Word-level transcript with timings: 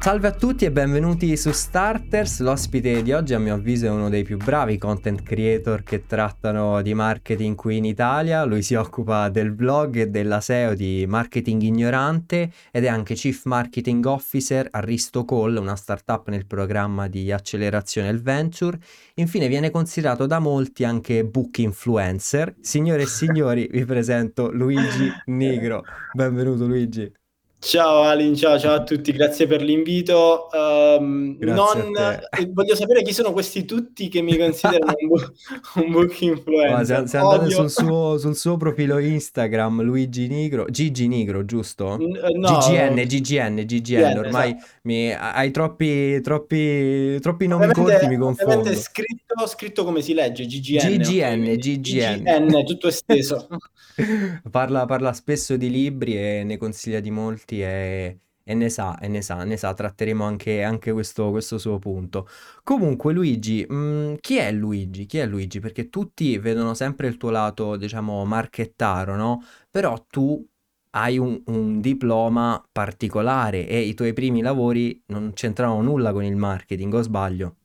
Salve 0.00 0.28
a 0.28 0.32
tutti 0.32 0.64
e 0.64 0.70
benvenuti 0.70 1.36
su 1.36 1.50
Starters. 1.50 2.38
L'ospite 2.38 3.02
di 3.02 3.12
oggi 3.12 3.34
a 3.34 3.38
mio 3.40 3.54
avviso 3.54 3.86
è 3.86 3.90
uno 3.90 4.08
dei 4.08 4.22
più 4.22 4.36
bravi 4.36 4.78
content 4.78 5.22
creator 5.22 5.82
che 5.82 6.06
trattano 6.06 6.80
di 6.82 6.94
marketing 6.94 7.56
qui 7.56 7.78
in 7.78 7.84
Italia. 7.84 8.44
Lui 8.44 8.62
si 8.62 8.74
occupa 8.74 9.28
del 9.28 9.50
blog 9.50 9.96
e 9.96 10.06
della 10.06 10.40
SEO 10.40 10.74
di 10.74 11.04
Marketing 11.06 11.60
Ignorante 11.60 12.50
ed 12.70 12.84
è 12.84 12.88
anche 12.88 13.14
Chief 13.14 13.44
Marketing 13.46 14.02
Officer 14.06 14.68
a 14.70 14.78
Risto 14.78 15.24
Call, 15.24 15.56
una 15.56 15.76
startup 15.76 16.28
nel 16.28 16.46
programma 16.46 17.08
di 17.08 17.32
accelerazione 17.32 18.08
il 18.08 18.22
venture. 18.22 18.78
Infine 19.14 19.48
viene 19.48 19.70
considerato 19.70 20.26
da 20.26 20.38
molti 20.38 20.84
anche 20.84 21.24
book 21.24 21.58
influencer. 21.58 22.54
Signore 22.60 23.02
e 23.02 23.06
signori, 23.06 23.68
vi 23.68 23.84
presento 23.84 24.48
Luigi 24.52 25.10
Nigro. 25.26 25.82
Benvenuto 26.12 26.66
Luigi. 26.66 27.17
Ciao 27.60 28.02
Alin, 28.02 28.36
ciao, 28.36 28.56
ciao, 28.56 28.74
a 28.74 28.84
tutti, 28.84 29.10
grazie 29.10 29.48
per 29.48 29.62
l'invito. 29.62 30.46
Um, 30.52 31.36
non, 31.40 31.92
eh, 31.96 32.46
voglio 32.52 32.76
sapere 32.76 33.02
chi 33.02 33.12
sono 33.12 33.32
questi 33.32 33.64
tutti 33.64 34.08
che 34.08 34.22
mi 34.22 34.38
considerano 34.38 34.94
un, 35.00 35.08
bu- 35.08 35.32
un 35.84 35.90
book 35.90 36.20
influencer. 36.20 36.70
Ma 36.70 36.84
se, 36.84 37.08
se 37.08 37.16
andate 37.16 37.50
sul 37.50 37.68
suo, 37.68 38.16
sul 38.16 38.36
suo, 38.36 38.56
profilo 38.56 38.98
Instagram, 38.98 39.82
Luigi 39.82 40.28
Nigro, 40.28 40.66
Gigi 40.66 41.08
Nigro, 41.08 41.44
giusto? 41.44 41.96
N- 41.98 42.14
eh, 42.14 42.38
no, 42.38 42.58
GGN, 42.58 43.04
GGN, 43.04 43.64
GGN, 43.64 44.18
ormai 44.18 44.50
esatto. 44.50 44.72
mi, 44.82 45.12
hai 45.12 45.50
troppi, 45.50 46.20
troppi, 46.20 47.18
troppi 47.18 47.48
nomi 47.48 47.66
ovviamente, 47.66 47.90
corti, 47.90 48.06
mi 48.06 48.16
confondo. 48.16 48.72
Scritto, 48.76 49.46
scritto 49.48 49.84
come 49.84 50.00
si 50.00 50.14
legge, 50.14 50.46
GGN. 50.46 50.96
GGN. 50.96 51.54
GGN. 51.56 52.22
GGN, 52.22 52.64
tutto 52.64 52.86
esteso. 52.86 53.48
parla, 54.50 54.86
parla 54.86 55.12
spesso 55.12 55.56
di 55.56 55.68
libri 55.68 56.16
e 56.16 56.44
ne 56.44 56.56
consiglia 56.56 57.00
di 57.00 57.10
molti 57.10 57.47
e, 57.56 58.20
e 58.42 58.54
ne 58.54 58.68
sa, 58.70 58.98
e 58.98 59.08
ne 59.08 59.20
sa, 59.20 59.44
ne 59.44 59.56
sa, 59.56 59.74
tratteremo 59.74 60.24
anche, 60.24 60.62
anche 60.62 60.92
questo, 60.92 61.30
questo, 61.30 61.58
suo 61.58 61.78
punto. 61.78 62.26
Comunque 62.62 63.12
Luigi, 63.12 63.64
mh, 63.68 63.74
mm, 63.74 64.14
chi 64.20 64.36
è 64.38 64.50
Luigi? 64.52 65.06
Chi 65.06 65.18
è 65.18 65.26
Luigi? 65.26 65.60
Perché 65.60 65.88
tutti 65.90 66.38
vedono 66.38 66.74
sempre 66.74 67.08
il 67.08 67.16
tuo 67.18 67.30
lato, 67.30 67.76
diciamo, 67.76 68.24
marchettaro, 68.24 69.16
no? 69.16 69.42
Però 69.70 70.06
tu 70.08 70.44
hai 70.92 71.18
un, 71.18 71.42
un, 71.46 71.80
diploma 71.80 72.62
particolare 72.72 73.66
e 73.68 73.80
i 73.80 73.94
tuoi 73.94 74.12
primi 74.14 74.40
lavori 74.40 75.02
non 75.08 75.32
c'entravano 75.34 75.82
nulla 75.82 76.12
con 76.12 76.24
il 76.24 76.36
marketing, 76.36 76.92
o 76.94 77.02
sbaglio? 77.02 77.57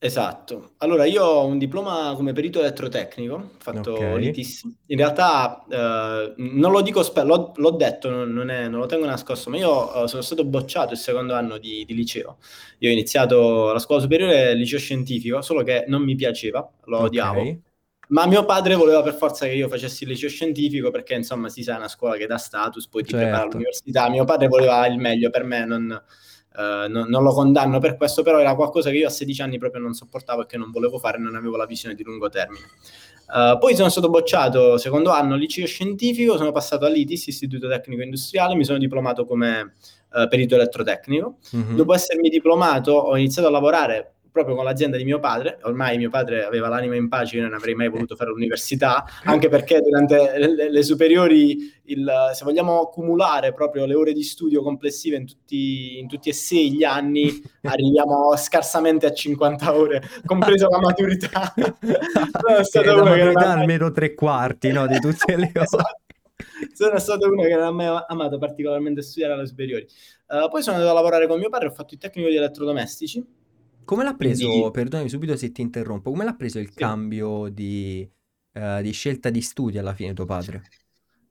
Esatto. 0.00 0.74
Allora, 0.78 1.06
io 1.06 1.24
ho 1.24 1.44
un 1.46 1.58
diploma 1.58 2.12
come 2.14 2.32
perito 2.32 2.60
elettrotecnico, 2.60 3.54
fatto 3.58 3.90
Ok. 3.90 4.18
l'ITIS. 4.20 4.62
In 4.86 4.96
realtà, 4.96 5.64
eh, 5.68 6.34
non 6.36 6.70
lo 6.70 6.82
dico 6.82 7.02
spesso, 7.02 7.26
l'ho, 7.26 7.52
l'ho 7.56 7.70
detto, 7.72 8.08
non, 8.08 8.30
non 8.32 8.48
è- 8.48 8.68
non 8.68 8.78
lo 8.78 8.86
tengo 8.86 9.06
nascosto, 9.06 9.50
ma 9.50 9.56
io 9.56 10.04
eh, 10.04 10.06
sono 10.06 10.22
stato 10.22 10.44
bocciato 10.44 10.92
il 10.92 10.98
secondo 11.00 11.34
anno 11.34 11.58
di, 11.58 11.84
di 11.84 11.94
liceo. 11.94 12.38
Io 12.78 12.90
ho 12.90 12.92
iniziato 12.92 13.72
la 13.72 13.80
scuola 13.80 14.00
superiore 14.00 14.50
al 14.50 14.56
liceo 14.56 14.78
scientifico, 14.78 15.42
solo 15.42 15.64
che 15.64 15.84
non 15.88 16.02
mi 16.02 16.14
piaceva, 16.14 16.68
lo 16.84 16.98
odiavo. 17.00 17.40
Ok. 17.40 17.58
Ma 18.10 18.24
mio 18.26 18.44
padre 18.44 18.74
voleva 18.76 19.02
per 19.02 19.14
forza 19.14 19.46
che 19.46 19.52
io 19.52 19.68
facessi 19.68 20.04
il 20.04 20.10
liceo 20.10 20.28
scientifico 20.30 20.90
perché, 20.92 21.14
insomma, 21.14 21.48
si 21.48 21.62
sa, 21.64 21.74
è 21.74 21.76
una 21.78 21.88
scuola 21.88 22.16
che 22.16 22.26
dà 22.26 22.38
status, 22.38 22.86
poi 22.88 23.02
ti 23.02 23.14
prepara 23.14 23.42
Certo. 23.42 23.56
all'università. 23.56 24.08
Mio 24.08 24.24
padre 24.24 24.46
voleva 24.46 24.86
il 24.86 24.96
meglio 24.98 25.28
per 25.28 25.42
me, 25.44 25.64
non, 25.66 26.02
Uh, 26.58 26.90
no, 26.90 27.04
non 27.04 27.22
lo 27.22 27.32
condanno 27.32 27.78
per 27.78 27.96
questo, 27.96 28.24
però 28.24 28.40
era 28.40 28.56
qualcosa 28.56 28.90
che 28.90 28.96
io 28.96 29.06
a 29.06 29.10
16 29.10 29.42
anni 29.42 29.58
proprio 29.58 29.80
non 29.80 29.94
sopportavo 29.94 30.42
e 30.42 30.46
che 30.46 30.56
non 30.56 30.72
volevo 30.72 30.98
fare, 30.98 31.16
non 31.16 31.36
avevo 31.36 31.56
la 31.56 31.66
visione 31.66 31.94
di 31.94 32.02
lungo 32.02 32.28
termine. 32.28 32.64
Uh, 33.28 33.58
poi 33.58 33.76
sono 33.76 33.88
stato 33.90 34.08
bocciato 34.08 34.76
secondo 34.76 35.10
anno 35.10 35.34
al 35.34 35.38
liceo 35.38 35.66
scientifico, 35.66 36.36
sono 36.36 36.50
passato 36.50 36.84
all'ITIS, 36.84 37.28
Istituto 37.28 37.68
Tecnico 37.68 38.02
Industriale, 38.02 38.56
mi 38.56 38.64
sono 38.64 38.78
diplomato 38.78 39.24
come 39.24 39.74
uh, 40.10 40.26
perito 40.26 40.56
elettrotecnico. 40.56 41.36
Mm-hmm. 41.54 41.76
Dopo 41.76 41.94
essermi 41.94 42.28
diplomato 42.28 42.90
ho 42.90 43.16
iniziato 43.16 43.46
a 43.46 43.52
lavorare 43.52 44.14
proprio 44.30 44.54
con 44.54 44.64
l'azienda 44.64 44.96
di 44.96 45.04
mio 45.04 45.18
padre. 45.18 45.58
Ormai 45.62 45.96
mio 45.96 46.10
padre 46.10 46.44
aveva 46.44 46.68
l'anima 46.68 46.96
in 46.96 47.08
pace, 47.08 47.36
io 47.36 47.42
non 47.42 47.54
avrei 47.54 47.74
mai 47.74 47.88
voluto 47.88 48.16
fare 48.16 48.30
l'università, 48.30 49.04
anche 49.24 49.48
perché 49.48 49.80
durante 49.80 50.38
le, 50.38 50.70
le 50.70 50.82
superiori, 50.82 51.72
il, 51.84 52.30
se 52.34 52.44
vogliamo 52.44 52.80
accumulare 52.80 53.52
proprio 53.52 53.86
le 53.86 53.94
ore 53.94 54.12
di 54.12 54.22
studio 54.22 54.62
complessive 54.62 55.16
in 55.16 55.26
tutti, 55.26 55.98
in 55.98 56.08
tutti 56.08 56.28
e 56.28 56.32
sei 56.32 56.72
gli 56.72 56.84
anni, 56.84 57.42
arriviamo 57.62 58.34
scarsamente 58.36 59.06
a 59.06 59.12
50 59.12 59.74
ore, 59.74 60.02
compresa 60.24 60.68
la 60.68 60.80
maturità. 60.80 61.54
Stato 62.62 62.94
la 62.94 63.04
maturità 63.04 63.52
almeno 63.52 63.90
tre 63.92 64.14
quarti 64.14 64.70
no, 64.70 64.86
di 64.86 64.98
tutte 64.98 65.36
le 65.36 65.50
ore. 65.54 65.62
esatto 65.62 66.06
sono 66.72 66.98
stato 66.98 67.28
uno 67.28 67.42
che 67.42 67.54
non 67.54 67.64
ha 67.64 67.70
mai 67.70 68.04
amato 68.06 68.38
particolarmente 68.38 69.02
studiare 69.02 69.34
alle 69.34 69.46
superiori. 69.46 69.86
Uh, 70.28 70.48
poi 70.48 70.62
sono 70.62 70.76
andato 70.76 70.92
a 70.92 70.96
lavorare 70.96 71.26
con 71.26 71.38
mio 71.38 71.48
padre, 71.48 71.68
ho 71.68 71.72
fatto 71.72 71.94
il 71.94 72.00
tecnico 72.00 72.28
di 72.28 72.36
elettrodomestici 72.36 73.24
come 73.88 74.04
l'ha 74.04 74.12
preso, 74.12 74.46
Quindi... 74.46 74.70
perdonami 74.70 75.08
subito 75.08 75.34
se 75.34 75.50
ti 75.50 75.62
interrompo, 75.62 76.10
come 76.10 76.22
l'ha 76.22 76.34
preso 76.34 76.58
il 76.58 76.68
sì. 76.68 76.74
cambio 76.74 77.48
di, 77.48 78.06
uh, 78.52 78.82
di, 78.82 78.90
scelta 78.90 79.30
di 79.30 79.40
studio 79.40 79.80
alla 79.80 79.94
fine 79.94 80.12
tuo 80.12 80.26
padre? 80.26 80.62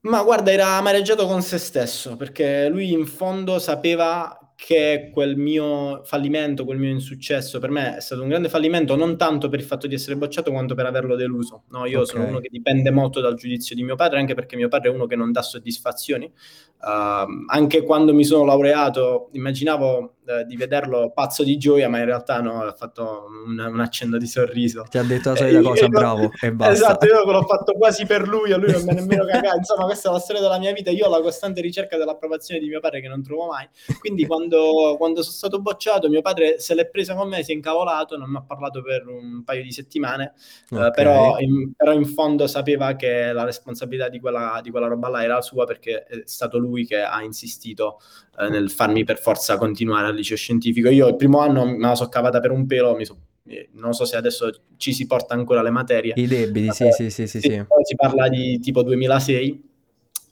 Ma 0.02 0.24
guarda, 0.24 0.52
era 0.52 0.70
amareggiato 0.70 1.28
con 1.28 1.44
se 1.44 1.60
stesso, 1.60 2.16
perché 2.16 2.68
lui 2.68 2.92
in 2.92 3.06
fondo 3.06 3.60
sapeva 3.60 4.48
che 4.56 5.12
quel 5.14 5.38
mio 5.38 6.04
fallimento, 6.04 6.66
quel 6.66 6.80
mio 6.80 6.90
insuccesso 6.90 7.60
per 7.60 7.70
me 7.70 7.98
è 7.98 8.02
stato 8.02 8.24
un 8.24 8.30
grande 8.30 8.50
fallimento, 8.50 8.96
non 8.96 9.16
tanto 9.16 9.50
per 9.50 9.60
il 9.60 9.66
fatto 9.66 9.86
di 9.86 9.94
essere 9.94 10.18
bocciato 10.18 10.50
quanto 10.50 10.74
per 10.74 10.88
averlo 10.88 11.16
deluso. 11.16 11.66
No, 11.70 11.86
io 11.86 12.02
okay. 12.02 12.16
sono 12.16 12.28
uno 12.28 12.40
che 12.40 12.50
dipende 12.50 12.90
molto 12.90 13.22
dal 13.22 13.36
giudizio 13.36 13.76
di 13.76 13.84
mio 13.84 13.96
padre, 13.96 14.18
anche 14.18 14.34
perché 14.34 14.56
mio 14.56 14.68
padre 14.68 14.90
è 14.90 14.92
uno 14.92 15.06
che 15.06 15.16
non 15.16 15.32
dà 15.32 15.44
soddisfazioni. 15.44 16.34
Uh, 16.80 17.46
anche 17.48 17.84
quando 17.84 18.14
mi 18.14 18.24
sono 18.24 18.46
laureato, 18.46 19.30
immaginavo 19.32 20.16
uh, 20.24 20.44
di 20.46 20.56
vederlo 20.56 21.12
pazzo 21.14 21.44
di 21.44 21.58
gioia, 21.58 21.90
ma 21.90 22.00
in 22.00 22.06
realtà 22.06 22.40
no, 22.40 22.62
ha 22.62 22.74
fatto 22.74 23.26
un, 23.46 23.58
un 23.60 23.80
accenno 23.80 24.18
di 24.18 24.28
sorriso. 24.28 24.86
Ti 24.90 24.98
ha 24.98 25.04
detto 25.04 25.30
la 25.30 25.36
solita 25.36 25.62
cosa, 25.62 25.88
bravo, 25.88 26.32
e 26.40 26.52
basta. 26.54 26.74
Esatto, 26.74 27.06
io 27.06 27.24
l'ho 27.32 27.44
fatto 27.44 27.74
quasi 27.74 28.06
per 28.06 28.28
lui, 28.28 28.52
a 28.52 28.58
lui 28.58 28.72
non 28.72 28.90
è 28.90 28.94
nemmeno 28.94 29.26
cagato. 29.26 29.58
Insomma, 29.58 29.86
questa 29.86 30.10
è 30.10 30.12
la 30.12 30.20
storia 30.20 30.42
della 30.42 30.60
mia 30.60 30.72
vita. 30.72 30.92
Io 30.92 31.08
ho 31.08 31.10
la 31.10 31.22
costante 31.22 31.62
ricerca 31.62 31.98
dell'approvazione 31.98 32.60
di 32.60 32.68
mio 32.68 32.80
padre 32.80 33.02
che 33.02 33.08
non 33.08 33.24
trovo 33.24 33.48
mai. 33.48 33.68
Quindi 34.00 34.26
quando 34.26 34.96
quando, 34.98 35.22
sono 35.22 35.36
stato 35.36 35.62
bocciato, 35.62 36.10
mio 36.10 36.22
padre 36.22 36.60
se 36.60 36.74
l'è 36.74 36.88
presa 36.90 37.16
con 37.16 37.28
me, 37.28 37.44
si 37.44 37.52
è 37.52 37.56
incavolato, 37.56 38.18
non 38.18 38.30
mi 38.30 38.38
ha 38.38 38.44
parlato 38.44 38.82
per 38.82 39.08
un 39.08 39.44
paio 39.44 39.64
di 39.64 39.72
settimane, 39.72 40.34
eh, 40.72 40.76
okay. 40.76 40.88
uh, 40.88 40.92
però, 40.92 41.40
in, 41.40 41.74
però, 41.74 41.94
in, 41.94 42.06
fondo 42.06 42.48
sapeva 42.48 42.96
che 42.96 43.32
la 43.32 43.44
responsabilità 43.44 44.10
di 44.10 44.20
quella, 44.20 44.60
di 44.62 44.70
quella, 44.70 44.88
roba 44.88 45.10
là 45.10 45.24
era 45.24 45.42
sua 45.42 45.66
perché 45.66 46.04
è 46.04 46.22
stato 46.26 46.58
lui 46.58 46.67
che 46.86 47.02
ha 47.02 47.22
insistito 47.22 48.00
uh, 48.38 48.50
nel 48.50 48.70
farmi 48.70 49.04
per 49.04 49.20
forza 49.20 49.58
continuare 49.58 50.08
al 50.08 50.16
liceo 50.16 50.38
scientifico. 50.38 50.90
Io 50.90 51.08
il 51.08 51.16
primo 51.16 51.40
anno 51.40 51.66
me 51.66 51.80
la 51.80 51.96
so 51.96 52.08
cavata 52.10 52.40
per 52.40 52.52
un 52.52 52.66
pelo, 52.66 52.98
so 53.04 53.18
eh, 53.48 53.70
non 53.74 53.94
so 53.94 54.06
se 54.06 54.18
adesso 54.18 54.50
ci 54.78 54.94
si 54.94 55.08
porta 55.08 55.34
ancora 55.34 55.62
le 55.62 55.70
materie. 55.70 56.14
I 56.16 56.28
debiti, 56.28 56.72
sì, 56.72 56.92
sì, 56.92 57.10
sì, 57.10 57.28
sì, 57.28 57.40
sì. 57.40 57.66
Si 57.84 57.96
parla 57.96 58.28
di 58.28 58.60
tipo 58.60 58.84
2006 58.84 59.64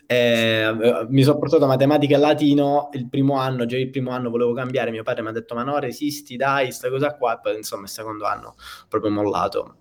eh, 0.08 1.06
mi 1.10 1.24
sono 1.24 1.38
portato 1.38 1.66
matematica 1.66 2.16
e 2.16 2.20
latino 2.20 2.90
il 2.94 3.08
primo 3.10 3.38
anno, 3.38 3.66
già 3.66 3.78
il 3.78 3.90
primo 3.90 4.12
anno 4.12 4.30
volevo 4.30 4.54
cambiare, 4.54 4.92
mio 4.92 5.04
padre 5.04 5.24
mi 5.24 5.30
ha 5.30 5.32
detto 5.32 5.56
ma 5.56 5.64
no 5.64 5.78
resisti 5.80 6.36
dai, 6.36 6.72
sta 6.72 6.90
cosa 6.90 7.16
qua, 7.16 7.36
e 7.36 7.40
poi 7.42 7.56
insomma 7.58 7.84
il 7.84 7.90
secondo 7.90 8.26
anno 8.26 8.56
proprio 8.88 9.12
mollato 9.12 9.78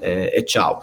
eh, 0.00 0.30
e 0.32 0.44
ciao. 0.44 0.80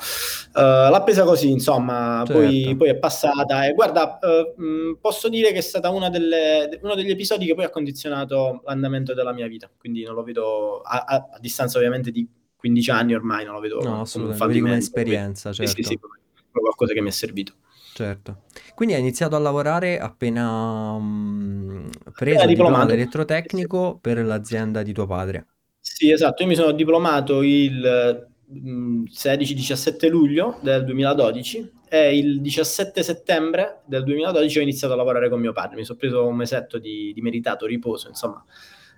Uh, 0.54 0.90
l'ha 0.90 1.02
presa 1.04 1.24
così, 1.24 1.50
insomma, 1.50 2.24
certo. 2.26 2.42
poi, 2.42 2.76
poi, 2.78 2.90
è 2.90 2.98
passata 2.98 3.66
e 3.66 3.74
guarda, 3.74 4.20
uh, 4.22 4.98
posso 5.00 5.30
dire 5.30 5.52
che 5.52 5.60
è 5.60 5.62
stata 5.62 5.90
una 5.90 6.10
delle, 6.10 6.80
uno 6.82 6.96
degli 6.96 7.10
episodi 7.10 7.46
che 7.46 7.56
poi 7.56 7.66
ha 7.66 7.70
condizionato 7.70 8.62
l'andamento 8.66 9.14
della 9.14 9.34
mia 9.34 9.48
vita, 9.48 9.70
quindi 9.78 10.04
non 10.04 10.16
lo 10.16 10.24
vedo 10.24 10.82
a, 10.82 11.04
a, 11.08 11.16
a 11.34 11.40
distanza 11.40 11.78
ovviamente 11.78 12.12
di 12.12 12.28
15 12.58 12.92
anni 12.92 13.14
ormai, 13.14 13.46
non 13.46 13.54
lo 13.54 13.60
vedo 13.60 13.82
no, 13.82 14.02
assolutamente, 14.02 14.60
come 14.60 14.72
un'esperienza, 14.72 15.52
certo. 15.54 15.72
Sì, 15.72 15.84
sì, 15.84 15.90
sì, 15.90 16.00
qualcosa 16.52 16.94
che 16.94 17.02
mi 17.02 17.10
è 17.10 17.12
servito. 17.12 17.54
Certo. 17.96 18.42
Quindi 18.74 18.94
hai 18.94 19.00
iniziato 19.00 19.38
a 19.38 19.40
lavorare 19.40 20.00
appena 20.00 20.98
mh, 20.98 21.92
preso 22.14 22.42
il 22.42 22.50
diploma 22.50 22.86
elettrotecnico 22.92 24.00
per 24.02 24.18
l'azienda 24.18 24.84
di 24.84 24.92
tuo 24.92 25.06
padre. 25.06 25.46
Sì, 25.80 26.12
esatto. 26.12 26.44
Io 26.44 26.50
mi 26.50 26.56
sono 26.56 26.74
diplomato 26.74 27.42
il 27.42 28.28
16-17 28.52 30.10
luglio 30.10 30.60
del 30.62 30.84
2012 30.84 31.72
e 31.88 32.18
il 32.18 32.42
17 32.42 33.02
settembre 33.02 33.84
del 33.86 34.04
2012 34.04 34.60
ho 34.60 34.62
iniziato 34.62 34.94
a 34.94 34.98
lavorare 34.98 35.30
con 35.30 35.40
mio 35.40 35.54
padre. 35.54 35.78
Mi 35.78 35.86
sono 35.86 35.98
preso 35.98 36.28
un 36.28 36.36
mesetto 36.36 36.78
di, 36.78 37.14
di 37.14 37.22
meritato 37.22 37.66
riposo, 37.66 38.10
insomma. 38.10 38.44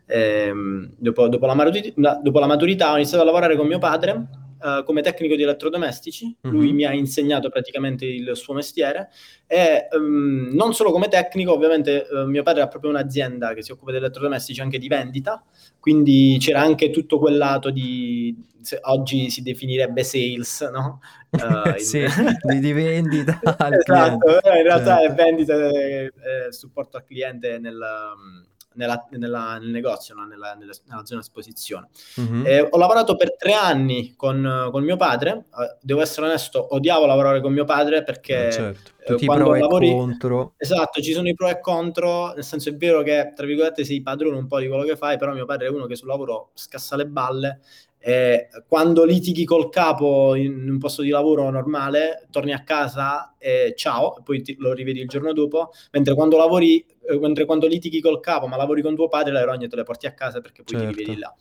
Ehm, 0.07 0.95
dopo, 0.97 1.27
dopo, 1.27 1.45
la 1.45 1.53
maturità, 1.53 2.19
dopo 2.23 2.39
la 2.39 2.47
maturità 2.47 2.93
ho 2.93 2.95
iniziato 2.95 3.21
a 3.21 3.25
lavorare 3.27 3.55
con 3.55 3.67
mio 3.67 3.77
padre 3.77 4.45
uh, 4.61 4.83
come 4.83 5.01
tecnico 5.01 5.35
di 5.35 5.43
elettrodomestici, 5.43 6.25
mm-hmm. 6.25 6.55
lui 6.55 6.73
mi 6.73 6.85
ha 6.85 6.93
insegnato 6.93 7.49
praticamente 7.49 8.05
il 8.05 8.31
suo 8.35 8.53
mestiere 8.53 9.09
e 9.45 9.87
um, 9.91 10.49
non 10.53 10.73
solo 10.73 10.91
come 10.91 11.07
tecnico, 11.07 11.53
ovviamente 11.53 12.07
uh, 12.09 12.25
mio 12.25 12.43
padre 12.43 12.61
ha 12.61 12.67
proprio 12.67 12.91
un'azienda 12.91 13.53
che 13.53 13.63
si 13.63 13.71
occupa 13.71 13.91
di 13.91 13.97
elettrodomestici 13.97 14.61
anche 14.61 14.77
di 14.77 14.87
vendita, 14.87 15.43
quindi 15.79 16.37
c'era 16.39 16.61
anche 16.61 16.89
tutto 16.89 17.19
quel 17.19 17.37
lato 17.37 17.69
di, 17.69 18.35
oggi 18.83 19.29
si 19.29 19.41
definirebbe 19.41 20.03
sales, 20.03 20.61
no? 20.71 20.99
Uh, 21.29 21.77
sì, 21.79 22.05
di, 22.41 22.59
di, 22.59 22.71
vendita 22.73 23.39
esatto, 23.43 24.29
in 24.55 24.63
realtà 24.63 24.97
certo. 24.97 25.11
è 25.11 25.15
vendita 25.15 25.69
e 25.69 26.11
supporto 26.49 26.97
al 26.97 27.05
cliente 27.05 27.59
nel... 27.59 27.75
Um, 27.75 28.45
nella, 28.77 29.05
nella, 29.11 29.57
nel 29.57 29.69
negozio, 29.69 30.15
no? 30.15 30.25
nella, 30.25 30.53
nella, 30.53 30.73
zona 31.03 31.19
esposizione. 31.19 31.89
Mm-hmm. 32.21 32.45
Eh, 32.45 32.67
ho 32.69 32.77
lavorato 32.77 33.15
per 33.15 33.35
tre 33.35 33.53
anni 33.53 34.13
con, 34.15 34.69
con, 34.71 34.83
mio 34.83 34.95
padre, 34.95 35.45
eh, 35.59 35.77
devo 35.81 36.01
essere 36.01 36.27
onesto, 36.27 36.73
odiavo 36.73 37.05
lavorare 37.05 37.41
con 37.41 37.51
mio 37.51 37.65
padre 37.65 38.03
perché... 38.03 38.47
Eh, 38.47 38.51
certo. 38.51 38.91
Eh, 38.99 39.13
Tutti 39.13 39.25
quando 39.25 39.45
pro 39.45 39.55
lavori... 39.57 39.89
e 39.89 39.93
contro. 39.93 40.53
Esatto, 40.57 41.01
ci 41.01 41.13
sono 41.13 41.29
i 41.29 41.33
pro 41.33 41.47
e 41.47 41.61
contro, 41.61 42.33
nel 42.33 42.43
senso 42.43 42.67
è 42.69 42.75
vero 42.75 43.03
che, 43.03 43.31
tra 43.33 43.45
virgolette, 43.45 43.85
sei 43.85 44.01
padrone 44.01 44.35
un 44.35 44.47
po' 44.47 44.59
di 44.59 44.67
quello 44.67 44.83
che 44.83 44.97
fai, 44.97 45.17
però 45.17 45.31
mio 45.31 45.45
padre 45.45 45.67
è 45.67 45.69
uno 45.69 45.85
che 45.85 45.95
sul 45.95 46.09
lavoro 46.09 46.51
scassa 46.55 46.97
le 46.97 47.07
balle 47.07 47.61
eh, 47.99 48.47
quando 48.67 49.03
litighi 49.03 49.43
col 49.43 49.69
capo 49.69 50.35
in 50.35 50.69
un 50.69 50.77
posto 50.77 51.01
di 51.01 51.09
lavoro 51.09 51.49
normale, 51.49 52.27
torni 52.31 52.53
a 52.53 52.63
casa 52.63 53.35
e 53.37 53.73
ciao, 53.75 54.17
e 54.17 54.21
poi 54.23 54.41
ti, 54.41 54.55
lo 54.59 54.71
rivedi 54.71 55.01
il 55.01 55.07
giorno 55.07 55.33
dopo, 55.33 55.71
mentre 55.91 56.13
quando 56.13 56.37
lavori, 56.37 56.85
mentre 57.19 57.45
quando 57.45 57.67
litighi 57.67 58.01
col 58.01 58.19
capo, 58.19 58.47
ma 58.47 58.57
lavori 58.57 58.81
con 58.81 58.95
tuo 58.95 59.07
padre, 59.07 59.33
le 59.33 59.45
rogne 59.45 59.67
te 59.67 59.75
le 59.75 59.83
porti 59.83 60.07
a 60.07 60.13
casa 60.13 60.41
perché 60.41 60.63
poi 60.63 60.77
certo. 60.77 60.93
ti 60.93 60.99
rivedi 60.99 61.19
là. 61.19 61.33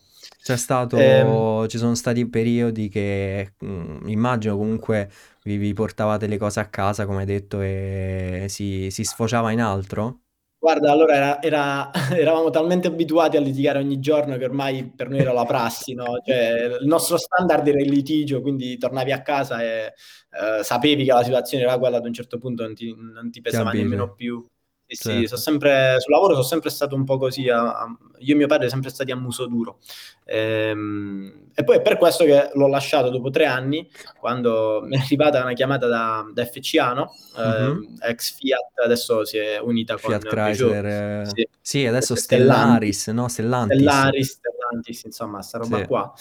C'è 0.43 0.57
stato, 0.57 0.97
eh, 0.97 1.69
ci 1.69 1.79
sono 1.79 1.95
stati 1.95 2.29
periodi 2.29 2.89
che 2.89 3.55
mh, 3.59 3.67
mm, 3.67 4.09
immagino 4.09 4.57
comunque 4.57 5.11
vi, 5.45 5.57
vi, 5.57 5.73
portavate 5.73 6.27
le 6.27 6.39
cose 6.39 6.61
a 6.61 6.67
casa, 6.67 7.07
come 7.07 7.21
hai 7.21 7.27
detto, 7.27 7.61
e 7.61 8.47
si, 8.49 8.91
si 8.91 9.05
sfociava 9.05 9.51
in 9.53 9.61
altro? 9.61 10.21
Guarda, 10.59 10.91
allora 10.91 11.15
era, 11.15 11.43
era, 11.43 11.91
eravamo 12.11 12.51
talmente 12.51 12.89
abituati 12.89 13.37
a 13.37 13.41
litigare 13.41 13.79
ogni 13.79 14.01
giorno 14.01 14.37
che 14.37 14.45
ormai 14.45 14.85
per 14.85 15.09
noi 15.09 15.19
era 15.19 15.33
la 15.33 15.45
prassi, 15.45 15.95
no? 15.95 16.21
Cioè, 16.25 16.79
il 16.81 16.87
nostro 16.87 17.17
standard 17.17 17.67
era 17.69 17.81
il 17.81 17.91
litigio, 17.91 18.41
quindi 18.41 18.77
tornavi 18.79 19.13
a 19.13 19.23
casa 19.23 19.63
e 19.63 19.93
eh, 20.31 20.63
sapevi 20.65 21.05
che 21.05 21.13
la 21.13 21.23
situazione 21.23 21.65
era 21.65 21.79
quella, 21.79 21.99
ad 21.99 22.07
un 22.07 22.13
certo 22.13 22.39
punto 22.39 22.65
non 22.65 22.75
ti, 22.75 22.95
non 22.97 23.31
ti 23.31 23.41
pesava 23.41 23.67
Capito. 23.67 23.83
nemmeno 23.83 24.15
più. 24.15 24.45
Sì, 24.89 24.95
certo. 24.95 25.19
sì, 25.21 25.27
sono 25.27 25.41
sempre, 25.41 25.97
sul 25.99 26.13
lavoro 26.13 26.35
sono 26.35 26.45
sempre 26.45 26.71
stato 26.71 26.95
un 26.95 27.03
po' 27.03 27.19
così, 27.19 27.49
a, 27.49 27.81
a, 27.81 27.97
io 28.19 28.35
e 28.35 28.37
mio 28.37 28.47
padre 28.47 28.69
siamo 28.69 28.83
sempre 28.83 28.91
stati 28.91 29.11
a 29.11 29.17
muso 29.17 29.47
duro. 29.47 29.79
Ehm, 30.25 31.49
e 31.55 31.65
poi 31.65 31.79
è 31.79 31.83
per 31.83 31.99
questo 31.99 32.25
che 32.25 32.51
l'ho 32.55 32.69
lasciato 32.69 33.11
dopo 33.11 33.31
tre 33.31 33.47
anni, 33.47 33.91
quando 34.17 34.83
mi 34.85 34.97
è 34.97 35.01
arrivata 35.01 35.43
una 35.43 35.55
chiamata 35.55 35.89
da, 35.89 36.25
da 36.33 36.45
FCA, 36.45 36.93
no? 36.93 37.11
mm-hmm. 37.37 37.83
eh, 38.01 38.11
ex 38.11 38.37
Fiat, 38.37 38.79
adesso 38.85 39.25
si 39.25 39.39
è 39.39 39.59
unita 39.59 39.97
Fiat 39.97 40.25
con 40.25 40.31
Chrysler. 40.31 40.87
Eh, 40.87 41.27
sì. 41.35 41.49
sì. 41.61 41.87
adesso 41.87 42.15
Stellaris, 42.15 43.01
Stellaris, 43.01 43.07
no? 43.09 43.29
Stellantis. 43.29 43.77
Stellaris, 43.77 44.31
Stellantis, 44.31 45.03
insomma, 45.03 45.43
sta 45.43 45.59
roba 45.59 45.79
sì. 45.79 45.87
qua. 45.87 46.13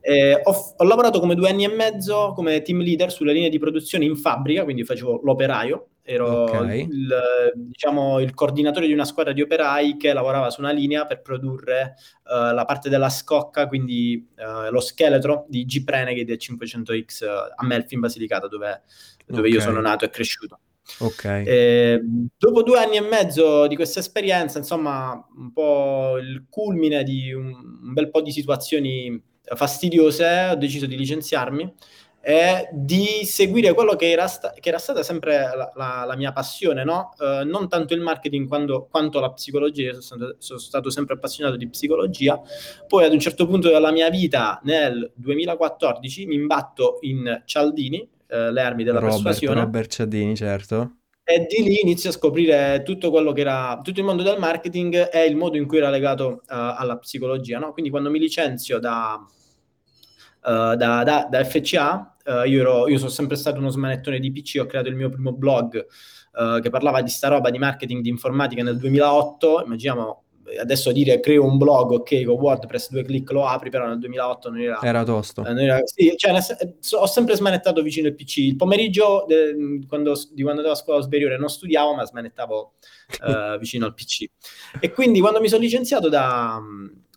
Eh, 0.00 0.40
ho, 0.40 0.74
ho 0.76 0.84
lavorato 0.84 1.18
come 1.18 1.34
due 1.34 1.48
anni 1.48 1.64
e 1.64 1.74
mezzo 1.74 2.32
come 2.36 2.62
team 2.62 2.78
leader 2.78 3.10
sulle 3.10 3.32
linee 3.32 3.48
di 3.48 3.58
produzione 3.58 4.04
in 4.04 4.16
fabbrica, 4.16 4.62
quindi 4.62 4.84
facevo 4.84 5.22
l'operaio 5.24 5.88
ero 6.04 6.42
okay. 6.42 6.82
il, 6.82 7.52
diciamo, 7.54 8.18
il, 8.18 8.34
coordinatore 8.34 8.86
di 8.86 8.92
una 8.92 9.04
squadra 9.04 9.32
di 9.32 9.40
operai 9.40 9.96
che 9.96 10.12
lavorava 10.12 10.50
su 10.50 10.60
una 10.60 10.72
linea 10.72 11.06
per 11.06 11.22
produrre 11.22 11.94
uh, 12.24 12.52
la 12.52 12.64
parte 12.66 12.88
della 12.88 13.08
scocca, 13.08 13.68
quindi 13.68 14.28
uh, 14.36 14.70
lo 14.70 14.80
scheletro 14.80 15.46
di 15.48 15.64
Jeep 15.64 15.88
Renegade 15.88 16.36
500X 16.36 17.24
uh, 17.24 17.52
a 17.54 17.64
Melfi 17.64 17.94
in 17.94 18.00
Basilicata, 18.00 18.48
dove, 18.48 18.82
dove 19.26 19.40
okay. 19.40 19.52
io 19.52 19.60
sono 19.60 19.80
nato 19.80 20.04
e 20.04 20.10
cresciuto. 20.10 20.58
Okay. 20.98 21.46
E, 21.46 22.00
dopo 22.36 22.62
due 22.64 22.78
anni 22.78 22.96
e 22.96 23.00
mezzo 23.00 23.68
di 23.68 23.76
questa 23.76 24.00
esperienza, 24.00 24.58
insomma, 24.58 25.12
un 25.36 25.52
po' 25.52 26.18
il 26.18 26.46
culmine 26.50 27.04
di 27.04 27.32
un, 27.32 27.46
un 27.46 27.92
bel 27.92 28.10
po' 28.10 28.20
di 28.20 28.32
situazioni 28.32 29.22
fastidiose, 29.54 30.48
ho 30.50 30.56
deciso 30.56 30.86
di 30.86 30.96
licenziarmi 30.96 31.72
è 32.22 32.68
di 32.70 33.24
seguire 33.24 33.74
quello 33.74 33.96
che 33.96 34.08
era, 34.08 34.28
sta- 34.28 34.52
che 34.52 34.68
era 34.68 34.78
stata 34.78 35.02
sempre 35.02 35.38
la, 35.56 35.72
la, 35.74 36.04
la 36.06 36.16
mia 36.16 36.30
passione, 36.30 36.84
no? 36.84 37.12
uh, 37.18 37.44
non 37.44 37.68
tanto 37.68 37.94
il 37.94 38.00
marketing 38.00 38.46
quando, 38.46 38.86
quanto 38.88 39.18
la 39.18 39.32
psicologia, 39.32 39.90
sono 39.94 40.00
stato, 40.00 40.36
sono 40.38 40.58
stato, 40.60 40.90
sempre 40.90 41.14
appassionato 41.14 41.56
di 41.56 41.68
psicologia, 41.68 42.40
poi 42.86 43.06
ad 43.06 43.12
un 43.12 43.18
certo 43.18 43.48
punto 43.48 43.68
della 43.70 43.90
mia 43.90 44.08
vita, 44.08 44.60
nel 44.62 45.10
2014, 45.16 46.26
mi 46.26 46.36
imbatto 46.36 46.98
in 47.00 47.42
Cialdini, 47.44 47.98
uh, 47.98 48.52
le 48.52 48.60
armi 48.60 48.84
della 48.84 49.00
Robert, 49.00 49.20
persuasione. 49.20 49.60
Robert 49.60 49.90
Cialdini, 49.90 50.36
certo. 50.36 50.98
E 51.24 51.46
di 51.48 51.64
lì 51.64 51.80
inizio 51.80 52.10
a 52.10 52.12
scoprire 52.12 52.82
tutto 52.84 53.10
quello 53.10 53.32
che 53.32 53.40
era, 53.40 53.80
tutto 53.82 53.98
il 53.98 54.06
mondo 54.06 54.22
del 54.22 54.38
marketing 54.38 55.08
e 55.12 55.24
il 55.24 55.34
modo 55.34 55.56
in 55.56 55.66
cui 55.66 55.78
era 55.78 55.90
legato 55.90 56.26
uh, 56.28 56.40
alla 56.46 56.98
psicologia, 56.98 57.58
no? 57.58 57.72
Quindi 57.72 57.90
quando 57.90 58.10
mi 58.10 58.20
licenzio 58.20 58.78
da... 58.78 59.20
Uh, 60.44 60.74
da, 60.74 61.04
da, 61.04 61.28
da, 61.30 61.44
FCA 61.44 62.11
Uh, 62.24 62.46
io, 62.46 62.60
ero, 62.60 62.88
io, 62.88 62.98
sono 62.98 63.10
sempre 63.10 63.36
stato 63.36 63.58
uno 63.58 63.70
smanettone 63.70 64.18
di 64.18 64.30
PC, 64.30 64.58
ho 64.60 64.66
creato 64.66 64.88
il 64.88 64.96
mio 64.96 65.08
primo 65.08 65.32
blog 65.32 65.86
uh, 66.34 66.60
che 66.60 66.70
parlava 66.70 67.02
di 67.02 67.10
sta 67.10 67.28
roba 67.28 67.50
di 67.50 67.58
marketing 67.58 68.02
di 68.02 68.08
informatica 68.08 68.62
nel 68.62 68.78
2008. 68.78 69.62
Immaginiamo 69.64 70.22
adesso 70.60 70.92
dire 70.92 71.20
creo 71.20 71.44
un 71.44 71.56
blog, 71.56 71.92
ok, 71.92 72.24
con 72.24 72.34
WordPress, 72.34 72.90
due 72.90 73.04
clic 73.04 73.30
lo 73.30 73.46
apri, 73.46 73.70
però 73.70 73.86
nel 73.86 73.98
2008 73.98 74.50
non 74.50 74.60
era... 74.60 74.80
Era 74.82 75.04
tosto. 75.04 75.44
Eh, 75.44 75.62
era, 75.62 75.80
sì, 75.84 76.12
cioè, 76.16 76.32
ho 76.32 77.06
sempre 77.06 77.36
smanettato 77.36 77.82
vicino 77.82 78.08
al 78.08 78.14
PC. 78.14 78.38
Il 78.38 78.56
pomeriggio 78.56 79.24
de, 79.26 79.84
quando, 79.88 80.14
di 80.32 80.42
quando 80.42 80.60
andavo 80.60 80.72
a 80.72 80.80
scuola 80.80 81.02
superiore 81.02 81.38
non 81.38 81.48
studiavo, 81.48 81.94
ma 81.94 82.04
smanettavo 82.04 82.74
uh, 83.24 83.58
vicino 83.58 83.86
al 83.86 83.94
PC. 83.94 84.24
E 84.80 84.90
quindi 84.90 85.20
quando 85.20 85.40
mi 85.40 85.48
sono 85.48 85.62
licenziato 85.62 86.08
da, 86.08 86.60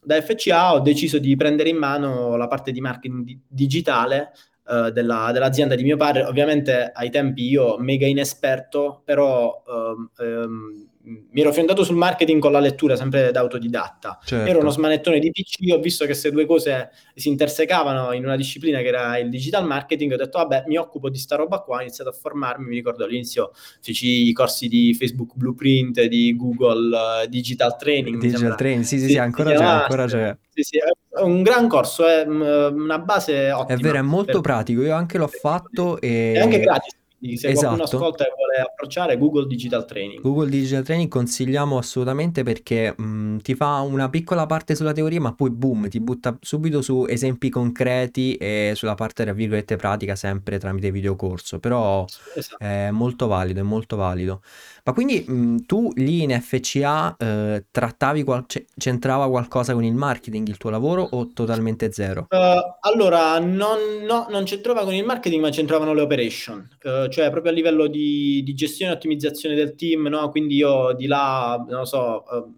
da 0.04 0.22
FCA 0.22 0.74
ho 0.74 0.80
deciso 0.80 1.18
di 1.18 1.36
prendere 1.36 1.70
in 1.70 1.78
mano 1.78 2.36
la 2.36 2.48
parte 2.48 2.72
di 2.72 2.82
marketing 2.82 3.24
di, 3.24 3.40
digitale 3.48 4.34
uh, 4.66 4.90
della, 4.90 5.32
dell'azienda 5.32 5.76
di 5.76 5.84
mio 5.84 5.98
padre. 5.98 6.24
Ovviamente 6.24 6.92
ai 6.94 7.10
tempi 7.10 7.48
io 7.48 7.78
mega 7.78 8.06
inesperto, 8.06 9.02
però 9.04 9.64
um, 9.66 10.10
um, 10.18 10.88
mi 11.06 11.42
ero 11.42 11.54
fiondato 11.54 11.84
sul 11.84 11.96
marketing 11.96 12.42
con 12.42 12.52
la 12.52 12.60
lettura 12.60 12.96
sempre 12.96 13.32
da 13.32 13.40
autodidatta. 13.42 14.20
Certo. 14.24 14.50
Ero 14.50 14.60
uno 14.60 14.70
smanettone 14.70 15.20
di 15.20 15.30
PC, 15.32 15.72
ho 15.72 15.80
visto 15.80 16.04
che 16.06 16.12
queste 16.12 16.32
due 16.32 16.46
cose 16.46 16.92
si 17.14 17.30
intersecavano 17.30 18.12
in 18.14 18.24
una 18.24 18.36
disciplina 18.36 18.80
che 18.80 18.88
era 18.88 19.18
il 19.18 19.30
digital 19.30 19.66
marketing, 19.66 20.14
ho 20.14 20.18
detto 20.18 20.40
vabbè 20.40 20.64
mi 20.68 20.78
occupo 20.78 21.10
di 21.10 21.18
sta 21.18 21.36
roba 21.36 21.60
qua, 21.60 21.78
ho 21.78 21.82
iniziato 21.82 22.10
a 22.10 22.14
formarmi, 22.14 22.68
mi 22.68 22.76
ricordo 22.76 23.04
all'inizio 23.04 23.52
feci 23.82 24.28
i 24.28 24.34
corsi 24.34 24.68
di 24.68 24.94
Facebook 24.96 25.34
Blueprint, 25.36 26.02
di 26.06 26.36
Google 26.36 27.24
uh, 27.24 27.28
Digital 27.28 27.78
Training. 27.78 28.20
Digital 28.20 28.56
Training, 28.56 28.84
sì 28.84 29.00
sì 29.00 29.10
sì, 29.10 29.18
ancora 29.18 29.54
c'è, 29.54 29.64
ancora 29.64 30.06
c'è. 30.08 30.36
Sì, 30.50 30.64
sì, 30.64 30.78
è 30.78 31.22
un 31.22 31.44
gran 31.44 31.68
corso, 31.68 32.08
è 32.08 32.26
mm, 32.26 32.82
una 32.82 33.00
base 33.00 33.52
ottima. 33.52 33.78
È 33.78 33.82
vero, 33.82 33.98
è 33.98 34.02
molto 34.02 34.34
per... 34.34 34.42
pratico, 34.42 34.82
io 34.82 34.96
anche 34.96 35.18
l'ho 35.18 35.28
fatto 35.28 36.00
e... 36.02 36.34
È 36.34 36.40
anche 36.40 36.60
gratis 36.60 36.96
quindi 37.26 37.38
se 37.38 37.50
esatto. 37.50 37.76
qualcuno 37.76 37.84
ascolta 37.84 38.26
e 38.26 38.34
vuole 38.36 38.56
approcciare 38.62 39.18
Google 39.18 39.48
Digital 39.48 39.86
Training. 39.86 40.22
Google 40.22 40.50
Digital 40.50 40.84
Training 40.84 41.10
consigliamo 41.10 41.78
assolutamente 41.78 42.44
perché 42.44 42.94
mh, 42.96 43.38
ti 43.38 43.56
fa 43.56 43.80
una 43.82 44.10
piccola 44.10 44.46
parte 44.46 44.76
sulla 44.76 44.94
teoria, 44.94 45.20
ma 45.20 45.34
poi 45.34 45.50
boom, 45.50 45.90
ti 45.90 46.00
butta 46.00 46.38
subito 46.40 46.82
su 46.82 47.06
esempi 47.08 47.50
concreti 47.50 48.36
e 48.36 48.74
sulla 48.76 48.96
parte 48.96 49.24
tra 49.24 49.34
virgolette 49.34 49.76
pratica 49.76 50.16
sempre 50.16 50.60
tramite 50.60 50.92
videocorso. 50.92 51.60
Però 51.60 52.06
esatto. 52.36 52.64
è 52.64 52.92
molto 52.92 53.28
valido, 53.28 53.60
è 53.60 53.64
molto 53.64 53.96
valido. 53.96 54.42
Ma 54.88 54.94
quindi 54.94 55.26
mh, 55.28 55.66
tu 55.66 55.92
lì 55.96 56.22
in 56.22 56.40
FCA 56.40 57.16
eh, 57.18 57.66
trattavi, 57.72 58.22
qual- 58.22 58.46
c'entrava 58.78 59.28
qualcosa 59.28 59.74
con 59.74 59.84
il 59.84 59.96
marketing 59.96 60.48
il 60.48 60.58
tuo 60.58 60.70
lavoro 60.70 61.02
o 61.10 61.30
totalmente 61.34 61.92
zero? 61.92 62.28
Uh, 62.30 62.78
allora, 62.82 63.40
non, 63.40 63.80
no, 64.06 64.28
non 64.30 64.44
c'entrava 64.44 64.84
con 64.84 64.94
il 64.94 65.04
marketing, 65.04 65.42
ma 65.42 65.50
c'entravano 65.50 65.96
le 65.96 66.02
operation, 66.02 66.70
uh, 66.84 67.08
cioè 67.08 67.32
proprio 67.32 67.52
a 67.52 67.56
livello 67.56 67.88
di, 67.88 68.44
di, 68.44 68.54
gestione 68.54 68.92
e 68.92 68.96
ottimizzazione 68.96 69.56
del 69.56 69.74
team, 69.74 70.06
no? 70.06 70.30
Quindi 70.30 70.58
io 70.58 70.94
di 70.94 71.08
là, 71.08 71.66
non 71.68 71.80
lo 71.80 71.86
so, 71.86 72.24
uh, 72.30 72.54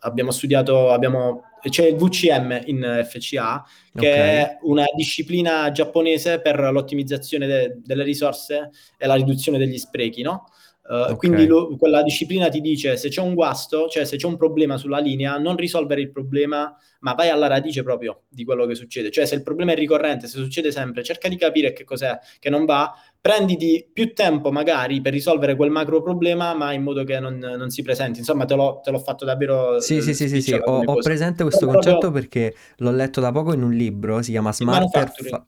abbiamo 0.00 0.30
studiato, 0.32 0.90
abbiamo 0.90 1.44
c'è 1.66 1.86
il 1.86 1.96
VCM 1.96 2.60
in 2.66 3.06
FCA, 3.08 3.64
che 3.94 4.10
okay. 4.10 4.36
è 4.36 4.58
una 4.62 4.84
disciplina 4.94 5.72
giapponese 5.72 6.40
per 6.40 6.60
l'ottimizzazione 6.70 7.46
de- 7.46 7.78
delle 7.82 8.04
risorse 8.04 8.70
e 8.98 9.06
la 9.06 9.14
riduzione 9.14 9.56
degli 9.56 9.78
sprechi, 9.78 10.20
no? 10.20 10.44
Uh, 10.88 10.94
okay. 10.94 11.16
Quindi 11.16 11.46
lo, 11.46 11.76
quella 11.76 12.02
disciplina 12.02 12.48
ti 12.48 12.62
dice 12.62 12.96
se 12.96 13.10
c'è 13.10 13.20
un 13.20 13.34
guasto, 13.34 13.88
cioè 13.88 14.06
se 14.06 14.16
c'è 14.16 14.26
un 14.26 14.38
problema 14.38 14.78
sulla 14.78 14.98
linea, 14.98 15.36
non 15.36 15.54
risolvere 15.54 16.00
il 16.00 16.10
problema, 16.10 16.74
ma 17.00 17.12
vai 17.12 17.28
alla 17.28 17.46
radice 17.46 17.82
proprio 17.82 18.22
di 18.26 18.42
quello 18.42 18.64
che 18.64 18.74
succede. 18.74 19.10
Cioè 19.10 19.26
se 19.26 19.34
il 19.34 19.42
problema 19.42 19.72
è 19.72 19.74
ricorrente, 19.74 20.26
se 20.26 20.38
succede 20.38 20.72
sempre, 20.72 21.02
cerca 21.02 21.28
di 21.28 21.36
capire 21.36 21.74
che 21.74 21.84
cos'è 21.84 22.18
che 22.38 22.48
non 22.48 22.64
va, 22.64 22.90
prenditi 23.20 23.86
più 23.92 24.14
tempo 24.14 24.50
magari 24.50 25.02
per 25.02 25.12
risolvere 25.12 25.56
quel 25.56 25.70
macro 25.70 26.00
problema, 26.00 26.54
ma 26.54 26.72
in 26.72 26.82
modo 26.82 27.04
che 27.04 27.20
non, 27.20 27.36
non 27.36 27.68
si 27.68 27.82
presenti. 27.82 28.20
Insomma, 28.20 28.46
te 28.46 28.54
l'ho, 28.54 28.80
te 28.82 28.90
l'ho 28.90 28.98
fatto 28.98 29.26
davvero... 29.26 29.80
Sì, 29.80 30.00
sì, 30.00 30.14
sì, 30.14 30.26
sì, 30.26 30.40
sì. 30.40 30.54
Ho, 30.54 30.82
ho, 30.84 30.94
presente 31.02 31.42
questo 31.42 31.66
Però 31.66 31.72
concetto 31.72 31.98
proprio... 31.98 32.20
perché 32.22 32.54
l'ho 32.78 32.92
letto 32.92 33.20
da 33.20 33.30
poco 33.30 33.52
in 33.52 33.62
un 33.62 33.72
libro, 33.72 34.22
si 34.22 34.30
chiama 34.30 34.54
Smarter... 34.54 35.12
Fa- 35.12 35.46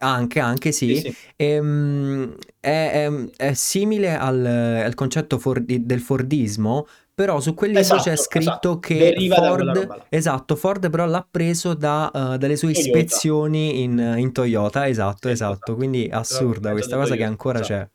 Anche, 0.00 0.38
anche 0.38 0.70
sì, 0.70 0.94
Sì, 0.94 1.00
sì. 1.10 1.16
Ehm, 1.36 2.36
è, 2.60 3.06
è- 3.06 3.30
è 3.36 3.52
simile 3.54 4.16
al, 4.16 4.44
al 4.46 4.94
concetto 4.94 5.38
for- 5.38 5.60
del 5.64 6.00
Fordismo, 6.00 6.86
però 7.12 7.40
su 7.40 7.52
quel 7.54 7.72
libro 7.72 7.96
c'è 7.98 8.12
Esatto, 8.12 8.16
scritto 8.16 8.50
esatto. 8.50 8.78
che 8.78 8.94
Deriva 8.96 9.34
Ford, 9.34 10.06
esatto, 10.08 10.54
Ford 10.54 10.88
però 10.88 11.04
l'ha 11.06 11.26
preso 11.28 11.74
da, 11.74 12.10
eh, 12.34 12.38
dalle 12.38 12.56
sue 12.56 12.72
Toyota. 12.72 12.78
ispezioni 12.98 13.82
in, 13.82 14.14
in 14.18 14.30
Toyota, 14.32 14.86
esatto, 14.88 15.28
esatto, 15.28 15.28
esatto. 15.28 15.74
quindi 15.74 16.08
assurda 16.10 16.70
questa 16.70 16.96
cosa 16.96 17.16
che 17.16 17.24
ancora 17.24 17.60
esatto. 17.60 17.60
c'è. 17.60 17.88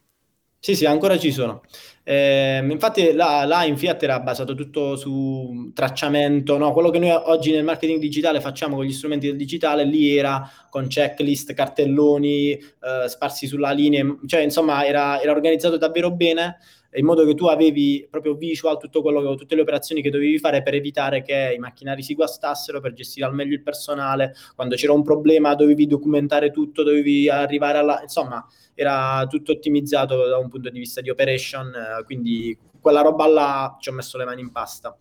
Sì, 0.65 0.75
sì, 0.77 0.85
ancora 0.85 1.17
ci 1.19 1.29
sono. 1.33 1.61
Ehm, 2.03 2.71
infatti 2.71 3.11
là, 3.11 3.43
là 3.43 3.65
in 3.65 3.75
Fiat 3.77 4.01
era 4.03 4.21
basato 4.21 4.55
tutto 4.55 4.95
su 4.95 5.71
tracciamento, 5.73 6.57
no? 6.57 6.71
Quello 6.71 6.89
che 6.89 6.99
noi 6.99 7.09
oggi 7.09 7.51
nel 7.51 7.65
marketing 7.65 7.99
digitale 7.99 8.39
facciamo 8.39 8.77
con 8.77 8.85
gli 8.85 8.93
strumenti 8.93 9.27
del 9.27 9.35
digitale, 9.35 9.83
lì 9.83 10.15
era 10.15 10.49
con 10.69 10.87
checklist, 10.87 11.51
cartelloni, 11.53 12.51
eh, 12.53 13.07
sparsi 13.09 13.45
sulla 13.45 13.71
linea, 13.71 14.05
cioè 14.25 14.39
insomma 14.39 14.85
era, 14.85 15.19
era 15.21 15.31
organizzato 15.33 15.75
davvero 15.77 16.11
bene 16.11 16.59
in 16.95 17.05
modo 17.05 17.25
che 17.25 17.33
tu 17.33 17.45
avevi 17.47 18.07
proprio 18.09 18.35
visual 18.35 18.77
tutto 18.77 19.01
quello, 19.01 19.35
tutte 19.35 19.55
le 19.55 19.61
operazioni 19.61 20.01
che 20.01 20.09
dovevi 20.09 20.37
fare 20.37 20.61
per 20.61 20.75
evitare 20.75 21.21
che 21.21 21.53
i 21.55 21.59
macchinari 21.59 22.03
si 22.03 22.13
guastassero, 22.13 22.79
per 22.79 22.93
gestire 22.93 23.25
al 23.25 23.33
meglio 23.33 23.55
il 23.55 23.63
personale, 23.63 24.33
quando 24.55 24.75
c'era 24.75 24.93
un 24.93 25.03
problema 25.03 25.55
dovevi 25.55 25.87
documentare 25.87 26.51
tutto, 26.51 26.83
dovevi 26.83 27.29
arrivare 27.29 27.77
alla... 27.77 28.01
insomma 28.01 28.45
era 28.75 29.25
tutto 29.29 29.51
ottimizzato 29.51 30.27
da 30.27 30.37
un 30.37 30.49
punto 30.49 30.69
di 30.69 30.79
vista 30.79 31.01
di 31.01 31.09
operation, 31.09 31.67
eh, 31.67 32.03
quindi 32.05 32.57
quella 32.79 33.01
roba 33.01 33.27
là 33.27 33.77
ci 33.79 33.89
ho 33.89 33.93
messo 33.93 34.17
le 34.17 34.25
mani 34.25 34.41
in 34.41 34.51
pasta. 34.51 34.95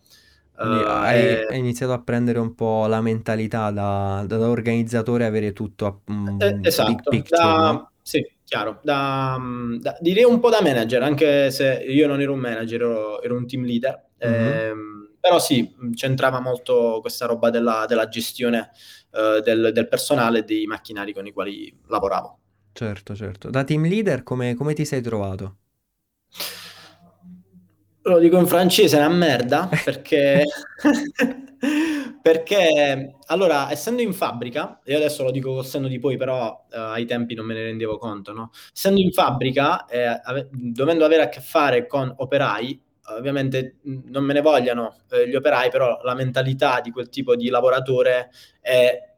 Quindi 0.55 0.83
Uh, 0.83 0.87
hai, 0.87 1.19
e- 1.19 1.47
hai 1.49 1.57
iniziato 1.57 1.93
a 1.93 2.01
prendere 2.01 2.37
un 2.37 2.53
po' 2.53 2.85
la 2.85 3.01
mentalità 3.01 3.71
da, 3.71 4.23
da 4.27 4.37
organizzatore, 4.49 5.25
avere 5.25 5.51
tutto 5.51 5.85
a 5.87 5.97
un 6.11 6.37
eh, 6.39 6.53
big 6.53 6.67
esatto, 6.67 7.09
picture, 7.09 7.41
da, 7.41 7.71
no? 7.71 7.91
sì, 8.03 8.23
chiaro, 8.53 8.79
da, 8.83 9.39
da- 9.79 9.97
direi 9.99 10.25
un 10.25 10.39
po' 10.39 10.51
da 10.51 10.61
manager, 10.61 11.01
anche 11.01 11.49
se 11.49 11.83
io 11.87 12.05
non 12.05 12.21
ero 12.21 12.33
un 12.33 12.39
manager, 12.39 12.81
ero, 12.81 13.21
ero 13.23 13.35
un 13.35 13.47
team 13.47 13.63
leader, 13.65 14.09
Mhm. 14.19 14.29
ehm, 14.29 15.09
però 15.19 15.39
sì, 15.39 15.73
c'entrava 15.95 16.39
molto 16.39 16.99
questa 17.01 17.25
roba 17.25 17.49
della, 17.49 17.85
della 17.87 18.07
gestione 18.07 18.69
eh, 19.11 19.41
del, 19.43 19.71
del 19.73 19.87
personale 19.87 20.39
e 20.39 20.43
dei 20.43 20.65
macchinari 20.67 21.13
con 21.13 21.25
i 21.25 21.31
quali 21.31 21.75
lavoravo. 21.87 22.37
Certo, 22.73 23.15
certo. 23.15 23.49
Da 23.49 23.63
team 23.63 23.87
leader 23.87 24.21
come, 24.21 24.53
come 24.53 24.73
ti 24.75 24.85
sei 24.85 25.01
trovato? 25.01 25.57
Lo 28.05 28.19
dico 28.19 28.37
in 28.37 28.47
francese, 28.47 28.97
è 28.97 29.05
una 29.05 29.15
merda, 29.15 29.69
perché... 29.83 30.43
perché, 32.21 33.15
allora, 33.27 33.71
essendo 33.71 34.01
in 34.01 34.13
fabbrica, 34.13 34.81
io 34.85 34.97
adesso 34.97 35.23
lo 35.23 35.31
dico 35.31 35.53
col 35.53 35.65
senno 35.65 35.87
di 35.87 35.99
poi, 35.99 36.17
però 36.17 36.65
eh, 36.71 36.77
ai 36.77 37.05
tempi 37.05 37.33
non 37.33 37.45
me 37.45 37.53
ne 37.53 37.63
rendevo 37.63 37.97
conto, 37.97 38.33
no? 38.33 38.51
Essendo 38.73 38.99
in 38.99 39.11
fabbrica, 39.11 39.85
eh, 39.85 40.03
ave- 40.21 40.49
dovendo 40.51 41.05
avere 41.05 41.23
a 41.23 41.29
che 41.29 41.39
fare 41.39 41.87
con 41.87 42.13
operai, 42.17 42.81
ovviamente 43.17 43.77
mh, 43.83 43.99
non 44.09 44.23
me 44.25 44.33
ne 44.33 44.41
vogliano 44.41 44.97
eh, 45.11 45.27
gli 45.29 45.35
operai, 45.35 45.69
però 45.69 46.01
la 46.03 46.13
mentalità 46.13 46.81
di 46.81 46.91
quel 46.91 47.07
tipo 47.09 47.35
di 47.37 47.47
lavoratore 47.49 48.29
è 48.59 49.12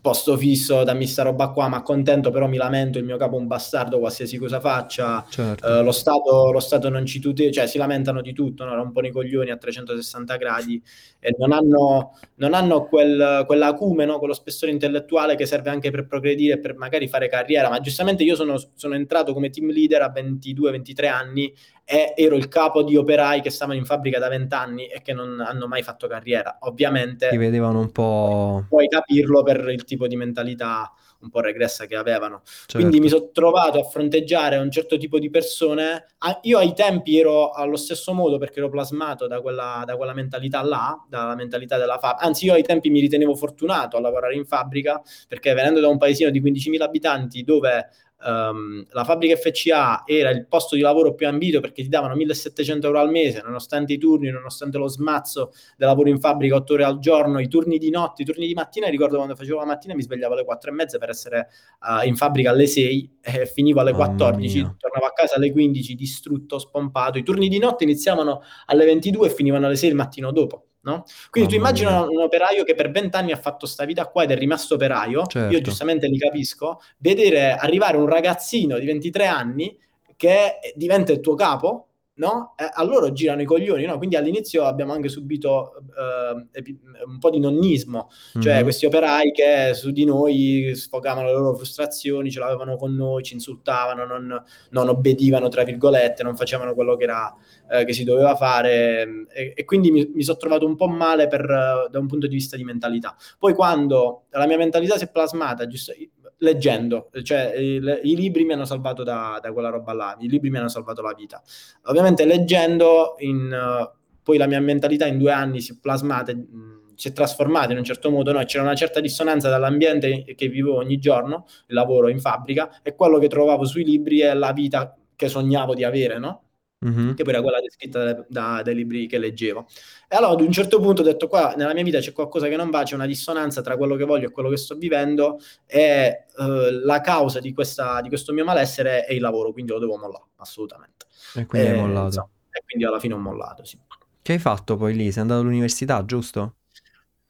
posto 0.00 0.36
fisso, 0.36 0.82
dammi 0.82 1.06
sta 1.06 1.22
roba 1.22 1.50
qua, 1.50 1.68
ma 1.68 1.82
contento, 1.82 2.32
però 2.32 2.48
mi 2.48 2.56
lamento, 2.56 2.98
il 2.98 3.04
mio 3.04 3.16
capo 3.16 3.36
è 3.36 3.38
un 3.38 3.46
bastardo, 3.46 4.00
qualsiasi 4.00 4.36
cosa 4.36 4.58
faccia, 4.58 5.24
Certo. 5.28 5.66
eh, 5.66 5.82
lo, 5.82 5.92
Stato, 5.92 6.50
lo 6.50 6.58
Stato 6.58 6.88
non 6.88 7.06
ci 7.06 7.20
tutela, 7.20 7.52
cioè 7.52 7.66
si 7.68 7.78
lamentano 7.78 8.20
di 8.20 8.32
tutto, 8.32 8.64
no? 8.64 8.74
rompono 8.74 9.06
i 9.06 9.12
coglioni 9.12 9.50
a 9.50 9.56
360 9.56 10.36
gradi 10.36 10.82
e 11.20 11.36
non 11.38 11.52
hanno, 11.52 12.18
non 12.36 12.52
hanno 12.52 12.86
quel, 12.86 13.44
quell'acume, 13.46 14.04
no? 14.04 14.18
quello 14.18 14.34
spessore 14.34 14.72
intellettuale 14.72 15.36
che 15.36 15.46
serve 15.46 15.70
anche 15.70 15.92
per 15.92 16.06
progredire 16.06 16.58
per 16.58 16.74
magari 16.74 17.06
fare 17.06 17.28
carriera, 17.28 17.68
ma 17.68 17.78
giustamente 17.78 18.24
io 18.24 18.34
sono, 18.34 18.60
sono 18.74 18.94
entrato 18.94 19.32
come 19.32 19.50
team 19.50 19.70
leader 19.70 20.02
a 20.02 20.12
22-23 20.12 21.08
anni 21.08 21.54
e 21.84 22.14
ero 22.16 22.34
il 22.34 22.48
capo 22.48 22.82
di 22.82 22.96
operai 22.96 23.40
che 23.40 23.50
stavano 23.50 23.78
in 23.78 23.84
fabbrica 23.84 24.18
da 24.18 24.28
20 24.28 24.54
anni 24.54 24.86
e 24.86 25.02
che 25.02 25.12
non 25.12 25.40
hanno 25.40 25.68
mai 25.68 25.82
fatto 25.82 26.06
carriera. 26.06 26.58
Ovviamente 26.60 27.28
Ti 27.28 27.36
vedevano 27.36 27.80
un 27.80 27.92
po'... 27.92 28.64
puoi 28.68 28.88
capirlo 28.88 29.42
per 29.42 29.68
il 29.68 29.84
tipo 29.84 30.06
di 30.06 30.16
mentalità 30.16 30.90
un 31.24 31.30
po' 31.30 31.40
regressa 31.40 31.86
che 31.86 31.96
avevano. 31.96 32.42
Certo. 32.44 32.76
Quindi 32.76 33.00
mi 33.00 33.08
sono 33.08 33.30
trovato 33.32 33.80
a 33.80 33.84
fronteggiare 33.84 34.58
un 34.58 34.70
certo 34.70 34.96
tipo 34.98 35.18
di 35.18 35.30
persone. 35.30 36.06
Io 36.42 36.58
ai 36.58 36.74
tempi 36.74 37.18
ero 37.18 37.50
allo 37.50 37.76
stesso 37.76 38.12
modo 38.12 38.38
perché 38.38 38.60
ero 38.60 38.68
plasmato 38.68 39.26
da 39.26 39.40
quella, 39.40 39.82
da 39.86 39.96
quella 39.96 40.12
mentalità 40.12 40.62
là, 40.62 41.02
dalla 41.08 41.34
mentalità 41.34 41.78
della 41.78 41.98
fabbrica. 41.98 42.26
Anzi, 42.26 42.44
io 42.44 42.52
ai 42.52 42.62
tempi 42.62 42.90
mi 42.90 43.00
ritenevo 43.00 43.34
fortunato 43.34 43.96
a 43.96 44.00
lavorare 44.00 44.34
in 44.34 44.44
fabbrica 44.44 45.00
perché 45.26 45.54
venendo 45.54 45.80
da 45.80 45.88
un 45.88 45.98
paesino 45.98 46.30
di 46.30 46.42
15.000 46.42 46.82
abitanti 46.82 47.42
dove 47.42 47.88
ehm, 48.24 48.86
la 48.90 49.04
fabbrica 49.04 49.36
FCA 49.36 50.04
era 50.06 50.30
il 50.30 50.46
posto 50.46 50.74
di 50.74 50.80
lavoro 50.80 51.14
più 51.14 51.26
ambito 51.26 51.60
perché 51.60 51.82
ti 51.82 51.88
davano 51.88 52.14
1.700 52.14 52.84
euro 52.84 52.98
al 53.00 53.10
mese, 53.10 53.42
nonostante 53.44 53.92
i 53.92 53.98
turni, 53.98 54.30
nonostante 54.30 54.78
lo 54.78 54.88
smazzo 54.88 55.52
del 55.76 55.88
lavoro 55.88 56.08
in 56.08 56.18
fabbrica 56.18 56.54
8 56.56 56.72
ore 56.72 56.84
al 56.84 56.98
giorno, 56.98 57.38
i 57.40 57.48
turni 57.48 57.78
di 57.78 57.90
notte, 57.90 58.22
i 58.22 58.24
turni 58.24 58.46
di 58.46 58.54
mattina. 58.54 58.88
Ricordo 58.88 59.16
quando 59.16 59.36
facevo 59.36 59.58
la 59.58 59.66
mattina 59.66 59.94
mi 59.94 60.02
svegliavo 60.02 60.34
alle 60.34 60.44
4 60.44 60.70
e 60.70 60.74
mezza 60.74 60.98
per 60.98 61.10
essere 61.10 61.48
uh, 61.80 62.06
in 62.06 62.16
fabbrica 62.16 62.50
alle 62.50 62.66
6 62.66 63.18
e 63.20 63.46
finivo 63.46 63.80
alle 63.80 63.92
Mamma 63.92 64.06
14, 64.06 64.56
mia. 64.58 64.74
tornavo 64.78 65.06
a 65.06 65.12
casa 65.12 65.36
alle 65.36 65.52
15 65.52 65.94
distrutto, 65.94 66.58
spompato. 66.58 67.18
I 67.18 67.22
turni 67.22 67.48
di 67.48 67.58
notte 67.58 67.84
iniziavano 67.84 68.42
alle 68.66 68.84
22 68.84 69.26
e 69.26 69.30
finivano 69.30 69.66
alle 69.66 69.76
6 69.76 69.88
il 69.88 69.94
mattino 69.94 70.32
dopo. 70.32 70.66
No? 70.84 71.04
Quindi 71.30 71.50
tu 71.50 71.56
immagina 71.56 72.02
un, 72.02 72.08
un 72.10 72.22
operaio 72.22 72.62
che 72.62 72.74
per 72.74 72.90
vent'anni 72.90 73.32
ha 73.32 73.38
fatto 73.38 73.64
sta 73.64 73.84
vita 73.86 74.06
qua 74.06 74.24
ed 74.24 74.30
è 74.30 74.36
rimasto 74.36 74.74
operaio, 74.74 75.20
io 75.20 75.26
Certo. 75.26 75.60
giustamente 75.60 76.06
li 76.08 76.18
capisco, 76.18 76.80
vedere 76.98 77.54
arrivare 77.54 77.96
un 77.96 78.06
ragazzino 78.06 78.78
di 78.78 78.84
23 78.84 79.26
anni 79.26 79.78
che 80.16 80.58
diventa 80.74 81.12
il 81.12 81.20
tuo 81.20 81.34
capo, 81.34 81.88
no? 82.16 82.54
Eh, 82.56 82.68
a 82.72 82.84
loro 82.84 83.12
girano 83.12 83.42
i 83.42 83.44
coglioni, 83.44 83.84
no? 83.84 83.96
Quindi 83.98 84.16
all'inizio 84.16 84.64
abbiamo 84.64 84.92
anche 84.92 85.08
subito 85.08 85.74
eh, 85.96 86.62
un 87.06 87.18
po' 87.18 87.30
di 87.30 87.40
nonnismo, 87.40 88.08
cioè 88.40 88.56
Mhm. 88.58 88.62
questi 88.62 88.86
operai 88.86 89.32
che 89.32 89.72
su 89.74 89.90
di 89.90 90.04
noi 90.04 90.72
sfogavano 90.74 91.26
le 91.26 91.32
loro 91.32 91.54
frustrazioni, 91.54 92.30
ce 92.30 92.38
l'avevano 92.40 92.76
con 92.76 92.94
noi, 92.94 93.22
ci 93.22 93.34
insultavano, 93.34 94.04
non, 94.04 94.42
non 94.70 94.88
obbedivano, 94.88 95.48
tra 95.48 95.64
virgolette, 95.64 96.22
non 96.22 96.36
facevano 96.36 96.74
quello 96.74 96.96
che, 96.96 97.04
era, 97.04 97.34
eh, 97.70 97.84
che 97.84 97.92
si 97.92 98.04
doveva 98.04 98.36
fare 98.36 99.26
e, 99.32 99.52
e 99.56 99.64
quindi 99.64 99.90
mi, 99.90 100.08
mi 100.14 100.22
sono 100.22 100.38
trovato 100.38 100.66
un 100.66 100.76
po' 100.76 100.86
male 100.88 101.26
per, 101.26 101.42
eh, 101.42 101.88
da 101.90 101.98
un 101.98 102.06
punto 102.06 102.26
di 102.26 102.34
vista 102.34 102.56
di 102.56 102.64
mentalità. 102.64 103.16
Poi 103.38 103.54
quando 103.54 104.24
la 104.30 104.46
mia 104.46 104.56
mentalità 104.56 104.96
si 104.96 105.04
è 105.04 105.10
plasmata, 105.10 105.66
giusto, 105.66 105.92
leggendo, 106.38 107.10
cioè 107.22 107.54
il- 107.56 108.00
i 108.04 108.16
libri 108.16 108.44
mi 108.44 108.52
hanno 108.52 108.64
salvato 108.64 109.02
da, 109.02 109.38
da 109.42 109.52
quella 109.52 109.68
roba 109.70 109.92
là, 109.92 110.16
i 110.20 110.28
libri 110.28 110.50
mi 110.50 110.58
hanno 110.58 110.68
salvato 110.68 111.02
la 111.02 111.14
vita. 111.16 111.42
Ovviamente 111.84 112.24
leggendo, 112.24 113.14
in, 113.18 113.52
eh, 113.52 113.90
poi 114.22 114.38
la 114.38 114.46
mia 114.46 114.60
mentalità 114.60 115.06
in 115.06 115.18
due 115.18 115.32
anni 115.32 115.60
si 115.60 115.72
è 115.72 115.76
plasmata, 115.80 116.34
mh, 116.34 116.94
si 116.96 117.08
è 117.08 117.12
trasformata 117.12 117.72
in 117.72 117.78
un 117.78 117.84
certo 117.84 118.10
modo, 118.10 118.32
no? 118.32 118.42
c'era 118.44 118.62
una 118.62 118.74
certa 118.74 119.00
dissonanza 119.00 119.48
dall'ambiente 119.48 120.24
che 120.36 120.48
vivo 120.48 120.76
ogni 120.76 120.98
giorno, 120.98 121.46
il 121.66 121.74
lavoro 121.74 122.08
in 122.08 122.20
fabbrica, 122.20 122.80
e 122.82 122.94
quello 122.94 123.18
che 123.18 123.28
trovavo 123.28 123.64
sui 123.64 123.84
libri 123.84 124.20
è 124.20 124.32
la 124.34 124.52
vita 124.52 124.96
che 125.16 125.28
sognavo 125.28 125.74
di 125.74 125.84
avere, 125.84 126.18
no? 126.18 126.43
Mhm. 126.84 127.14
che 127.14 127.24
poi 127.24 127.32
era 127.32 127.42
quella 127.42 127.60
descritta 127.60 128.04
da- 128.04 128.26
da- 128.28 128.62
dai 128.62 128.74
libri 128.74 129.06
che 129.06 129.18
leggevo. 129.18 129.66
E 130.08 130.16
allora 130.16 130.32
ad 130.32 130.40
un 130.40 130.52
certo 130.52 130.80
punto 130.80 131.00
ho 131.00 131.04
detto 131.04 131.28
qua 131.28 131.54
nella 131.56 131.72
mia 131.72 131.82
vita 131.82 131.98
c'è 131.98 132.12
qualcosa 132.12 132.46
che 132.48 132.56
non 132.56 132.70
va, 132.70 132.82
c'è 132.82 132.94
una 132.94 133.06
dissonanza 133.06 133.62
tra 133.62 133.76
quello 133.76 133.96
che 133.96 134.04
voglio 134.04 134.28
e 134.28 134.30
quello 134.30 134.50
che 134.50 134.56
sto 134.58 134.74
vivendo 134.76 135.38
e 135.66 136.26
eh, 136.36 136.70
la 136.84 137.00
causa 137.00 137.40
di, 137.40 137.52
questa, 137.52 138.00
di 138.00 138.08
questo 138.08 138.32
mio 138.32 138.44
malessere 138.44 139.04
è 139.04 139.14
il 139.14 139.20
lavoro, 139.20 139.52
quindi 139.52 139.72
lo 139.72 139.78
devo 139.78 139.96
mollare, 139.96 140.24
assolutamente. 140.36 141.06
E 141.34 141.46
quindi 141.46 141.68
hai 141.68 141.80
mollato. 141.80 142.06
insomma, 142.06 142.28
e 142.50 142.62
quindi 142.66 142.84
alla 142.84 143.00
fine 143.00 143.14
ho 143.14 143.18
mollato, 143.18 143.64
sì. 143.64 143.78
Che 144.22 144.32
hai 144.32 144.38
fatto 144.38 144.76
poi 144.76 144.94
lì? 144.94 145.10
Sei 145.10 145.22
andato 145.22 145.40
all'università, 145.40 146.04
giusto? 146.04 146.56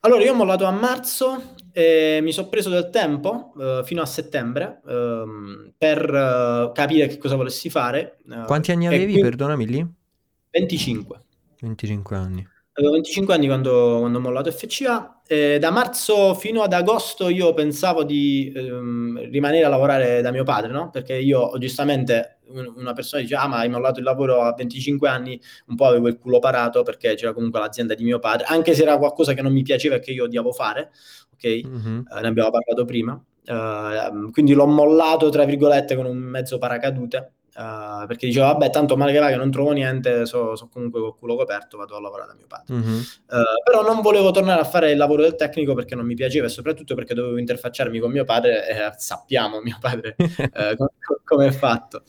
Allora, 0.00 0.22
io 0.22 0.32
ho 0.32 0.34
mollato 0.36 0.64
a 0.64 0.70
marzo 0.70 1.54
e 1.76 2.20
mi 2.22 2.30
sono 2.30 2.48
preso 2.48 2.70
del 2.70 2.88
tempo 2.88 3.52
eh, 3.58 3.82
fino 3.84 4.00
a 4.00 4.06
settembre 4.06 4.80
ehm, 4.86 5.72
per 5.76 5.98
eh, 6.08 6.70
capire 6.72 7.08
che 7.08 7.18
cosa 7.18 7.34
volessi 7.34 7.68
fare. 7.68 8.18
eh, 8.30 8.44
Quanti 8.46 8.70
anni 8.70 8.86
avevi, 8.86 9.04
quindi- 9.06 9.22
perdonami 9.22 9.66
lì? 9.66 9.86
25. 10.50 11.20
25 11.60 12.16
anni. 12.16 12.48
Avevo 12.76 12.92
25 12.94 13.34
anni 13.34 13.46
quando, 13.46 13.98
quando 14.00 14.18
ho 14.18 14.20
mollato 14.20 14.50
FCA. 14.50 15.20
e 15.26 15.58
da 15.60 15.70
marzo 15.70 16.34
fino 16.34 16.62
ad 16.62 16.72
agosto 16.72 17.28
io 17.28 17.54
pensavo 17.54 18.02
di 18.02 18.52
ehm, 18.54 19.30
rimanere 19.30 19.64
a 19.64 19.68
lavorare 19.68 20.20
da 20.22 20.32
mio 20.32 20.42
padre, 20.42 20.72
no? 20.72 20.90
Perché 20.90 21.14
io 21.14 21.56
giustamente 21.58 22.38
un- 22.48 22.72
una 22.76 22.92
persona 22.92 23.22
dice: 23.22 23.36
Ah, 23.36 23.46
ma 23.46 23.58
hai 23.58 23.68
mollato 23.68 24.00
il 24.00 24.04
lavoro 24.04 24.40
a 24.42 24.52
25 24.54 25.08
anni, 25.08 25.40
un 25.68 25.76
po' 25.76 25.86
avevo 25.86 26.08
il 26.08 26.18
culo 26.18 26.40
parato 26.40 26.82
perché 26.82 27.14
c'era 27.14 27.32
comunque 27.32 27.60
l'azienda 27.60 27.94
di 27.94 28.02
mio 28.04 28.18
padre, 28.18 28.46
anche 28.48 28.74
se 28.74 28.82
era 28.82 28.98
qualcosa 28.98 29.34
che 29.34 29.42
non 29.42 29.52
mi 29.52 29.62
piaceva 29.62 29.94
e 29.96 30.00
che 30.00 30.10
io 30.10 30.24
odiavo 30.24 30.50
fare, 30.52 30.90
ok? 31.34 31.44
Mhm. 31.64 32.04
Eh, 32.16 32.20
ne 32.22 32.26
abbiamo 32.28 32.50
parlato 32.50 32.84
prima. 32.84 33.22
Eh, 33.44 34.30
quindi 34.32 34.52
l'ho 34.52 34.66
mollato, 34.66 35.28
tra 35.28 35.44
virgolette, 35.44 35.94
con 35.94 36.06
un 36.06 36.16
mezzo 36.16 36.58
paracadute. 36.58 37.32
Uh, 37.56 38.06
perché 38.06 38.26
dicevo, 38.26 38.46
vabbè, 38.46 38.70
tanto 38.70 38.96
male 38.96 39.12
che 39.12 39.18
va 39.18 39.28
che 39.28 39.36
non 39.36 39.50
trovo 39.50 39.72
niente, 39.72 40.26
so, 40.26 40.56
so 40.56 40.68
comunque 40.68 41.00
col 41.00 41.16
culo 41.16 41.36
coperto, 41.36 41.76
vado 41.76 41.96
a 41.96 42.00
lavorare 42.00 42.28
da 42.28 42.34
mio 42.34 42.46
padre. 42.46 42.74
Mm-hmm. 42.74 42.98
Uh, 42.98 43.62
però 43.64 43.82
non 43.82 44.00
volevo 44.00 44.30
tornare 44.30 44.60
a 44.60 44.64
fare 44.64 44.90
il 44.90 44.98
lavoro 44.98 45.22
del 45.22 45.36
tecnico 45.36 45.74
perché 45.74 45.94
non 45.94 46.06
mi 46.06 46.14
piaceva 46.14 46.46
e 46.46 46.50
soprattutto 46.50 46.94
perché 46.94 47.14
dovevo 47.14 47.38
interfacciarmi 47.38 47.98
con 47.98 48.10
mio 48.10 48.24
padre 48.24 48.68
e 48.68 48.92
sappiamo 48.96 49.60
mio 49.60 49.76
padre 49.80 50.16
come 51.24 51.46
è 51.46 51.52
fatto. 51.52 52.02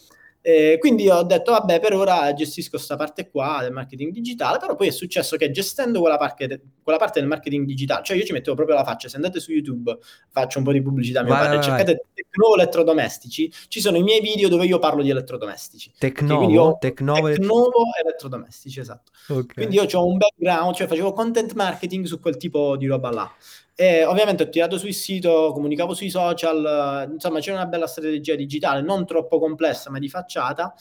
Eh, 0.48 0.78
quindi 0.80 1.10
ho 1.10 1.24
detto, 1.24 1.54
vabbè, 1.54 1.80
per 1.80 1.96
ora 1.96 2.32
gestisco 2.34 2.70
questa 2.70 2.96
parte 2.96 3.32
qua 3.32 3.62
del 3.62 3.72
marketing 3.72 4.12
digitale, 4.12 4.60
però 4.60 4.76
poi 4.76 4.90
è 4.90 4.92
successo 4.92 5.38
che 5.38 5.50
gestendo 5.50 6.02
quella 6.02 6.18
parte, 6.18 6.62
quella 6.84 7.00
parte 7.00 7.20
del 7.20 7.28
marketing 7.28 7.66
digitale, 7.66 8.04
cioè 8.04 8.16
io 8.16 8.26
ci 8.26 8.32
mettevo 8.32 8.56
proprio 8.56 8.76
la 8.76 8.84
faccia, 8.84 9.10
se 9.10 9.16
andate 9.16 9.40
su 9.40 9.52
YouTube, 9.52 9.98
faccio 10.30 10.60
un 10.60 10.66
po' 10.66 10.72
di 10.72 10.84
pubblicità 10.84 11.22
a 11.22 11.24
mio 11.24 11.34
vai, 11.34 11.42
padre, 11.42 11.58
vai, 11.58 11.66
cercate. 11.66 12.06
Tecnovo 12.14 12.54
elettrodomestici, 12.54 13.52
ci 13.70 13.82
sono 13.82 13.98
i 13.98 14.04
miei 14.04 14.22
video 14.22 14.48
dove 14.48 14.68
io 14.68 14.78
parlo 14.78 15.02
di 15.02 15.10
elettrodomestici. 15.10 15.94
Tecnovo, 15.98 16.78
Tecnovo, 16.80 17.28
Tecnovo 17.28 17.84
elettrodomestici, 18.00 18.80
esatto. 18.82 19.14
Okay. 19.28 19.46
Quindi 19.48 19.78
io 19.78 19.88
ho 19.92 20.06
un 20.06 20.18
background, 20.18 20.76
cioè 20.76 20.86
facevo 20.86 21.12
content 21.14 21.54
marketing 21.54 22.06
su 22.06 22.20
quel 22.20 22.38
tipo 22.38 22.78
di 22.78 22.86
roba 22.86 23.10
là. 23.10 23.36
E 23.78 24.06
ovviamente 24.06 24.44
ho 24.44 24.50
tirato 24.50 24.78
sul 24.78 24.94
sito, 24.94 25.52
comunicavo 25.54 25.94
sui 25.94 26.10
social, 26.10 27.10
insomma 27.12 27.40
c'era 27.42 27.58
una 27.58 27.66
bella 27.66 27.88
strategia 27.88 28.34
digitale, 28.36 28.82
non 28.82 29.06
troppo 29.06 29.38
complessa 29.38 29.90
ma 29.90 30.00
di 30.00 30.08
facciata 30.08 30.74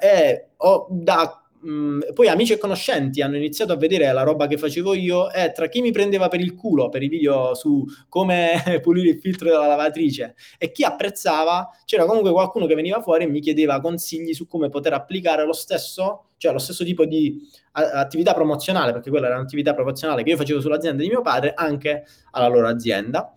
eh, 0.00 0.06
e 0.06 0.48
ho 0.56 0.86
da 0.88 1.41
Mm, 1.64 2.00
poi 2.14 2.26
amici 2.26 2.54
e 2.54 2.58
conoscenti 2.58 3.22
hanno 3.22 3.36
iniziato 3.36 3.72
a 3.72 3.76
vedere 3.76 4.10
la 4.12 4.22
roba 4.24 4.48
che 4.48 4.58
facevo 4.58 4.94
io 4.94 5.30
e 5.30 5.52
tra 5.52 5.68
chi 5.68 5.80
mi 5.80 5.92
prendeva 5.92 6.26
per 6.26 6.40
il 6.40 6.56
culo 6.56 6.88
per 6.88 7.04
i 7.04 7.08
video 7.08 7.54
su 7.54 7.84
come 8.08 8.60
pulire 8.82 9.10
il 9.10 9.20
filtro 9.20 9.48
della 9.48 9.68
lavatrice 9.68 10.34
e 10.58 10.72
chi 10.72 10.82
apprezzava, 10.82 11.70
c'era 11.84 12.04
comunque 12.04 12.32
qualcuno 12.32 12.66
che 12.66 12.74
veniva 12.74 13.00
fuori 13.00 13.24
e 13.24 13.26
mi 13.28 13.38
chiedeva 13.40 13.80
consigli 13.80 14.34
su 14.34 14.48
come 14.48 14.70
poter 14.70 14.92
applicare 14.94 15.46
lo 15.46 15.52
stesso, 15.52 16.30
cioè 16.36 16.50
lo 16.52 16.58
stesso 16.58 16.82
tipo 16.84 17.04
di 17.04 17.40
a- 17.72 17.90
attività 18.00 18.34
promozionale, 18.34 18.90
perché 18.92 19.10
quella 19.10 19.26
era 19.26 19.36
un'attività 19.36 19.72
promozionale 19.72 20.24
che 20.24 20.30
io 20.30 20.36
facevo 20.36 20.60
sull'azienda 20.60 21.00
di 21.02 21.08
mio 21.08 21.22
padre, 21.22 21.52
anche 21.54 22.04
alla 22.32 22.48
loro 22.48 22.66
azienda. 22.66 23.32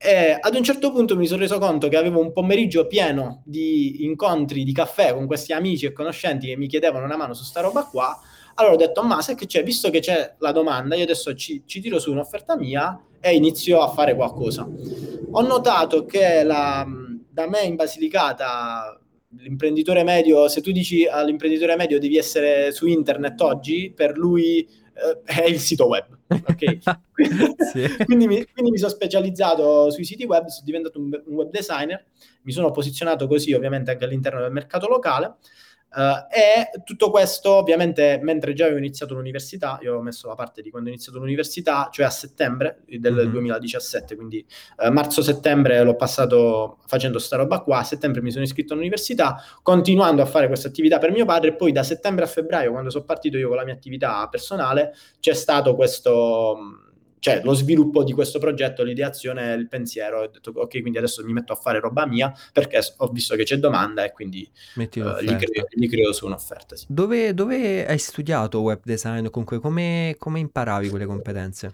E 0.00 0.38
ad 0.40 0.54
un 0.54 0.62
certo 0.62 0.92
punto 0.92 1.16
mi 1.16 1.26
sono 1.26 1.40
reso 1.40 1.58
conto 1.58 1.88
che 1.88 1.96
avevo 1.96 2.20
un 2.20 2.32
pomeriggio 2.32 2.86
pieno 2.86 3.42
di 3.44 4.04
incontri 4.04 4.62
di 4.62 4.72
caffè 4.72 5.12
con 5.12 5.26
questi 5.26 5.52
amici 5.52 5.86
e 5.86 5.92
conoscenti 5.92 6.46
che 6.46 6.56
mi 6.56 6.68
chiedevano 6.68 7.04
una 7.04 7.16
mano 7.16 7.34
su 7.34 7.42
sta 7.42 7.60
roba 7.60 7.82
qua. 7.82 8.16
Allora 8.54 8.74
ho 8.74 8.76
detto, 8.76 9.02
ma 9.02 9.20
sai 9.22 9.34
che 9.34 9.46
c'è, 9.46 9.64
visto 9.64 9.90
che 9.90 9.98
c'è 9.98 10.36
la 10.38 10.52
domanda, 10.52 10.94
io 10.94 11.02
adesso 11.02 11.34
ci, 11.34 11.64
ci 11.66 11.80
tiro 11.80 11.98
su 11.98 12.12
un'offerta 12.12 12.56
mia 12.56 12.96
e 13.18 13.34
inizio 13.34 13.80
a 13.80 13.88
fare 13.88 14.14
qualcosa. 14.14 14.68
Ho 15.30 15.42
notato 15.42 16.04
che 16.04 16.44
la, 16.44 16.86
da 17.28 17.48
me 17.48 17.62
in 17.62 17.74
Basilicata 17.74 19.00
l'imprenditore 19.36 20.04
medio, 20.04 20.48
se 20.48 20.60
tu 20.60 20.70
dici 20.70 21.06
all'imprenditore 21.06 21.76
medio 21.76 21.98
devi 21.98 22.16
essere 22.16 22.70
su 22.70 22.86
internet 22.86 23.40
oggi, 23.40 23.92
per 23.94 24.16
lui 24.16 24.60
eh, 24.60 25.22
è 25.24 25.44
il 25.44 25.58
sito 25.58 25.86
web. 25.86 26.17
Okay? 26.28 26.80
sì. 27.72 28.04
quindi, 28.04 28.26
mi, 28.26 28.46
quindi, 28.52 28.70
mi, 28.70 28.78
sono 28.78 28.90
specializzato 28.90 29.90
sui 29.90 30.04
siti 30.04 30.24
web, 30.24 30.46
sono 30.46 30.64
diventato 30.64 30.98
un, 30.98 31.10
un 31.26 31.34
web 31.34 31.50
designer, 31.50 32.04
mi 32.42 32.52
sono 32.52 32.70
posizionato 32.70 33.26
così 33.26 33.52
ovviamente 33.52 33.90
anche 33.90 34.04
all'interno 34.04 34.40
del 34.40 34.52
mercato 34.52 34.88
locale 34.88 35.36
Uh, 35.90 36.26
e 36.30 36.82
tutto 36.84 37.10
questo, 37.10 37.54
ovviamente, 37.54 38.20
mentre 38.22 38.52
già 38.52 38.64
avevo 38.64 38.78
iniziato 38.78 39.14
l'università, 39.14 39.78
io 39.82 39.96
ho 39.96 40.02
messo 40.02 40.28
la 40.28 40.34
parte 40.34 40.60
di 40.60 40.70
quando 40.70 40.90
ho 40.90 40.92
iniziato 40.92 41.18
l'università, 41.18 41.88
cioè 41.90 42.06
a 42.06 42.10
settembre 42.10 42.82
del 42.86 43.14
mm-hmm. 43.14 43.30
2017, 43.30 44.14
quindi 44.14 44.44
uh, 44.76 44.90
marzo-settembre 44.92 45.82
l'ho 45.82 45.96
passato 45.96 46.78
facendo 46.86 47.18
sta 47.18 47.36
roba 47.36 47.60
qua, 47.60 47.78
a 47.78 47.84
settembre 47.84 48.20
mi 48.20 48.30
sono 48.30 48.44
iscritto 48.44 48.74
all'università, 48.74 49.42
continuando 49.62 50.20
a 50.20 50.26
fare 50.26 50.46
questa 50.46 50.68
attività 50.68 50.98
per 50.98 51.10
mio 51.10 51.24
padre, 51.24 51.50
e 51.50 51.56
poi 51.56 51.72
da 51.72 51.82
settembre 51.82 52.24
a 52.24 52.28
febbraio, 52.28 52.70
quando 52.70 52.90
sono 52.90 53.04
partito 53.04 53.38
io 53.38 53.48
con 53.48 53.56
la 53.56 53.64
mia 53.64 53.74
attività 53.74 54.28
personale, 54.28 54.94
c'è 55.20 55.32
stato 55.32 55.74
questo 55.74 56.86
cioè 57.20 57.40
lo 57.42 57.54
sviluppo 57.54 58.04
di 58.04 58.12
questo 58.12 58.38
progetto, 58.38 58.82
l'ideazione, 58.82 59.54
il 59.54 59.68
pensiero, 59.68 60.20
ho 60.20 60.28
detto 60.28 60.52
ok, 60.54 60.80
quindi 60.80 60.98
adesso 60.98 61.24
mi 61.24 61.32
metto 61.32 61.52
a 61.52 61.56
fare 61.56 61.80
roba 61.80 62.06
mia 62.06 62.32
perché 62.52 62.80
ho 62.96 63.08
visto 63.08 63.36
che 63.36 63.44
c'è 63.44 63.56
domanda 63.56 64.04
e 64.04 64.12
quindi 64.12 64.48
uh, 64.76 64.80
gli, 64.82 65.36
creo, 65.36 65.66
gli, 65.70 65.88
creo, 65.88 66.12
su 66.12 66.26
un'offerta. 66.26 66.76
Sì. 66.76 66.86
Dove, 66.88 67.34
dove, 67.34 67.86
hai 67.86 67.98
studiato 67.98 68.60
web 68.60 68.80
design? 68.82 69.26
Comunque, 69.28 69.58
come, 69.58 70.14
come 70.18 70.40
imparavi 70.40 70.88
quelle 70.88 71.06
competenze? 71.06 71.72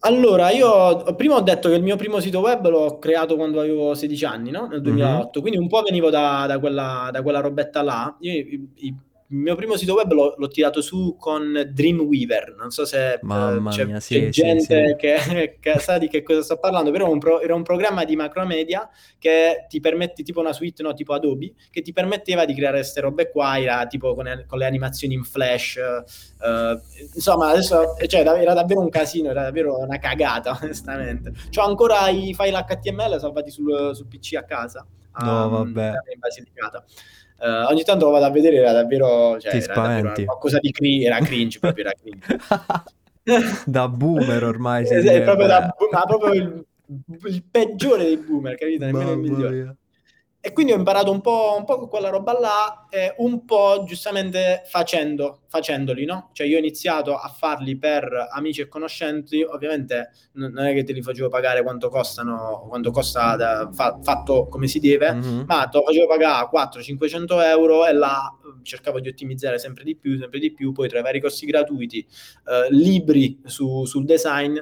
Allora, 0.00 0.50
io 0.50 1.14
prima 1.14 1.36
ho 1.36 1.40
detto 1.40 1.68
che 1.68 1.76
il 1.76 1.82
mio 1.82 1.96
primo 1.96 2.20
sito 2.20 2.40
web 2.40 2.68
l'ho 2.68 2.98
creato 2.98 3.36
quando 3.36 3.60
avevo 3.60 3.94
16 3.94 4.24
anni, 4.24 4.50
no? 4.50 4.66
Nel 4.66 4.82
2008, 4.82 5.16
mm-hmm. 5.16 5.40
quindi 5.40 5.58
un 5.58 5.68
po' 5.68 5.82
venivo 5.82 6.10
da, 6.10 6.44
da, 6.46 6.58
quella, 6.58 7.08
da 7.10 7.22
quella 7.22 7.40
robetta 7.40 7.82
là. 7.82 8.14
Io 8.20 8.32
i, 8.32 8.70
i 8.74 8.94
il 9.28 9.38
mio 9.38 9.56
primo 9.56 9.76
sito 9.76 9.94
web 9.94 10.12
l'ho, 10.12 10.34
l'ho, 10.36 10.48
tirato 10.48 10.80
su 10.80 11.16
con 11.18 11.68
Dreamweaver. 11.72 12.54
Non 12.56 12.70
so 12.70 12.84
se 12.84 13.18
Mamma 13.22 13.70
c'è, 13.70 13.84
mia, 13.84 13.98
sì, 13.98 14.14
c'è 14.14 14.28
gente 14.28 14.88
sì, 14.90 14.96
Che, 14.96 15.58
che, 15.60 15.78
sa 15.78 15.98
di 15.98 16.08
che 16.08 16.22
cosa 16.22 16.42
sto 16.42 16.58
parlando, 16.58 16.90
però 16.90 17.10
un 17.10 17.18
pro, 17.18 17.40
era 17.40 17.54
un 17.54 17.62
programma 17.62 18.04
di 18.04 18.14
macromedia 18.14 18.88
che 19.18 19.66
ti 19.68 19.80
permette, 19.80 20.22
tipo 20.22 20.40
una 20.40 20.52
suite, 20.52 20.82
no, 20.82 20.94
tipo 20.94 21.12
Adobe, 21.12 21.54
che 21.70 21.82
ti 21.82 21.92
permetteva 21.92 22.44
di 22.44 22.54
creare 22.54 22.76
queste 22.76 23.00
robe 23.00 23.30
qua, 23.30 23.58
era 23.58 23.86
tipo 23.86 24.14
con, 24.14 24.44
con 24.46 24.58
le 24.58 24.66
animazioni 24.66 25.14
in 25.14 25.24
flash. 25.24 25.80
Uh, 26.38 26.80
insomma, 27.14 27.48
adesso 27.48 27.96
cioè, 28.06 28.20
era 28.20 28.54
davvero 28.54 28.80
un 28.80 28.90
casino, 28.90 29.30
era 29.30 29.42
davvero 29.42 29.78
una 29.78 29.98
cagata, 29.98 30.56
onestamente. 30.62 31.32
Ho 31.56 31.62
ancora 31.62 32.08
i 32.08 32.32
file 32.32 32.64
HTML 32.64 33.18
salvati 33.18 33.50
sul, 33.50 33.90
sul 33.94 34.06
PC 34.06 34.34
a 34.34 34.44
casa. 34.44 34.86
No, 35.18 35.46
um, 35.46 35.50
vabbè. 35.50 35.92
In 36.12 36.18
Basilicata. 36.18 36.84
Uh, 37.38 37.70
ogni 37.70 37.82
tanto 37.84 38.06
lo 38.06 38.12
vado 38.12 38.24
a 38.24 38.30
vedere, 38.30 38.56
era 38.56 38.72
davvero, 38.72 39.38
cioè, 39.38 39.50
Ti 39.50 39.58
era 39.58 39.74
davvero 39.74 40.12
qualcosa 40.24 40.58
di 40.58 40.70
cringe, 40.70 41.06
era 41.06 41.18
cringe, 41.18 41.58
proprio 41.58 41.84
era 41.84 41.94
cringe. 42.00 42.40
da 43.66 43.88
boomer 43.88 44.44
ormai. 44.44 44.84
È 44.88 45.22
proprio, 45.22 45.46
da, 45.46 45.74
ma 45.90 46.04
proprio 46.06 46.32
il, 46.32 46.64
il, 47.24 47.44
peggiore 47.50 48.04
dei 48.04 48.16
boomer, 48.16 48.56
capito? 48.56 48.84
Nemmeno 48.84 49.12
il 49.12 49.18
migliore. 49.18 49.76
E 50.46 50.52
quindi 50.52 50.70
ho 50.70 50.76
imparato 50.76 51.10
un 51.10 51.20
po', 51.20 51.56
un 51.58 51.64
po' 51.64 51.88
quella 51.88 52.08
roba 52.08 52.38
là, 52.38 52.86
eh, 52.88 53.12
un 53.16 53.44
po' 53.44 53.82
giustamente 53.84 54.62
facendo, 54.66 55.40
facendoli, 55.48 56.04
no? 56.04 56.30
Cioè 56.34 56.46
io 56.46 56.54
ho 56.54 56.60
iniziato 56.60 57.16
a 57.16 57.26
farli 57.26 57.76
per 57.76 58.28
amici 58.30 58.60
e 58.60 58.68
conoscenti, 58.68 59.42
ovviamente 59.42 60.10
non 60.34 60.56
è 60.60 60.72
che 60.72 60.84
te 60.84 60.92
li 60.92 61.02
facevo 61.02 61.28
pagare 61.28 61.64
quanto 61.64 61.88
costano, 61.88 62.64
quanto 62.68 62.92
costa 62.92 63.34
da, 63.34 63.68
fa- 63.72 63.98
fatto 64.00 64.46
come 64.46 64.68
si 64.68 64.78
deve, 64.78 65.14
mm-hmm. 65.14 65.42
ma 65.48 65.66
te 65.66 65.78
lo 65.78 65.84
facevo 65.84 66.06
pagare 66.06 66.48
400-500 66.48 67.42
euro 67.42 67.84
e 67.84 67.92
là 67.92 68.32
eh, 68.40 68.62
cercavo 68.62 69.00
di 69.00 69.08
ottimizzare 69.08 69.58
sempre 69.58 69.82
di 69.82 69.96
più, 69.96 70.16
sempre 70.16 70.38
di 70.38 70.52
più, 70.52 70.70
poi 70.70 70.88
tra 70.88 71.00
i 71.00 71.02
vari 71.02 71.20
costi 71.20 71.44
gratuiti, 71.44 71.98
eh, 71.98 72.68
libri 72.70 73.40
su, 73.46 73.84
sul 73.84 74.04
design, 74.04 74.56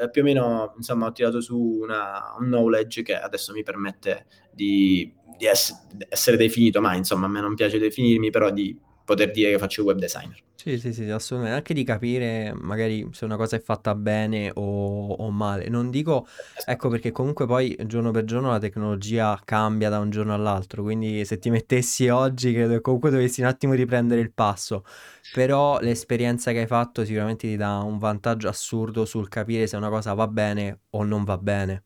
eh, 0.00 0.08
più 0.08 0.22
o 0.22 0.24
meno 0.24 0.72
insomma 0.76 1.06
ho 1.06 1.12
tirato 1.12 1.40
su 1.40 1.58
una, 1.58 2.34
un 2.38 2.46
knowledge 2.46 3.02
che 3.02 3.14
adesso 3.14 3.52
mi 3.52 3.62
permette 3.62 4.26
di 4.50 5.12
di 5.40 5.46
essere 5.46 6.36
definito, 6.36 6.80
ma 6.82 6.94
insomma 6.94 7.26
a 7.26 7.28
me 7.30 7.40
non 7.40 7.54
piace 7.54 7.78
definirmi, 7.78 8.30
però 8.30 8.50
di 8.50 8.78
poter 9.04 9.30
dire 9.30 9.52
che 9.52 9.58
faccio 9.58 9.82
web 9.82 9.98
designer. 9.98 10.36
Sì, 10.54 10.78
sì, 10.78 10.92
sì, 10.92 11.08
assolutamente. 11.08 11.56
Anche 11.56 11.72
di 11.72 11.84
capire 11.84 12.52
magari 12.54 13.08
se 13.12 13.24
una 13.24 13.36
cosa 13.36 13.56
è 13.56 13.60
fatta 13.60 13.94
bene 13.94 14.50
o, 14.54 15.14
o, 15.14 15.30
male. 15.30 15.70
Non 15.70 15.88
dico, 15.90 16.26
ecco 16.66 16.90
perché 16.90 17.10
comunque 17.10 17.46
poi 17.46 17.74
giorno 17.86 18.10
per 18.10 18.24
giorno 18.24 18.50
la 18.50 18.58
tecnologia 18.58 19.40
cambia 19.42 19.88
da 19.88 19.98
un 19.98 20.10
giorno 20.10 20.34
all'altro, 20.34 20.82
quindi 20.82 21.24
se 21.24 21.38
ti 21.38 21.48
mettessi 21.48 22.08
oggi 22.08 22.52
credo 22.52 22.74
che 22.74 22.82
comunque 22.82 23.08
dovessi 23.08 23.40
un 23.40 23.46
attimo 23.46 23.72
riprendere 23.72 24.20
il 24.20 24.32
passo. 24.34 24.84
Però 25.32 25.80
l'esperienza 25.80 26.52
che 26.52 26.60
hai 26.60 26.66
fatto 26.66 27.06
sicuramente 27.06 27.48
ti 27.48 27.56
dà 27.56 27.78
un 27.78 27.96
vantaggio 27.98 28.48
assurdo 28.48 29.06
sul 29.06 29.28
capire 29.28 29.66
se 29.66 29.76
una 29.76 29.88
cosa 29.88 30.12
va 30.12 30.28
bene 30.28 30.80
o 30.90 31.04
non 31.04 31.24
va 31.24 31.38
bene. 31.38 31.84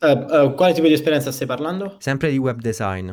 Uh, 0.00 0.46
uh, 0.46 0.54
quale 0.54 0.72
tipo 0.74 0.86
di 0.86 0.92
esperienza 0.92 1.32
stai 1.32 1.46
parlando? 1.46 1.96
Sempre 1.98 2.30
di 2.30 2.38
web 2.38 2.60
design. 2.60 3.10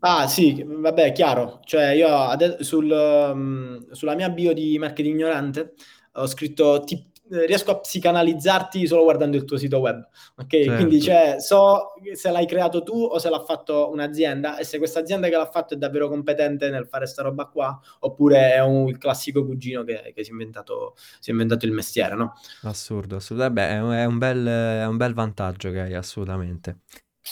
Ah 0.00 0.28
sì, 0.28 0.62
vabbè, 0.64 1.12
chiaro. 1.12 1.60
Cioè 1.64 1.90
io 1.90 2.08
ade- 2.08 2.62
sul, 2.62 2.88
um, 2.90 3.90
sulla 3.90 4.14
mia 4.14 4.28
bio 4.30 4.52
di 4.52 4.78
marketing 4.78 5.14
ignorante 5.14 5.74
ho 6.12 6.26
scritto 6.26 6.82
tip, 6.84 7.17
riesco 7.30 7.70
a 7.70 7.78
psicanalizzarti 7.78 8.86
solo 8.86 9.02
guardando 9.02 9.36
il 9.36 9.44
tuo 9.44 9.56
sito 9.56 9.78
web. 9.78 10.06
Ok, 10.36 10.50
certo. 10.50 10.74
quindi 10.74 11.00
cioè, 11.00 11.36
so 11.38 11.92
se 12.12 12.30
l'hai 12.30 12.46
creato 12.46 12.82
tu 12.82 12.94
o 12.94 13.18
se 13.18 13.28
l'ha 13.28 13.42
fatto 13.44 13.90
un'azienda 13.90 14.56
e 14.58 14.64
se 14.64 14.78
questa 14.78 15.00
azienda 15.00 15.28
che 15.28 15.36
l'ha 15.36 15.50
fatto 15.50 15.74
è 15.74 15.76
davvero 15.76 16.08
competente 16.08 16.70
nel 16.70 16.86
fare 16.86 17.06
sta 17.06 17.22
roba 17.22 17.46
qua 17.46 17.78
oppure 18.00 18.54
è 18.54 18.62
un, 18.62 18.88
il 18.88 18.98
classico 18.98 19.44
cugino 19.44 19.84
che, 19.84 20.12
che 20.14 20.24
si, 20.24 20.30
è 20.30 20.32
inventato, 20.32 20.94
si, 21.20 21.30
è 21.30 21.32
inventato, 21.32 21.66
il 21.66 21.72
mestiere, 21.72 22.14
no? 22.14 22.34
Assurdo, 22.62 23.16
assurdo. 23.16 23.44
Un, 23.46 23.56
è 23.92 24.04
un, 24.04 24.18
bel, 24.18 24.46
è 24.46 24.86
un 24.86 24.96
bel 24.96 25.14
vantaggio 25.14 25.70
che 25.70 25.80
hai, 25.80 25.94
assolutamente. 25.94 26.80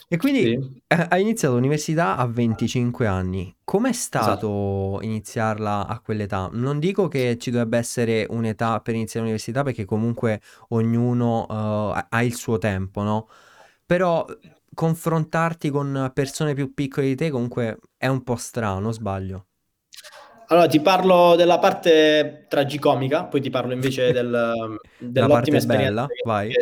E 0.09 0.17
quindi 0.17 0.43
sì. 0.43 0.83
hai 0.89 1.21
iniziato 1.21 1.55
l'università 1.55 2.17
a 2.17 2.27
25 2.27 3.07
anni. 3.07 3.55
Com'è 3.65 3.93
stato 3.93 4.29
esatto. 4.29 4.99
iniziarla 5.03 5.87
a 5.87 6.01
quell'età? 6.01 6.49
Non 6.53 6.79
dico 6.79 7.09
che 7.09 7.37
ci 7.39 7.51
dovrebbe 7.51 7.79
essere 7.79 8.27
un'età 8.29 8.81
per 8.81 8.95
iniziare 8.95 9.27
l'università 9.27 9.63
perché 9.63 9.85
comunque 9.85 10.41
ognuno 10.69 11.47
uh, 11.49 12.05
ha 12.09 12.23
il 12.23 12.35
suo 12.35 12.59
tempo, 12.59 13.03
no? 13.03 13.29
Però 13.85 14.25
confrontarti 14.75 15.71
con 15.71 16.11
persone 16.15 16.55
più 16.55 16.75
piccole 16.75 17.07
di 17.07 17.15
te 17.17 17.31
comunque 17.31 17.79
è 17.97 18.07
un 18.07 18.23
po' 18.23 18.37
strano, 18.37 18.93
sbaglio? 18.93 19.47
Allora, 20.49 20.67
ti 20.69 20.81
parlo 20.81 21.35
della 21.35 21.59
parte 21.59 22.47
tragicomica, 22.49 23.25
poi 23.25 23.41
ti 23.41 23.51
parlo 23.51 23.73
invece 23.73 24.13
del, 24.13 24.79
dell'ottima 24.99 25.57
esperienza 25.57 26.07
bella, 26.07 26.07
vai. 26.25 26.53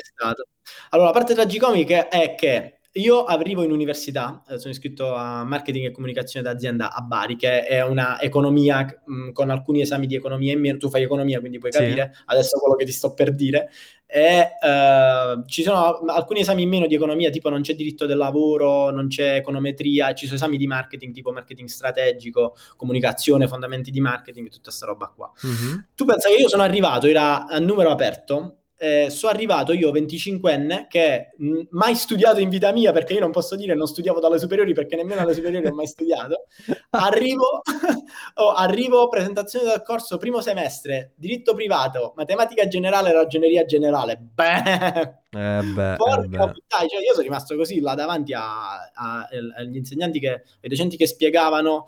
Allora, 0.90 1.08
la 1.08 1.12
parte 1.12 1.34
tragicomica 1.34 2.08
è 2.08 2.34
che 2.34 2.78
io 2.96 3.24
arrivo 3.24 3.62
in 3.62 3.72
università, 3.72 4.44
eh, 4.48 4.58
sono 4.58 4.72
iscritto 4.72 5.14
a 5.14 5.42
marketing 5.44 5.86
e 5.86 5.90
comunicazione 5.90 6.46
d'azienda 6.46 6.92
a 6.92 7.00
Bari, 7.00 7.34
che 7.34 7.66
è 7.66 7.82
una 7.82 8.20
economia 8.20 8.86
mh, 9.04 9.32
con 9.32 9.50
alcuni 9.50 9.80
esami 9.80 10.06
di 10.06 10.14
economia 10.14 10.52
in 10.52 10.60
meno. 10.60 10.78
Tu 10.78 10.88
fai 10.88 11.02
economia, 11.02 11.40
quindi 11.40 11.58
puoi 11.58 11.72
capire 11.72 12.12
sì. 12.14 12.22
adesso 12.26 12.58
quello 12.58 12.76
che 12.76 12.84
ti 12.84 12.92
sto 12.92 13.12
per 13.12 13.34
dire. 13.34 13.70
E, 14.06 14.48
uh, 14.60 15.44
ci 15.46 15.64
sono 15.64 16.02
alcuni 16.06 16.40
esami 16.40 16.62
in 16.62 16.68
meno 16.68 16.86
di 16.86 16.94
economia, 16.94 17.30
tipo 17.30 17.48
non 17.48 17.62
c'è 17.62 17.74
diritto 17.74 18.06
del 18.06 18.16
lavoro, 18.16 18.90
non 18.90 19.08
c'è 19.08 19.36
econometria, 19.36 20.14
ci 20.14 20.26
sono 20.26 20.36
esami 20.36 20.56
di 20.56 20.68
marketing, 20.68 21.12
tipo 21.12 21.32
marketing 21.32 21.66
strategico, 21.66 22.54
comunicazione, 22.76 23.48
fondamenti 23.48 23.90
di 23.90 24.00
marketing, 24.00 24.48
tutta 24.48 24.62
questa 24.64 24.86
roba 24.86 25.12
qua. 25.12 25.32
Mm-hmm. 25.44 25.78
Tu 25.96 26.04
pensa 26.04 26.28
che 26.28 26.36
io 26.36 26.48
sono 26.48 26.62
arrivato, 26.62 27.08
era 27.08 27.46
a 27.46 27.58
numero 27.58 27.90
aperto, 27.90 28.58
eh, 28.84 29.08
sono 29.08 29.32
arrivato 29.32 29.72
io 29.72 29.90
25enne 29.90 30.88
che 30.88 31.30
mh, 31.38 31.60
mai 31.70 31.94
studiato 31.94 32.38
in 32.40 32.50
vita 32.50 32.70
mia 32.70 32.92
perché 32.92 33.14
io 33.14 33.20
non 33.20 33.30
posso 33.30 33.56
dire 33.56 33.74
non 33.74 33.86
studiavo 33.86 34.20
dalle 34.20 34.38
superiori 34.38 34.74
perché 34.74 34.94
nemmeno 34.94 35.22
alle 35.22 35.32
superiori 35.32 35.66
ho 35.66 35.74
mai 35.74 35.86
studiato. 35.86 36.44
Arrivo, 36.90 37.62
oh, 38.34 38.52
arrivo 38.52 39.08
presentazione 39.08 39.70
del 39.70 39.82
corso 39.82 40.18
primo 40.18 40.42
semestre 40.42 41.12
diritto 41.16 41.54
privato 41.54 42.12
matematica 42.14 42.68
generale 42.68 43.10
ragioneria 43.14 43.64
generale. 43.64 44.18
Beh, 44.20 45.00
eh 45.30 45.62
beh, 45.62 45.96
porca 45.96 46.44
eh 46.44 46.52
puttana, 46.52 46.86
cioè 46.86 47.00
io 47.00 47.12
sono 47.12 47.22
rimasto 47.22 47.56
così 47.56 47.80
là 47.80 47.94
davanti 47.94 48.34
a, 48.34 48.74
a, 48.74 48.90
a, 48.92 49.28
agli 49.56 49.76
insegnanti 49.76 50.20
che, 50.20 50.28
ai 50.28 50.68
docenti 50.68 50.98
che 50.98 51.06
spiegavano 51.06 51.86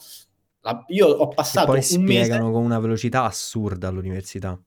la, 0.60 0.82
io 0.88 1.08
ho 1.08 1.28
passato 1.28 1.74
e 1.74 1.74
poi 1.74 1.76
un 1.76 1.82
spiegano 1.82 2.44
mese 2.44 2.52
con 2.52 2.64
una 2.64 2.78
velocità 2.78 3.24
assurda 3.24 3.88
all'università 3.88 4.58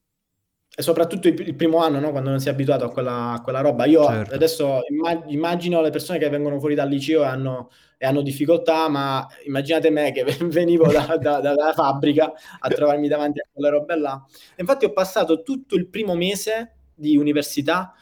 e 0.80 0.82
soprattutto 0.82 1.28
il, 1.28 1.56
primo 1.56 1.80
anno, 1.80 2.00
no? 2.00 2.12
quando 2.12 2.30
non 2.30 2.40
si 2.40 2.48
è 2.48 2.52
abituato 2.52 2.86
a 2.86 2.90
quella, 2.90 3.32
a 3.32 3.42
quella 3.42 3.60
roba. 3.60 3.84
Io 3.84 4.02
certo. 4.06 4.34
adesso 4.34 4.80
immag- 4.90 5.30
immagino 5.30 5.82
le 5.82 5.90
persone 5.90 6.18
che 6.20 6.30
vengono 6.30 6.58
fuori 6.58 6.74
dal 6.74 6.88
liceo 6.88 7.24
e 7.24 7.26
hanno, 7.26 7.70
e 7.98 8.06
hanno 8.06 8.22
difficoltà, 8.22 8.88
ma 8.88 9.28
immaginate 9.46 9.90
me 9.90 10.14
che 10.14 10.24
venivo 10.48 10.90
da, 10.90 11.18
da, 11.18 11.42
dalla 11.42 11.74
fabbrica 11.74 12.32
a 12.60 12.70
trovarmi 12.70 13.10
davanti 13.10 13.42
a 13.42 13.48
quelle 13.52 13.72
robe 13.72 13.98
là. 13.98 14.24
E 14.52 14.62
infatti 14.62 14.86
ho 14.86 14.94
passato 14.94 15.44
tutto 15.44 15.76
il 15.76 15.90
primo 15.90 16.16
mese 16.16 16.76
di 16.96 17.18
università 17.18 17.94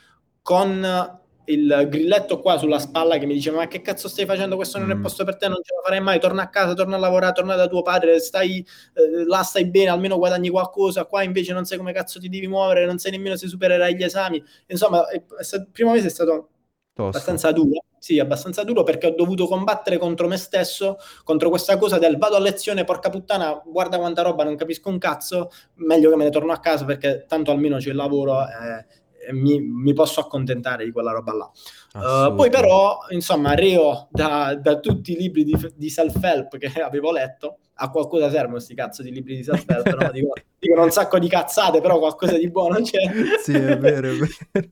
con 0.44 1.20
il 1.50 1.88
grilletto 1.90 2.40
qua 2.40 2.58
sulla 2.58 2.80
spalla 2.80 3.18
che 3.18 3.26
mi 3.26 3.34
diceva 3.34 3.58
ma 3.58 3.68
che 3.68 3.82
cazzo 3.82 4.08
stai 4.08 4.26
facendo? 4.26 4.56
Questo 4.56 4.80
non 4.80 4.92
è 4.92 4.96
mm. 4.96 5.02
posto 5.02 5.24
per 5.24 5.38
te 5.38 5.48
non 5.48 5.60
ce 5.62 5.74
la 5.76 5.82
farai 5.84 6.02
mai. 6.02 6.20
Torna 6.20 6.44
a 6.44 6.50
casa 6.50 6.74
torna 6.74 6.96
a 6.96 7.00
lavorare 7.00 7.34
torna 7.34 7.56
da 7.56 7.68
tuo 7.68 7.82
padre 7.82 8.20
stai 8.20 8.66
eh, 8.94 9.26
là 9.26 9.44
stai 9.44 9.66
bene 9.70 9.90
almeno 9.90 10.18
guadagni 10.18 10.50
qualcosa. 10.50 11.06
Qua 11.06 11.24
invece 11.24 11.54
non 11.54 11.66
sai 11.66 11.78
come 11.78 11.94
cazzo 11.94 12.20
ti 12.20 12.30
devi 12.30 12.48
muovere 12.48 12.86
non 12.86 12.98
sai 12.98 13.12
nemmeno 13.12 13.36
se 13.36 13.48
supererai 13.48 13.96
gli 13.96 14.04
esami. 14.04 14.44
Insomma 14.68 15.08
è, 15.08 15.24
è 15.40 15.44
stato, 15.44 15.64
il 15.64 15.70
primo 15.72 15.92
mese 15.92 16.08
è 16.08 16.12
stato 16.12 16.50
Tosto. 16.94 17.18
abbastanza 17.18 17.52
duro. 17.52 17.84
Sì 17.98 18.20
abbastanza 18.20 18.64
duro 18.64 18.84
perché 18.84 19.08
ho 19.08 19.16
dovuto 19.16 19.48
combattere 19.48 19.98
contro 19.98 20.28
me 20.28 20.38
stesso 20.38 20.98
contro 21.24 21.50
questa 21.50 21.78
cosa 21.78 21.98
del 21.98 22.18
vado 22.18 22.36
a 22.36 22.40
lezione 22.40 22.84
porca 22.84 23.10
puttana 23.10 23.62
guarda 23.66 23.98
quanta 23.98 24.22
roba 24.22 24.44
non 24.44 24.56
capisco 24.56 24.90
un 24.90 25.00
cazzo 25.00 25.50
meglio 25.76 26.12
che 26.12 26.16
me 26.16 26.26
ne 26.26 26.30
torno 26.30 26.52
a 26.52 26.60
casa 26.60 26.86
perché 26.86 27.26
tanto 27.28 27.50
almeno 27.50 27.78
c'è 27.78 27.90
il 27.90 27.96
lavoro 27.96 28.40
eh, 28.42 28.86
mi, 29.32 29.60
mi, 29.60 29.94
posso 29.94 30.20
accontentare 30.20 30.86
di 30.86 30.92
quella 30.92 31.12
roba 31.12 31.34
là. 31.34 31.52
Uh, 31.94 32.36
poi 32.36 32.50
però, 32.50 33.00
insomma, 33.10 33.54
reo 33.54 34.08
da, 34.12 34.56
da 34.56 34.80
tutti 34.80 35.14
i 35.14 35.18
libri 35.18 35.44
di, 35.44 35.56
di, 35.76 35.90
self-help 35.90 36.58
che 36.58 36.68
avevo 36.82 37.12
letto, 37.12 37.58
a 37.76 37.90
qualcosa 37.90 38.30
servono 38.30 38.54
questi 38.54 38.76
cazzo 38.76 39.02
di 39.04 39.12
libri 39.12 39.36
di 39.36 39.44
self-help, 39.44 39.88
no? 40.00 40.12
dico, 40.14 40.34
dicono 40.60 40.84
un 40.84 40.92
sacco 40.92 41.20
di 41.20 41.28
cazzate, 41.28 41.82
però 41.82 42.00
qualcosa 42.00 42.38
di 42.38 42.50
buono 42.50 42.82
c'è. 42.82 43.02
sì, 43.42 43.54
è 43.54 43.78
vero, 43.78 44.12
è 44.12 44.16
vero. 44.16 44.70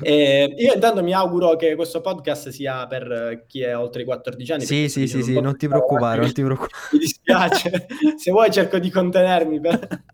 Eh, 0.00 0.54
io 0.56 0.74
intanto 0.74 1.02
mi 1.02 1.12
auguro 1.12 1.56
che 1.56 1.74
questo 1.74 2.00
podcast 2.00 2.50
sia 2.50 2.86
per 2.86 3.44
chi 3.48 3.62
è 3.62 3.76
oltre 3.76 4.02
i 4.02 4.04
14 4.04 4.52
anni. 4.52 4.64
Sì, 4.64 4.88
sì, 4.88 5.08
sì, 5.08 5.22
sì, 5.22 5.40
non 5.40 5.56
ti 5.56 5.66
preoccupare, 5.66 6.20
non 6.20 6.32
ti 6.32 6.42
preoccupare. 6.42 6.72
Mi 6.92 6.98
dispiace, 6.98 7.86
se 8.16 8.30
vuoi 8.30 8.50
cerco 8.50 8.78
di 8.78 8.90
contenermi. 8.90 9.60
Per... 9.60 10.04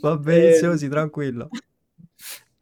Va 0.00 0.16
benissimo, 0.16 0.72
eh, 0.72 0.78
sì, 0.78 0.88
tranquillo. 0.88 1.48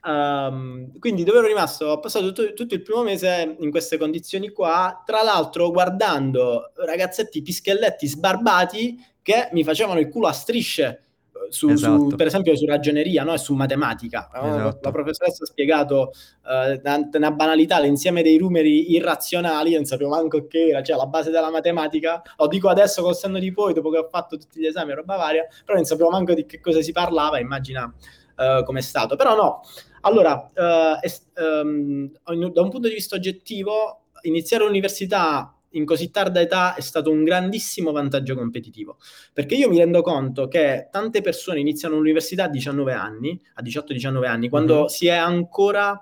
Um, 0.06 0.96
quindi 1.00 1.24
dove 1.24 1.38
ero 1.38 1.48
rimasto? 1.48 1.86
Ho 1.86 1.98
passato 1.98 2.26
tutto, 2.26 2.52
tutto, 2.52 2.74
il 2.74 2.82
primo 2.82 3.02
mese 3.02 3.56
in 3.58 3.72
queste 3.72 3.98
condizioni 3.98 4.50
qua, 4.50 5.02
tra 5.04 5.24
l'altro 5.24 5.72
guardando 5.72 6.70
ragazzetti 6.76 7.42
pischelletti 7.42 8.06
sbarbati 8.06 9.04
che 9.20 9.48
mi 9.50 9.64
facevano 9.64 9.98
il 9.98 10.08
culo 10.08 10.28
a 10.28 10.32
strisce 10.32 11.06
eh, 11.32 11.50
su, 11.50 11.68
esatto. 11.70 12.10
su, 12.10 12.14
per 12.14 12.28
esempio 12.28 12.54
su 12.54 12.66
ragioneria 12.66 13.24
no? 13.24 13.34
e 13.34 13.38
su 13.38 13.54
matematica. 13.54 14.30
Esatto. 14.32 14.78
La 14.80 14.90
professoressa 14.92 15.42
ha 15.42 15.46
spiegato 15.46 16.12
uh, 16.44 17.16
una 17.16 17.32
banalità, 17.32 17.80
l'insieme 17.80 18.22
dei 18.22 18.38
numeri 18.38 18.92
irrazionali, 18.92 19.70
io 19.70 19.76
non 19.78 19.86
sapevo 19.86 20.10
manco 20.10 20.46
che 20.46 20.68
era, 20.68 20.84
cioè 20.84 20.96
la 20.96 21.06
base 21.06 21.32
della 21.32 21.50
matematica, 21.50 22.22
lo 22.36 22.46
dico 22.46 22.68
adesso 22.68 23.02
col 23.02 23.16
senno 23.16 23.40
di 23.40 23.50
poi, 23.50 23.72
dopo 23.72 23.90
che 23.90 23.98
ho 23.98 24.08
fatto 24.08 24.36
tutti 24.36 24.60
gli 24.60 24.66
esami 24.66 24.94
roba 24.94 25.16
varia, 25.16 25.44
però 25.64 25.76
non 25.76 25.84
sapevo 25.84 26.10
manco 26.10 26.32
di 26.32 26.46
che 26.46 26.60
cosa 26.60 26.80
si 26.80 26.92
parlava, 26.92 27.40
immagina 27.40 27.92
uh, 28.36 28.62
come 28.64 28.78
è 28.78 28.82
stato. 28.82 29.16
Però 29.16 29.34
no, 29.34 29.62
allora, 30.06 30.50
uh, 30.54 31.04
es- 31.04 31.26
um, 31.36 32.10
da 32.22 32.62
un 32.62 32.70
punto 32.70 32.88
di 32.88 32.94
vista 32.94 33.16
oggettivo, 33.16 34.04
iniziare 34.22 34.64
l'università 34.64 35.52
in 35.70 35.84
così 35.84 36.10
tarda 36.10 36.40
età 36.40 36.74
è 36.74 36.80
stato 36.80 37.10
un 37.10 37.24
grandissimo 37.24 37.92
vantaggio 37.92 38.34
competitivo, 38.34 38.98
perché 39.32 39.56
io 39.56 39.68
mi 39.68 39.78
rendo 39.78 40.00
conto 40.02 40.48
che 40.48 40.88
tante 40.90 41.20
persone 41.20 41.60
iniziano 41.60 41.96
l'università 41.96 42.44
a 42.44 42.48
19 42.48 42.92
anni, 42.92 43.38
a 43.54 43.62
18-19 43.62 44.24
anni, 44.24 44.48
quando 44.48 44.74
mm-hmm. 44.76 44.86
si 44.86 45.06
è 45.06 45.14
ancora 45.14 46.00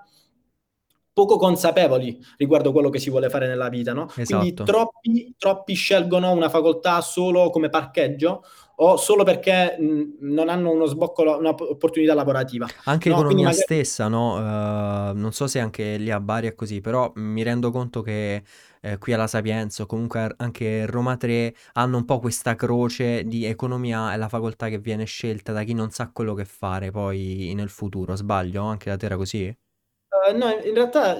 poco 1.11 1.37
consapevoli 1.37 2.21
riguardo 2.37 2.73
quello 2.73 2.89
che 2.89 2.99
si 2.99 3.09
vuole 3.09 3.29
fare 3.29 3.47
nella 3.47 3.69
vita, 3.69 3.93
no? 3.93 4.11
Esatto. 4.15 4.37
Quindi 4.37 4.53
troppi, 4.53 5.35
troppi 5.37 5.73
scelgono 5.73 6.31
una 6.31 6.49
facoltà 6.49 6.99
solo 7.01 7.49
come 7.49 7.69
parcheggio 7.69 8.43
o 8.77 8.97
solo 8.97 9.23
perché 9.23 9.77
mh, 9.79 10.17
non 10.21 10.49
hanno 10.49 10.71
uno 10.71 10.85
sboccolo, 10.85 11.37
un'opportunità 11.37 12.13
lavorativa. 12.13 12.67
Anche 12.85 13.09
no, 13.09 13.15
l'economia 13.17 13.45
magari... 13.45 13.61
stessa, 13.61 14.07
no? 14.07 14.35
Uh, 14.35 15.15
non 15.15 15.31
so 15.31 15.47
se 15.47 15.59
anche 15.59 15.97
lì 15.97 16.11
a 16.11 16.19
Bari 16.19 16.47
è 16.47 16.55
così, 16.55 16.81
però 16.81 17.11
mi 17.15 17.43
rendo 17.43 17.71
conto 17.71 18.01
che 18.01 18.43
eh, 18.81 18.97
qui 18.97 19.13
alla 19.13 19.27
Sapienza 19.27 19.83
o 19.83 19.85
comunque 19.85 20.33
anche 20.37 20.85
Roma 20.85 21.17
3 21.17 21.55
hanno 21.73 21.97
un 21.97 22.05
po' 22.05 22.19
questa 22.19 22.55
croce 22.55 23.23
di 23.23 23.45
economia 23.45 24.13
è 24.13 24.17
la 24.17 24.29
facoltà 24.29 24.69
che 24.69 24.79
viene 24.79 25.05
scelta 25.05 25.51
da 25.51 25.63
chi 25.63 25.73
non 25.73 25.89
sa 25.89 26.11
quello 26.11 26.33
che 26.33 26.45
fare 26.45 26.91
poi 26.91 27.51
nel 27.55 27.69
futuro. 27.69 28.15
Sbaglio? 28.15 28.63
Anche 28.63 28.89
da 28.89 28.97
te 28.97 29.05
era 29.05 29.17
così? 29.17 29.55
Eh, 30.27 30.33
no, 30.33 30.49
in 30.49 30.73
realtà 30.73 31.19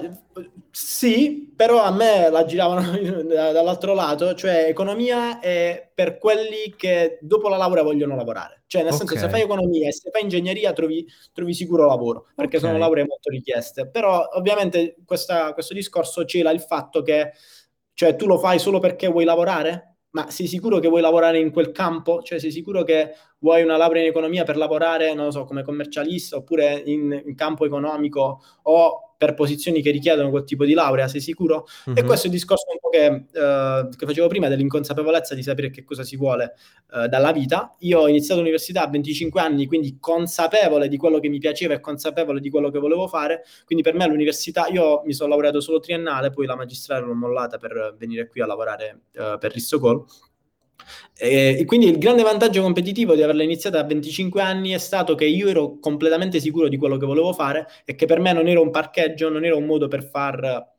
sì, 0.70 1.52
però 1.56 1.82
a 1.82 1.90
me 1.90 2.28
la 2.28 2.44
giravano 2.44 2.92
dall'altro 3.24 3.94
lato, 3.94 4.34
cioè 4.34 4.66
economia 4.68 5.40
è 5.40 5.90
per 5.94 6.18
quelli 6.18 6.74
che 6.76 7.18
dopo 7.22 7.48
la 7.48 7.56
laurea 7.56 7.82
vogliono 7.82 8.14
lavorare. 8.14 8.64
Cioè, 8.66 8.82
nel 8.82 8.92
okay. 8.92 9.06
senso, 9.06 9.24
se 9.24 9.30
fai 9.30 9.42
economia 9.42 9.88
e 9.88 9.92
se 9.92 10.10
fai 10.10 10.22
ingegneria 10.22 10.72
trovi, 10.72 11.06
trovi 11.32 11.54
sicuro 11.54 11.86
lavoro, 11.86 12.26
perché 12.34 12.58
okay. 12.58 12.68
sono 12.68 12.78
lauree 12.78 13.06
molto 13.06 13.30
richieste. 13.30 13.88
Però 13.88 14.28
ovviamente 14.34 14.96
questa, 15.06 15.54
questo 15.54 15.72
discorso 15.72 16.24
cela 16.26 16.50
il 16.50 16.60
fatto 16.60 17.00
che 17.00 17.32
cioè, 17.94 18.14
tu 18.14 18.26
lo 18.26 18.38
fai 18.38 18.58
solo 18.58 18.78
perché 18.78 19.08
vuoi 19.08 19.24
lavorare? 19.24 19.96
ma 20.16 20.30
sei 20.30 20.46
sicuro 20.46 20.78
che 20.78 20.88
vuoi 20.88 21.02
lavorare 21.02 21.38
in 21.38 21.50
quel 21.50 21.72
campo? 21.72 22.22
Cioè 22.22 22.38
sei 22.38 22.50
sicuro 22.50 22.82
che 22.84 23.12
vuoi 23.38 23.62
una 23.62 23.76
laurea 23.76 24.02
in 24.02 24.08
economia 24.08 24.44
per 24.44 24.56
lavorare, 24.56 25.14
non 25.14 25.26
lo 25.26 25.30
so, 25.30 25.44
come 25.44 25.62
commercialista 25.62 26.36
oppure 26.36 26.82
in, 26.86 27.22
in 27.24 27.34
campo 27.34 27.64
economico 27.64 28.42
o 28.62 29.06
per 29.16 29.34
posizioni 29.34 29.80
che 29.80 29.90
richiedono 29.90 30.30
quel 30.30 30.44
tipo 30.44 30.64
di 30.64 30.74
laurea, 30.74 31.08
sei 31.08 31.20
sicuro? 31.20 31.66
Mm-hmm. 31.88 31.98
E 31.98 32.00
mhm. 32.02 32.06
questo 32.06 32.26
è 32.26 32.30
il 32.30 32.36
discorso 32.36 32.64
un 32.70 32.78
po' 32.80 32.88
che, 32.90 33.06
uh, 33.08 33.88
che, 33.96 34.06
facevo 34.06 34.26
prima 34.28 34.48
dell'inconsapevolezza 34.48 35.34
di 35.34 35.42
sapere 35.42 35.70
che 35.70 35.84
cosa 35.84 36.02
si 36.02 36.16
vuole 36.16 36.54
uh, 36.92 37.06
dalla 37.06 37.32
vita. 37.32 37.74
Io 37.80 38.00
ho 38.00 38.08
iniziato 38.08 38.40
l'università 38.40 38.82
a 38.82 38.88
25 38.88 39.40
anni, 39.40 39.66
quindi 39.66 39.96
consapevole 39.98 40.88
di 40.88 40.96
quello 40.96 41.18
che 41.18 41.28
mi 41.28 41.38
piaceva 41.38 41.74
e 41.74 41.80
consapevole 41.80 42.40
di 42.40 42.50
quello 42.50 42.70
che 42.70 42.78
volevo 42.78 43.08
fare, 43.08 43.44
quindi 43.64 43.82
per 43.82 43.94
me 43.94 44.06
l'università, 44.06 44.66
io 44.66 45.02
mi 45.04 45.12
sono 45.12 45.30
laureato 45.30 45.60
solo 45.60 45.80
triennale, 45.80 46.30
poi 46.30 46.46
la 46.46 46.56
magistrale 46.56 47.06
l'ho 47.06 47.14
mollata 47.14 47.56
per 47.58 47.94
venire 47.98 48.28
qui 48.28 48.40
a 48.40 48.46
lavorare 48.46 49.00
uh, 49.14 49.38
per 49.38 49.52
Ristocol 49.52 50.04
e 51.18 51.64
quindi 51.66 51.88
il 51.88 51.98
grande 51.98 52.22
vantaggio 52.22 52.60
competitivo 52.60 53.14
di 53.14 53.22
averla 53.22 53.42
iniziata 53.42 53.78
a 53.78 53.84
25 53.84 54.42
anni 54.42 54.72
è 54.72 54.78
stato 54.78 55.14
che 55.14 55.24
io 55.24 55.48
ero 55.48 55.78
completamente 55.78 56.40
sicuro 56.40 56.68
di 56.68 56.76
quello 56.76 56.98
che 56.98 57.06
volevo 57.06 57.32
fare 57.32 57.66
e 57.86 57.94
che 57.94 58.04
per 58.06 58.20
me 58.20 58.32
non 58.32 58.46
era 58.48 58.60
un 58.60 58.70
parcheggio, 58.70 59.30
non 59.30 59.44
era 59.44 59.56
un 59.56 59.64
modo 59.64 59.88
per 59.88 60.04
far 60.04 60.74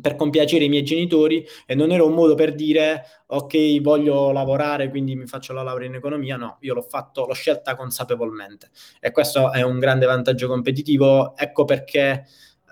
per 0.00 0.16
compiacere 0.16 0.64
i 0.64 0.68
miei 0.68 0.82
genitori 0.82 1.46
e 1.66 1.74
non 1.76 1.92
era 1.92 2.02
un 2.02 2.14
modo 2.14 2.34
per 2.34 2.52
dire 2.54 3.04
ok 3.26 3.80
voglio 3.80 4.32
lavorare 4.32 4.88
quindi 4.88 5.14
mi 5.14 5.26
faccio 5.26 5.52
la 5.52 5.62
laurea 5.62 5.86
in 5.86 5.94
economia. 5.94 6.36
No 6.36 6.58
io 6.60 6.74
l'ho 6.74 6.82
fatto 6.82 7.26
l'ho 7.26 7.34
scelta 7.34 7.76
consapevolmente. 7.76 8.70
E 9.00 9.12
questo 9.12 9.52
è 9.52 9.62
un 9.62 9.78
grande 9.78 10.06
vantaggio 10.06 10.48
competitivo. 10.48 11.36
Ecco 11.36 11.64
perché 11.64 12.24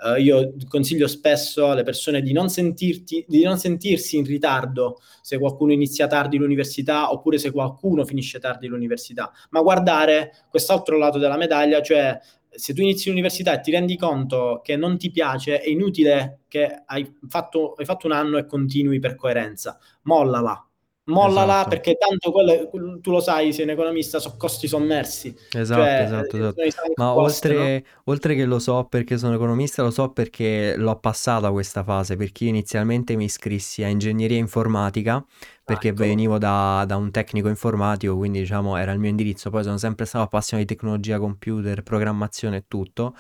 Uh, 0.03 0.21
io 0.21 0.55
consiglio 0.69 1.07
spesso 1.07 1.71
alle 1.71 1.85
persone 1.85 2.23
di 2.23 2.33
non, 2.33 2.49
sentirti, 2.49 3.25
di 3.29 3.45
non 3.45 3.57
sentirsi 3.57 4.17
in 4.17 4.25
ritardo 4.25 4.99
se 5.21 5.39
qualcuno 5.39 5.73
inizia 5.73 6.09
tardi 6.09 6.39
l'università 6.39 7.13
oppure 7.13 7.39
se 7.39 7.53
qualcuno 7.53 8.05
finisce 8.05 8.41
tardi 8.41 8.67
l'università, 8.67 9.31
ma 9.51 9.61
guardare 9.61 10.33
quest'altro 10.51 10.99
lato 10.99 11.19
della 11.19 11.37
medaglia, 11.37 11.81
cioè 11.83 12.19
se 12.55 12.75
tu 12.75 12.83
inizi 12.83 13.09
l'università 13.09 13.55
e 13.55 13.61
ti 13.61 13.71
rendi 13.71 13.97
conto 13.97 14.61
che 14.63 14.77
non 14.77 14.99
ti 14.99 15.11
piace, 15.11 15.61
è 15.61 15.69
inutile 15.69 16.41
che 16.49 16.83
hai 16.85 17.11
fatto, 17.29 17.73
hai 17.75 17.85
fatto 17.85 18.07
un 18.07 18.13
anno 18.13 18.39
e 18.39 18.47
continui 18.47 18.99
per 18.99 19.15
coerenza. 19.15 19.79
Mollala, 20.03 20.67
mollala 21.05 21.55
esatto. 21.55 21.69
perché 21.69 21.97
tanto 21.97 22.31
quello, 22.31 23.01
tu 23.01 23.11
lo 23.11 23.21
sai, 23.21 23.53
sei 23.53 23.65
un 23.65 23.71
economista, 23.71 24.19
sono 24.21 24.37
costi 24.37 24.69
sommersi. 24.69 25.35
Esatto, 25.51 25.81
cioè, 25.81 26.03
esatto, 26.03 26.37
esatto. 26.63 26.93
Ma 26.97 27.13
costi, 27.13 27.49
oltre, 27.49 27.79
no? 27.79 28.03
oltre, 28.05 28.35
che 28.35 28.45
lo 28.45 28.59
so 28.59 28.85
perché 28.85 29.19
sono 29.19 29.35
economista, 29.35 29.83
lo 29.83 29.91
so 29.91 30.11
perché 30.11 30.75
l'ho 30.77 30.97
passata 30.99 31.51
questa 31.51 31.83
fase, 31.83 32.17
perché 32.17 32.45
io 32.45 32.51
inizialmente 32.51 33.17
mi 33.17 33.25
iscrissi 33.25 33.83
a 33.83 33.89
ingegneria 33.89 34.39
informatica 34.39 35.25
perché 35.65 35.89
ecco. 35.89 36.03
venivo 36.03 36.39
da, 36.39 36.85
da, 36.87 36.97
un 36.97 37.11
tecnico 37.13 37.49
informatico, 37.49 38.17
quindi 38.17 38.41
diciamo 38.41 38.77
era 38.77 38.93
il 38.93 38.99
mio 38.99 39.11
indirizzo, 39.11 39.49
poi 39.49 39.63
sono 39.63 39.79
sempre 39.79 40.07
stato 40.07 40.25
appassionato 40.25 40.69
di 40.69 40.75
tecnologia 40.75 41.19
computer, 41.19 41.83
programmazione 41.83 42.57
e 42.59 42.65
tutto, 42.67 43.15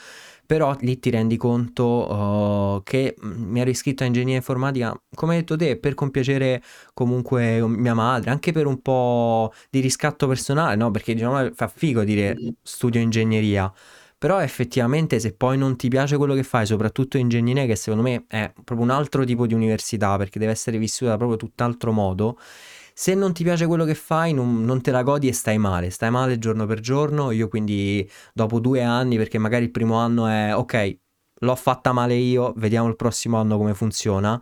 però 0.52 0.76
lì 0.80 0.98
ti 0.98 1.08
rendi 1.08 1.38
conto 1.38 1.82
uh, 1.82 2.82
che 2.82 3.14
mm, 3.24 3.50
mi 3.50 3.60
ero 3.60 3.70
iscritto 3.70 4.02
a 4.02 4.06
ingegneria 4.06 4.36
informatica, 4.36 4.94
come 5.14 5.32
hai 5.32 5.38
detto 5.38 5.56
te, 5.56 5.78
per 5.78 5.94
compiacere 5.94 6.62
comunque 6.92 7.66
mia 7.66 7.94
madre, 7.94 8.30
anche 8.30 8.52
per 8.52 8.66
un 8.66 8.82
po' 8.82 9.50
di 9.70 9.80
riscatto 9.80 10.26
personale, 10.26 10.76
no? 10.76 10.90
Perché 10.90 11.14
diciamo 11.14 11.52
fa 11.54 11.68
figo 11.68 12.04
dire 12.04 12.36
studio 12.62 13.00
ingegneria. 13.00 13.72
Però 14.18 14.40
effettivamente 14.40 15.18
se 15.20 15.32
poi 15.34 15.56
non 15.56 15.74
ti 15.76 15.88
piace 15.88 16.18
quello 16.18 16.34
che 16.34 16.42
fai, 16.42 16.66
soprattutto 16.66 17.16
ingegneria, 17.16 17.64
che 17.64 17.74
secondo 17.74 18.02
me 18.02 18.26
è 18.28 18.52
proprio 18.52 18.86
un 18.86 18.90
altro 18.90 19.24
tipo 19.24 19.46
di 19.46 19.54
università, 19.54 20.18
perché 20.18 20.38
deve 20.38 20.52
essere 20.52 20.76
vissuta 20.76 21.16
proprio 21.16 21.38
tutt'altro 21.38 21.92
modo, 21.92 22.38
se 22.94 23.14
non 23.14 23.32
ti 23.32 23.42
piace 23.42 23.66
quello 23.66 23.84
che 23.84 23.94
fai 23.94 24.32
non, 24.32 24.64
non, 24.64 24.80
te 24.80 24.90
la 24.90 25.02
godi 25.02 25.28
e 25.28 25.32
stai 25.32 25.58
male, 25.58 25.90
stai 25.90 26.10
male 26.10 26.38
giorno 26.38 26.66
per 26.66 26.80
giorno, 26.80 27.30
io 27.30 27.48
quindi 27.48 28.08
dopo 28.32 28.60
due 28.60 28.82
anni, 28.82 29.16
perché 29.16 29.38
magari 29.38 29.64
il 29.64 29.70
primo 29.70 29.96
anno 29.96 30.26
è 30.26 30.54
ok, 30.54 30.98
l'ho 31.40 31.56
fatta 31.56 31.92
male 31.92 32.14
io, 32.14 32.52
vediamo 32.56 32.88
il 32.88 32.96
prossimo 32.96 33.38
anno 33.38 33.56
come 33.56 33.74
funziona, 33.74 34.40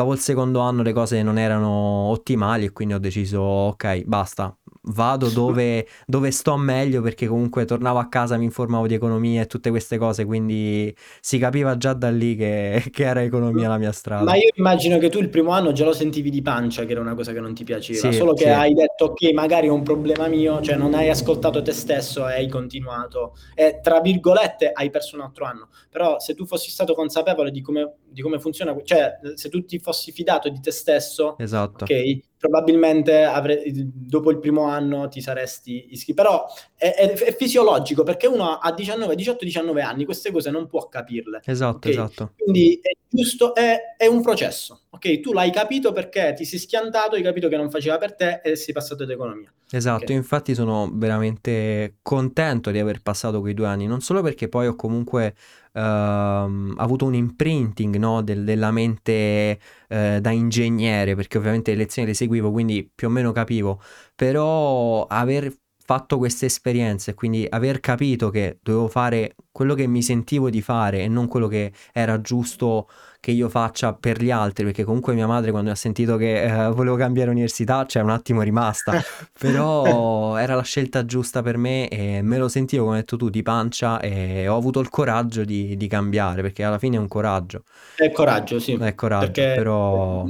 dopo 0.00 0.14
il 0.14 0.18
secondo 0.18 0.60
anno 0.60 0.82
le 0.82 0.94
cose 0.94 1.22
non 1.22 1.38
erano 1.38 1.68
ottimali 1.68 2.64
e 2.64 2.72
quindi 2.72 2.94
ho 2.94 2.98
deciso 2.98 3.40
ok, 3.40 4.04
basta, 4.04 4.56
vado 4.84 5.28
dove, 5.30 5.86
dove, 6.06 6.30
sto 6.30 6.56
meglio 6.56 7.02
perché 7.02 7.26
comunque 7.26 7.66
tornavo 7.66 7.98
a 7.98 8.08
casa, 8.08 8.38
mi 8.38 8.44
informavo 8.44 8.86
di 8.86 8.94
economia 8.94 9.42
e 9.42 9.46
tutte 9.46 9.68
queste 9.68 9.98
cose, 9.98 10.24
quindi 10.24 10.94
si 11.20 11.36
capiva 11.38 11.76
già 11.76 11.92
da 11.92 12.10
lì 12.10 12.34
che, 12.34 12.82
che, 12.90 13.04
era 13.04 13.22
economia 13.22 13.68
la 13.68 13.76
mia 13.76 13.92
strada. 13.92 14.24
Ma 14.24 14.36
io 14.36 14.48
immagino 14.54 14.96
che 14.96 15.10
tu 15.10 15.18
il 15.18 15.28
primo 15.28 15.50
anno 15.50 15.72
già 15.72 15.84
lo 15.84 15.92
sentivi 15.92 16.30
di 16.30 16.40
pancia, 16.40 16.86
che 16.86 16.92
era 16.92 17.00
una 17.00 17.14
cosa 17.14 17.32
che 17.32 17.40
non 17.40 17.52
ti 17.52 17.64
piaceva, 17.64 18.10
sì, 18.10 18.16
solo 18.16 18.32
che 18.32 18.44
sì. 18.44 18.48
hai 18.48 18.72
detto 18.72 19.06
ok, 19.06 19.32
magari 19.32 19.66
è 19.66 19.70
un 19.70 19.82
problema 19.82 20.28
mio, 20.28 20.62
cioè 20.62 20.76
non 20.76 20.94
hai 20.94 21.10
ascoltato 21.10 21.60
te 21.60 21.72
stesso 21.72 22.26
e 22.26 22.34
hai 22.34 22.48
continuato 22.48 23.34
e 23.54 23.80
tra 23.82 24.00
virgolette 24.00 24.70
hai 24.72 24.88
perso 24.88 25.16
un 25.16 25.22
altro 25.22 25.44
anno, 25.44 25.68
però 25.90 26.18
se 26.18 26.34
tu 26.34 26.46
fossi 26.46 26.70
stato 26.70 26.94
consapevole 26.94 27.50
di 27.50 27.60
come, 27.60 27.96
di 28.10 28.22
come 28.22 28.38
funziona, 28.38 28.76
cioè 28.84 29.18
se 29.34 29.48
tu 29.48 29.64
ti 29.64 29.78
fossi 29.78 30.12
fidato 30.12 30.48
di 30.48 30.60
te 30.60 30.70
stesso, 30.70 31.36
esatto. 31.38 31.84
ok, 31.84 32.18
probabilmente 32.36 33.22
avre- 33.22 33.62
dopo 33.74 34.30
il 34.30 34.38
primo 34.38 34.64
anno 34.64 35.08
ti 35.08 35.20
saresti 35.20 35.88
iscritto. 35.90 36.22
Però 36.22 36.46
è, 36.74 36.94
è, 36.94 37.12
è, 37.12 37.36
fisiologico 37.36 38.02
perché 38.02 38.26
uno 38.26 38.58
a 38.58 38.72
19, 38.72 39.14
18, 39.14 39.44
19 39.44 39.82
anni 39.82 40.04
queste 40.04 40.30
cose 40.30 40.50
non 40.50 40.66
può 40.66 40.88
capirle. 40.88 41.40
Esatto, 41.44 41.76
okay? 41.76 41.92
esatto. 41.92 42.32
Quindi 42.36 42.78
è 42.82 42.92
giusto, 43.08 43.54
è, 43.54 43.94
è, 43.96 44.06
un 44.06 44.22
processo. 44.22 44.79
Ok, 45.02 45.20
tu 45.20 45.32
l'hai 45.32 45.50
capito 45.50 45.92
perché 45.92 46.34
ti 46.36 46.44
sei 46.44 46.58
schiantato, 46.58 47.16
hai 47.16 47.22
capito 47.22 47.48
che 47.48 47.56
non 47.56 47.70
faceva 47.70 47.96
per 47.96 48.14
te 48.14 48.42
e 48.44 48.54
sei 48.54 48.74
passato 48.74 49.04
ad 49.04 49.10
economia. 49.10 49.50
Esatto, 49.70 50.02
okay. 50.02 50.14
infatti 50.14 50.54
sono 50.54 50.90
veramente 50.92 51.94
contento 52.02 52.70
di 52.70 52.78
aver 52.78 53.00
passato 53.00 53.40
quei 53.40 53.54
due 53.54 53.66
anni, 53.66 53.86
non 53.86 54.02
solo 54.02 54.20
perché 54.20 54.50
poi 54.50 54.66
ho 54.66 54.76
comunque 54.76 55.34
uh, 55.72 55.78
avuto 55.78 57.06
un 57.06 57.14
imprinting 57.14 57.96
no, 57.96 58.20
del, 58.20 58.44
della 58.44 58.70
mente 58.72 59.58
uh, 59.88 60.18
da 60.20 60.30
ingegnere, 60.32 61.14
perché 61.14 61.38
ovviamente 61.38 61.70
le 61.70 61.78
lezioni 61.78 62.08
le 62.08 62.14
seguivo, 62.14 62.52
quindi 62.52 62.86
più 62.94 63.06
o 63.08 63.10
meno 63.10 63.32
capivo, 63.32 63.80
però 64.14 65.06
aver 65.06 65.50
fatto 65.90 66.18
queste 66.18 66.46
esperienze, 66.46 67.14
quindi 67.14 67.44
aver 67.48 67.80
capito 67.80 68.30
che 68.30 68.58
dovevo 68.62 68.86
fare 68.86 69.34
quello 69.50 69.74
che 69.74 69.88
mi 69.88 70.02
sentivo 70.02 70.48
di 70.48 70.62
fare 70.62 71.00
e 71.00 71.08
non 71.08 71.26
quello 71.26 71.48
che 71.48 71.72
era 71.92 72.20
giusto 72.20 72.88
che 73.20 73.30
io 73.30 73.50
faccia 73.50 73.92
per 73.92 74.22
gli 74.22 74.30
altri, 74.30 74.64
perché 74.64 74.82
comunque 74.82 75.12
mia 75.12 75.26
madre 75.26 75.50
quando 75.50 75.70
ha 75.70 75.74
sentito 75.74 76.16
che 76.16 76.42
eh, 76.42 76.70
volevo 76.70 76.96
cambiare 76.96 77.30
università 77.30 77.84
c'è 77.84 78.00
un 78.00 78.10
attimo 78.10 78.40
rimasta, 78.40 78.92
però 79.38 80.36
era 80.36 80.54
la 80.54 80.62
scelta 80.62 81.04
giusta 81.04 81.42
per 81.42 81.58
me 81.58 81.88
e 81.88 82.22
me 82.22 82.38
lo 82.38 82.48
sentivo, 82.48 82.84
come 82.84 82.96
hai 82.96 83.00
detto 83.02 83.16
tu, 83.16 83.28
di 83.28 83.42
pancia 83.42 84.00
e 84.00 84.48
ho 84.48 84.56
avuto 84.56 84.80
il 84.80 84.88
coraggio 84.88 85.44
di, 85.44 85.76
di 85.76 85.86
cambiare, 85.86 86.40
perché 86.40 86.64
alla 86.64 86.78
fine 86.78 86.96
è 86.96 86.98
un 86.98 87.08
coraggio. 87.08 87.64
È 87.94 88.10
coraggio, 88.10 88.58
sì. 88.58 88.72
È 88.72 88.94
coraggio, 88.94 89.26
perché... 89.26 89.52
però... 89.54 90.24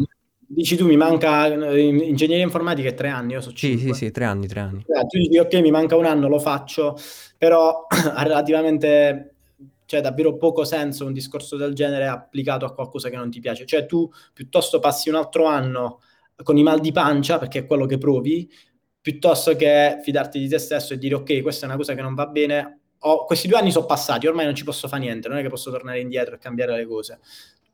Dici 0.53 0.75
tu 0.75 0.85
mi 0.85 0.97
manca 0.97 1.47
ingegneria 1.47 2.43
informatica 2.43 2.89
è 2.89 2.95
tre 2.95 3.07
anni, 3.07 3.35
io 3.35 3.41
so 3.41 3.53
Sì, 3.55 3.79
sì, 3.79 3.93
sì, 3.93 4.11
tre 4.11 4.25
anni, 4.25 4.49
tre 4.49 4.59
anni. 4.59 4.81
Eh, 4.81 5.07
tu 5.07 5.17
dici 5.17 5.39
ok, 5.39 5.55
mi 5.61 5.71
manca 5.71 5.95
un 5.95 6.07
anno, 6.07 6.27
lo 6.27 6.41
faccio, 6.41 6.99
però 7.39 7.87
relativamente, 8.19 9.30
cioè 9.91 10.01
davvero 10.01 10.37
poco 10.37 10.63
senso 10.63 11.05
un 11.05 11.13
discorso 11.13 11.57
del 11.57 11.75
genere 11.75 12.07
applicato 12.07 12.65
a 12.65 12.73
qualcosa 12.73 13.09
che 13.09 13.17
non 13.17 13.29
ti 13.29 13.41
piace. 13.41 13.67
Cioè 13.67 13.87
tu 13.87 14.09
piuttosto 14.33 14.79
passi 14.79 15.09
un 15.09 15.17
altro 15.17 15.47
anno 15.47 16.01
con 16.45 16.57
i 16.57 16.63
mal 16.63 16.79
di 16.79 16.93
pancia, 16.93 17.39
perché 17.39 17.59
è 17.59 17.67
quello 17.67 17.87
che 17.87 17.99
provi, 17.99 18.49
piuttosto 19.01 19.57
che 19.57 19.99
fidarti 20.01 20.39
di 20.39 20.47
te 20.47 20.59
stesso 20.59 20.95
e 20.95 20.99
dire 20.99 21.17
ok, 21.17 21.43
questa 21.43 21.65
è 21.65 21.69
una 21.69 21.77
cosa 21.77 21.95
che 21.95 22.03
non 22.03 22.15
va 22.15 22.29
bene, 22.29 22.83
ho, 22.99 23.25
questi 23.25 23.49
due 23.49 23.59
anni 23.59 23.73
sono 23.73 23.85
passati, 23.85 24.29
ormai 24.29 24.45
non 24.45 24.55
ci 24.55 24.63
posso 24.63 24.87
fare 24.87 25.03
niente, 25.03 25.27
non 25.27 25.39
è 25.39 25.43
che 25.43 25.49
posso 25.49 25.73
tornare 25.73 25.99
indietro 25.99 26.37
e 26.37 26.39
cambiare 26.39 26.77
le 26.77 26.87
cose 26.87 27.19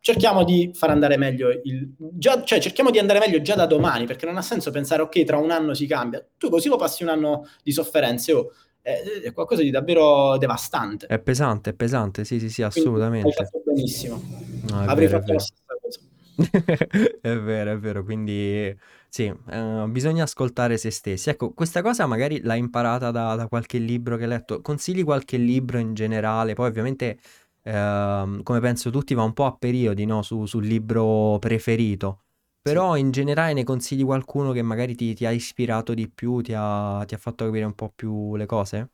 cerchiamo 0.00 0.44
di 0.44 0.70
far 0.72 0.90
andare 0.90 1.16
meglio 1.16 1.50
il, 1.64 1.92
già, 1.98 2.44
cioè 2.44 2.60
cerchiamo 2.60 2.90
di 2.90 3.00
andare 3.00 3.18
meglio 3.18 3.42
già 3.42 3.56
da 3.56 3.66
domani, 3.66 4.06
perché 4.06 4.24
non 4.24 4.36
ha 4.36 4.42
senso 4.42 4.70
pensare 4.70 5.02
ok, 5.02 5.24
tra 5.24 5.36
un 5.36 5.50
anno 5.50 5.74
si 5.74 5.86
cambia. 5.86 6.24
Tu 6.38 6.48
così 6.48 6.68
lo 6.68 6.76
passi 6.76 7.02
un 7.02 7.08
anno 7.08 7.48
di 7.64 7.72
sofferenze 7.72 8.32
oh, 8.32 8.52
è, 8.86 9.32
qualcosa 9.32 9.62
di 9.62 9.70
davvero 9.70 10.38
devastante. 10.38 11.06
È 11.06 11.18
pesante, 11.18 11.70
è 11.70 11.72
pesante, 11.72 12.24
sì, 12.24 12.38
sì, 12.38 12.48
sì, 12.48 12.62
assolutamente. 12.62 13.32
Quindi 13.34 13.40
hai 13.40 13.46
fatto 13.46 13.62
benissimo. 13.64 14.22
No, 14.68 14.80
Avrei 14.82 15.08
vero, 15.08 15.18
fatto 15.18 15.32
la 15.32 15.38
stessa 15.40 15.74
cosa. 15.80 16.00
è 17.20 17.36
vero, 17.38 17.72
è 17.72 17.78
vero, 17.78 18.04
quindi 18.04 18.76
sì, 19.08 19.24
eh, 19.24 19.84
bisogna 19.88 20.22
ascoltare 20.22 20.76
se 20.76 20.90
stessi. 20.90 21.30
Ecco, 21.30 21.50
questa 21.50 21.82
cosa 21.82 22.06
magari 22.06 22.40
l'hai 22.42 22.60
imparata 22.60 23.10
da, 23.10 23.34
da 23.34 23.48
qualche 23.48 23.78
libro 23.78 24.16
che 24.16 24.22
hai 24.22 24.28
letto. 24.28 24.60
Consigli 24.60 25.02
qualche 25.02 25.36
libro 25.36 25.78
in 25.78 25.94
generale, 25.94 26.54
poi 26.54 26.68
ovviamente 26.68 27.18
ehm, 27.62 28.42
come 28.44 28.60
penso 28.60 28.90
tutti, 28.90 29.14
va 29.14 29.24
un 29.24 29.32
po' 29.32 29.46
a 29.46 29.56
periodi, 29.56 30.04
no? 30.04 30.22
Su, 30.22 30.46
sul 30.46 30.64
libro 30.64 31.38
preferito. 31.40 32.25
Però 32.66 32.94
sì. 32.94 33.00
in 33.00 33.12
generale 33.12 33.52
ne 33.52 33.62
consigli 33.62 34.02
qualcuno 34.02 34.50
che 34.50 34.60
magari 34.60 34.96
ti, 34.96 35.14
ti 35.14 35.24
ha 35.24 35.30
ispirato 35.30 35.94
di 35.94 36.10
più, 36.12 36.40
ti 36.40 36.52
ha, 36.52 37.04
ti 37.06 37.14
ha, 37.14 37.18
fatto 37.18 37.44
capire 37.44 37.64
un 37.64 37.76
po' 37.76 37.92
più 37.94 38.34
le 38.34 38.44
cose? 38.44 38.90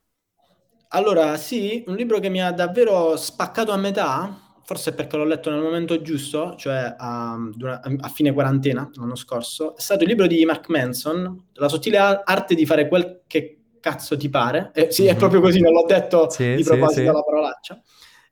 Allora, 0.89 1.39
sì, 1.39 1.83
un 1.87 1.95
libro 1.95 2.19
che 2.19 2.29
mi 2.29 2.43
ha 2.43 2.53
davvero 2.53 3.17
spaccato 3.17 3.73
a 3.73 3.79
metà, 3.79 4.59
forse 4.63 4.93
perché 4.93 5.17
l'ho 5.17 5.25
letto 5.25 5.49
nel 5.49 5.63
momento 5.63 6.03
giusto, 6.03 6.55
cioè 6.57 6.95
a, 6.99 7.33
a 7.33 8.09
fine 8.09 8.35
quarantena 8.35 8.91
l'anno 8.93 9.17
scorso, 9.17 9.75
è 9.75 9.81
stato 9.81 10.03
il 10.03 10.11
libro 10.11 10.27
di 10.27 10.45
Mark 10.45 10.69
Manson, 10.69 11.47
La 11.55 11.71
sottile 11.71 11.97
arte 11.97 12.55
di 12.55 12.67
fare 12.67 12.89
quel 12.89 13.23
che 13.27 13.63
cazzo 13.81 14.19
ti 14.19 14.29
pare. 14.29 14.71
Eh, 14.75 14.91
sì, 14.91 15.07
è 15.07 15.17
proprio 15.17 15.41
così, 15.41 15.61
non 15.61 15.73
l'ho 15.73 15.87
detto 15.87 16.29
sì, 16.29 16.57
di 16.57 16.63
proposito 16.63 17.01
sì, 17.01 17.07
sì. 17.07 17.13
la 17.13 17.23
parolaccia. 17.23 17.83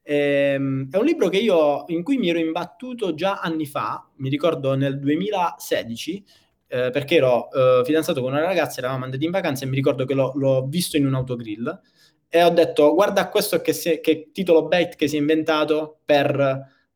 Ehm, 0.02 0.88
è 0.90 0.96
un 0.96 1.04
libro 1.04 1.28
che 1.28 1.38
io, 1.38 1.84
in 1.88 2.02
cui 2.02 2.18
mi 2.18 2.28
ero 2.28 2.38
imbattuto 2.38 3.14
già 3.14 3.40
anni 3.40 3.66
fa, 3.66 4.08
mi 4.16 4.28
ricordo 4.28 4.74
nel 4.74 4.98
2016, 4.98 6.24
eh, 6.68 6.90
perché 6.90 7.16
ero 7.16 7.50
eh, 7.50 7.82
fidanzato 7.84 8.20
con 8.22 8.32
una 8.32 8.44
ragazza, 8.44 8.78
eravamo 8.80 9.04
andati 9.04 9.24
in 9.24 9.30
vacanza 9.30 9.64
e 9.64 9.68
mi 9.68 9.76
ricordo 9.76 10.04
che 10.04 10.14
l'ho, 10.14 10.32
l'ho 10.34 10.66
visto 10.68 10.96
in 10.96 11.06
un 11.06 11.14
autogrill 11.14 11.80
e 12.32 12.44
ho 12.44 12.50
detto 12.50 12.94
guarda 12.94 13.28
questo 13.28 13.60
che, 13.60 13.72
si, 13.72 13.98
che 14.00 14.30
titolo 14.32 14.68
bait 14.68 14.94
che 14.94 15.08
si 15.08 15.16
è 15.16 15.18
inventato 15.18 15.98
per 16.04 16.38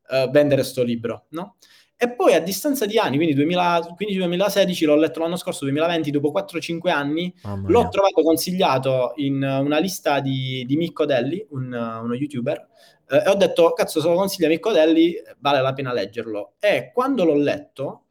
eh, 0.09 0.29
vendere 0.31 0.63
sto 0.63 0.81
libro, 0.81 1.25
no? 1.31 1.57
E 1.97 2.13
poi 2.13 2.33
a 2.33 2.41
distanza 2.41 2.85
di 2.85 2.97
anni, 2.97 3.15
quindi 3.15 3.35
2015-2016, 3.41 4.85
l'ho 4.85 4.97
letto 4.97 5.21
l'anno 5.21 5.37
scorso, 5.37 5.63
2020, 5.63 6.11
dopo 6.11 6.31
4-5 6.31 6.89
anni, 6.89 7.33
l'ho 7.67 7.87
trovato 7.87 8.21
consigliato 8.21 9.13
in 9.15 9.35
una 9.35 9.79
lista 9.79 10.19
di, 10.19 10.65
di 10.67 10.75
Micco 10.75 11.05
Delli, 11.05 11.45
un, 11.51 11.71
uno 11.71 12.13
youtuber, 12.13 12.67
eh, 13.09 13.23
e 13.25 13.29
ho 13.29 13.35
detto, 13.35 13.73
cazzo, 13.73 14.01
se 14.01 14.07
lo 14.07 14.15
consiglia 14.15 14.47
Mirko 14.47 14.71
Delli, 14.71 15.15
vale 15.39 15.61
la 15.61 15.73
pena 15.73 15.93
leggerlo. 15.93 16.53
E 16.59 16.91
quando 16.93 17.23
l'ho 17.23 17.35
letto, 17.35 18.05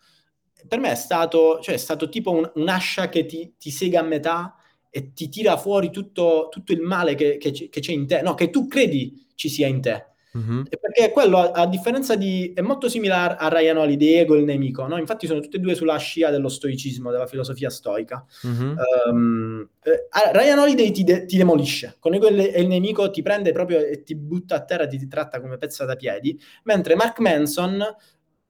per 0.69 0.79
me 0.79 0.93
è 0.93 0.95
stato, 0.95 1.61
cioè, 1.61 1.75
è 1.75 1.79
stato 1.79 2.09
tipo 2.09 2.31
un, 2.31 2.51
un'ascia 2.55 3.09
che 3.09 3.27
ti, 3.27 3.55
ti, 3.59 3.71
sega 3.71 4.01
a 4.01 4.05
metà 4.05 4.57
e 4.91 5.13
ti 5.13 5.29
tira 5.29 5.57
fuori 5.57 5.91
tutto, 5.91 6.49
tutto 6.51 6.73
il 6.73 6.81
male 6.81 7.15
che, 7.15 7.37
che, 7.39 7.51
che, 7.51 7.81
c'è 7.81 7.93
in 7.93 8.07
te, 8.07 8.23
no, 8.23 8.35
che 8.35 8.51
tu 8.51 8.67
credi 8.67 9.27
ci 9.35 9.49
sia 9.49 9.67
in 9.67 9.81
te. 9.81 10.07
Mm-hmm. 10.37 10.63
Perché 10.81 11.13
quello, 11.13 11.39
a, 11.39 11.51
a, 11.63 11.67
differenza 11.67 12.17
di... 12.17 12.53
è 12.55 12.61
molto 12.61 12.89
simile 12.89 13.15
a, 13.15 13.37
a 13.37 13.49
Ryan 13.49 13.77
Holiday, 13.77 14.15
Ego 14.15 14.35
il 14.35 14.45
nemico, 14.45 14.87
no? 14.87 14.99
Infatti 14.99 15.27
sono 15.27 15.41
tutte 15.41 15.59
e 15.59 15.61
due 15.61 15.75
sulla 15.75 15.97
scia 15.97 16.31
dello 16.31 16.49
stoicismo, 16.49 17.13
della 17.13 17.27
filosofia 17.27 17.71
stoica. 17.71 18.25
Mm-hmm. 18.47 18.77
Um, 19.11 19.69
eh, 19.83 20.09
Ryan 20.33 20.59
Holiday 20.59 20.91
ti, 20.91 21.05
de- 21.05 21.25
ti, 21.25 21.37
demolisce, 21.37 21.97
con 22.01 22.15
Ego 22.15 22.29
e 22.29 22.61
il 22.61 22.67
nemico 22.67 23.11
ti 23.11 23.23
prende 23.23 23.53
proprio 23.53 23.79
e 23.79 24.03
ti 24.03 24.17
butta 24.17 24.57
a 24.57 24.65
terra, 24.65 24.87
ti, 24.89 24.99
ti 24.99 25.07
tratta 25.07 25.41
come 25.41 25.57
pezza 25.57 25.85
da 25.85 25.95
piedi, 25.95 26.39
mentre 26.65 26.97
Mark 26.97 27.21
Manson 27.21 27.85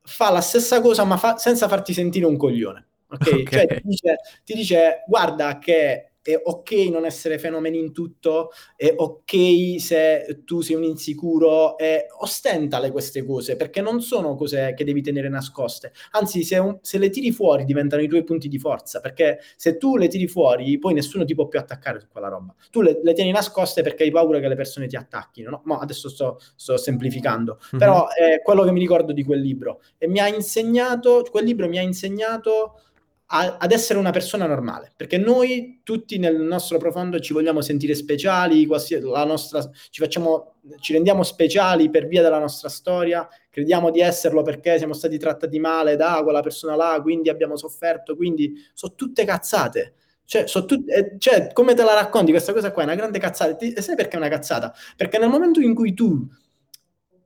fa 0.06 0.30
la 0.30 0.40
stessa 0.40 0.80
cosa 0.80 1.04
ma 1.04 1.16
fa, 1.18 1.36
senza 1.36 1.68
farti 1.68 1.92
sentire 1.92 2.24
un 2.24 2.36
coglione. 2.36 2.86
Okay? 3.08 3.40
okay. 3.44 3.66
Cioè, 3.66 3.66
ti 3.66 3.82
dice, 3.84 4.16
ti 4.44 4.54
dice 4.54 5.04
guarda 5.06 5.58
che 5.58 6.13
è 6.32 6.40
ok 6.42 6.72
non 6.90 7.04
essere 7.04 7.38
fenomeni 7.38 7.78
in 7.78 7.92
tutto, 7.92 8.50
è 8.76 8.92
ok 8.96 9.80
se 9.80 10.42
tu 10.44 10.60
sei 10.62 10.76
un 10.76 10.84
insicuro, 10.84 11.76
e 11.76 12.06
ostentale 12.20 12.90
queste 12.90 13.24
cose, 13.24 13.56
perché 13.56 13.80
non 13.80 14.00
sono 14.00 14.34
cose 14.34 14.74
che 14.74 14.84
devi 14.84 15.02
tenere 15.02 15.28
nascoste, 15.28 15.92
anzi 16.12 16.42
se, 16.42 16.58
un, 16.58 16.78
se, 16.80 16.98
le 16.98 17.10
tiri 17.10 17.30
fuori 17.30 17.64
diventano 17.64 18.02
i 18.02 18.08
tuoi 18.08 18.24
punti 18.24 18.48
di 18.48 18.58
forza, 18.58 19.00
perché 19.00 19.40
se 19.56 19.76
tu 19.76 19.96
le 19.96 20.08
tiri 20.08 20.26
fuori 20.26 20.78
poi 20.78 20.94
nessuno 20.94 21.24
ti 21.24 21.34
può 21.34 21.46
più 21.46 21.58
attaccare 21.58 22.00
su 22.00 22.06
quella 22.08 22.28
roba, 22.28 22.54
tu 22.70 22.80
le, 22.80 23.00
le 23.02 23.12
tieni 23.12 23.30
nascoste 23.30 23.82
perché 23.82 24.04
hai 24.04 24.10
paura 24.10 24.40
che 24.40 24.48
le 24.48 24.56
persone 24.56 24.86
ti 24.86 24.96
attacchino, 24.96 25.50
no? 25.50 25.60
Ma 25.64 25.78
adesso 25.78 26.08
sto, 26.08 26.38
sto 26.56 26.76
semplificando, 26.76 27.58
mm-hmm. 27.58 27.78
però 27.78 28.08
è 28.08 28.40
quello 28.42 28.62
che 28.64 28.72
mi 28.72 28.80
ricordo 28.80 29.12
di 29.12 29.24
quel 29.24 29.40
libro 29.40 29.82
e 29.98 30.08
mi 30.08 30.20
ha 30.20 30.28
insegnato, 30.28 31.26
quel 31.30 31.44
libro 31.44 31.68
mi 31.68 31.78
ha 31.78 31.82
insegnato 31.82 32.78
a, 33.26 33.56
ad 33.58 33.72
essere 33.72 33.98
una 33.98 34.10
persona 34.10 34.46
normale, 34.46 34.92
perché 34.94 35.16
noi 35.16 35.80
tutti 35.82 36.18
nel 36.18 36.40
nostro 36.40 36.78
profondo 36.78 37.18
ci 37.20 37.32
vogliamo 37.32 37.62
sentire 37.62 37.94
speciali, 37.94 38.66
nostra, 38.66 39.68
ci, 39.90 40.02
facciamo, 40.02 40.56
ci 40.80 40.92
rendiamo 40.92 41.22
speciali 41.22 41.88
per 41.90 42.06
via 42.06 42.22
della 42.22 42.38
nostra 42.38 42.68
storia, 42.68 43.26
crediamo 43.50 43.90
di 43.90 44.00
esserlo 44.00 44.42
perché 44.42 44.78
siamo 44.78 44.92
stati 44.92 45.18
trattati 45.18 45.58
male 45.58 45.96
da 45.96 46.20
quella 46.22 46.40
persona 46.40 46.76
là, 46.76 46.98
quindi 47.00 47.28
abbiamo 47.28 47.56
sofferto, 47.56 48.14
quindi 48.16 48.52
sono 48.74 48.94
tutte 48.94 49.24
cazzate. 49.24 49.94
Cioè, 50.26 50.46
so 50.46 50.64
tu, 50.64 50.82
eh, 50.86 51.16
cioè, 51.18 51.52
come 51.52 51.74
te 51.74 51.84
la 51.84 51.94
racconti 51.94 52.30
questa 52.30 52.52
cosa 52.52 52.72
qua? 52.72 52.82
È 52.82 52.86
una 52.86 52.94
grande 52.94 53.18
cazzata. 53.18 53.58
E 53.58 53.80
sai 53.82 53.94
perché 53.94 54.14
è 54.14 54.18
una 54.18 54.28
cazzata? 54.28 54.74
Perché 54.96 55.18
nel 55.18 55.28
momento 55.28 55.60
in 55.60 55.74
cui 55.74 55.92
tu 55.92 56.26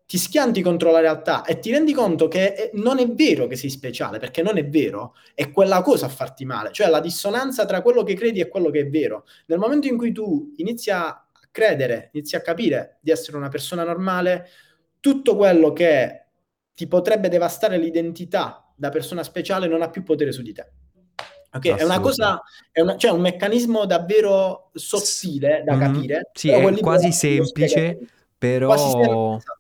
ti 0.09 0.17
schianti 0.17 0.63
contro 0.63 0.91
la 0.91 1.01
realtà 1.01 1.45
e 1.45 1.59
ti 1.59 1.71
rendi 1.71 1.93
conto 1.93 2.29
che 2.29 2.71
non 2.73 2.99
è 2.99 3.07
vero 3.11 3.47
che 3.47 3.57
sei 3.57 3.69
speciale, 3.69 4.19
perché 4.19 4.41
non 4.41 4.57
è 4.57 4.67
vero, 4.67 5.15
è 5.35 5.51
quella 5.51 5.83
cosa 5.83 6.07
a 6.07 6.09
farti 6.09 6.47
male, 6.47 6.73
cioè 6.73 6.89
la 6.89 7.01
dissonanza 7.01 7.67
tra 7.67 7.83
quello 7.83 8.03
che 8.05 8.15
credi 8.15 8.41
e 8.41 8.49
quello 8.49 8.71
che 8.71 8.81
è 8.81 8.89
vero. 8.89 9.27
Nel 9.49 9.59
momento 9.59 9.87
in 9.87 9.99
cui 9.99 10.11
tu 10.13 10.55
inizi 10.57 10.91
a 10.91 11.29
credere, 11.51 12.09
inizi 12.15 12.37
a 12.37 12.41
capire 12.41 12.97
di 13.03 13.11
essere 13.11 13.37
una 13.37 13.51
persona 13.51 13.85
normale, 13.85 14.47
tutto 14.99 15.37
quello 15.37 15.75
che 15.75 16.25
ti 16.73 16.87
potrebbe 16.87 17.29
devastare 17.29 17.77
l'identità 17.77 18.73
da 18.75 18.89
persona 18.89 19.23
speciale 19.23 19.69
non 19.69 19.83
ha 19.83 19.91
più 19.91 20.05
potere 20.05 20.33
su 20.33 20.41
di 20.41 20.55
te. 20.55 20.73
Ok, 21.53 21.67
è 21.67 21.85
una 21.85 22.01
cosa, 22.01 22.43
è 22.73 22.81
una, 22.81 22.97
cioè 22.97 23.11
un 23.11 23.21
meccanismo 23.21 23.85
davvero 23.85 24.71
sottile 24.73 25.63
da 25.67 25.75
mm-hmm. 25.75 25.93
capire. 25.93 26.31
Sì, 26.33 26.49
è 26.49 26.79
quasi 26.79 27.13
semplice, 27.13 27.99
però... 28.39 28.69
Quasi 28.69 28.89
semplice, 28.89 29.57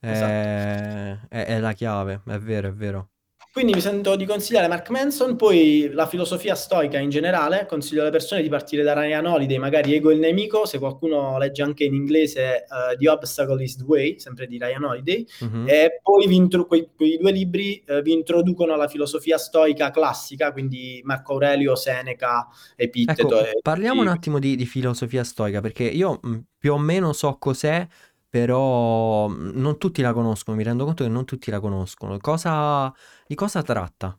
Esatto. 0.00 0.30
È, 0.30 1.18
è, 1.28 1.44
è 1.46 1.58
la 1.60 1.72
chiave, 1.72 2.22
è 2.26 2.38
vero, 2.38 2.68
è 2.68 2.72
vero. 2.72 3.10
Quindi 3.52 3.72
mi 3.74 3.80
sento 3.80 4.14
di 4.14 4.26
consigliare 4.26 4.68
Mark 4.68 4.90
Manson, 4.90 5.34
poi 5.34 5.90
la 5.92 6.06
filosofia 6.06 6.54
stoica 6.54 6.98
in 6.98 7.10
generale, 7.10 7.66
consiglio 7.68 8.02
alle 8.02 8.12
persone 8.12 8.42
di 8.42 8.48
partire 8.48 8.84
da 8.84 8.92
Ryan 8.92 9.26
Holiday, 9.26 9.58
magari 9.58 9.92
Ego 9.92 10.12
il 10.12 10.20
nemico, 10.20 10.66
se 10.66 10.78
qualcuno 10.78 11.36
legge 11.36 11.60
anche 11.60 11.82
in 11.82 11.94
inglese 11.94 12.64
uh, 12.68 12.96
The 12.96 13.08
Obstacle 13.08 13.60
is 13.60 13.76
the 13.76 13.82
Way, 13.84 14.20
sempre 14.20 14.46
di 14.46 14.56
Ryan 14.56 14.84
Holiday, 14.84 15.26
mm-hmm. 15.44 15.68
e 15.68 15.98
poi 16.00 16.28
vi 16.28 16.36
intro- 16.36 16.64
quei, 16.66 16.90
quei, 16.94 17.18
due 17.18 17.32
libri 17.32 17.82
uh, 17.88 18.02
vi 18.02 18.12
introducono 18.12 18.72
alla 18.72 18.86
filosofia 18.86 19.36
stoica 19.36 19.90
classica, 19.90 20.52
quindi 20.52 21.00
Marco 21.02 21.32
Aurelio, 21.32 21.74
Seneca, 21.74 22.46
Epitteto. 22.76 23.40
Ecco, 23.40 23.46
e, 23.48 23.58
parliamo 23.60 24.00
un 24.00 24.08
attimo 24.08 24.38
di, 24.38 24.54
di 24.54 24.64
filosofia 24.64 25.24
stoica, 25.24 25.60
perché 25.60 25.82
io 25.82 26.20
mh, 26.22 26.38
più 26.56 26.74
o 26.74 26.78
meno 26.78 27.12
so 27.12 27.36
cos'è, 27.36 27.84
però 28.30 29.26
mhmm, 29.28 29.50
non 29.54 29.76
tutti 29.76 30.00
la 30.00 30.12
conoscono, 30.12 30.56
mi 30.56 30.62
rendo 30.62 30.84
conto 30.84 31.02
che 31.02 31.10
non 31.10 31.24
tutti 31.24 31.50
la 31.50 31.60
conoscono. 31.60 32.16
Cosa, 32.18 32.92
di 33.26 33.34
cosa 33.34 33.62
tratta? 33.62 34.16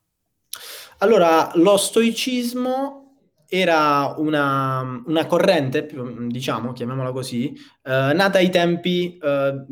Allora, 1.00 1.52
lo 1.56 1.78
stoicismo 1.78 2.98
era 3.48 4.14
una, 4.18 5.02
una 5.06 5.26
corrente, 5.26 5.90
diciamo, 6.28 6.74
chiamiamola 6.74 7.12
così, 7.12 7.54
eh, 7.84 8.14
nata 8.14 8.38
ai 8.38 8.50
tempi, 8.50 9.18
eh, 9.18 9.66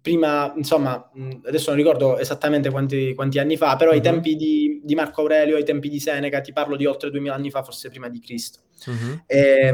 prima, 0.00 0.52
insomma, 0.56 1.10
adesso 1.44 1.70
non 1.70 1.78
ricordo 1.78 2.18
esattamente 2.18 2.70
quanti, 2.70 3.14
quanti 3.14 3.38
anni 3.38 3.56
fa, 3.56 3.76
però 3.76 3.90
uh-huh. 3.90 3.96
ai 3.96 4.02
tempi 4.02 4.36
di, 4.36 4.80
di, 4.84 4.94
Marco 4.94 5.22
Aurelio, 5.22 5.56
ai 5.56 5.64
tempi 5.64 5.88
di 5.88 5.98
Seneca, 5.98 6.40
ti 6.40 6.52
parlo 6.52 6.76
di 6.76 6.86
oltre 6.86 7.10
2000 7.10 7.34
anni 7.34 7.50
fa, 7.50 7.62
forse 7.62 7.90
prima 7.90 8.08
di 8.08 8.20
Cristo. 8.20 8.60
Uh-huh. 8.86 9.20
E, 9.26 9.72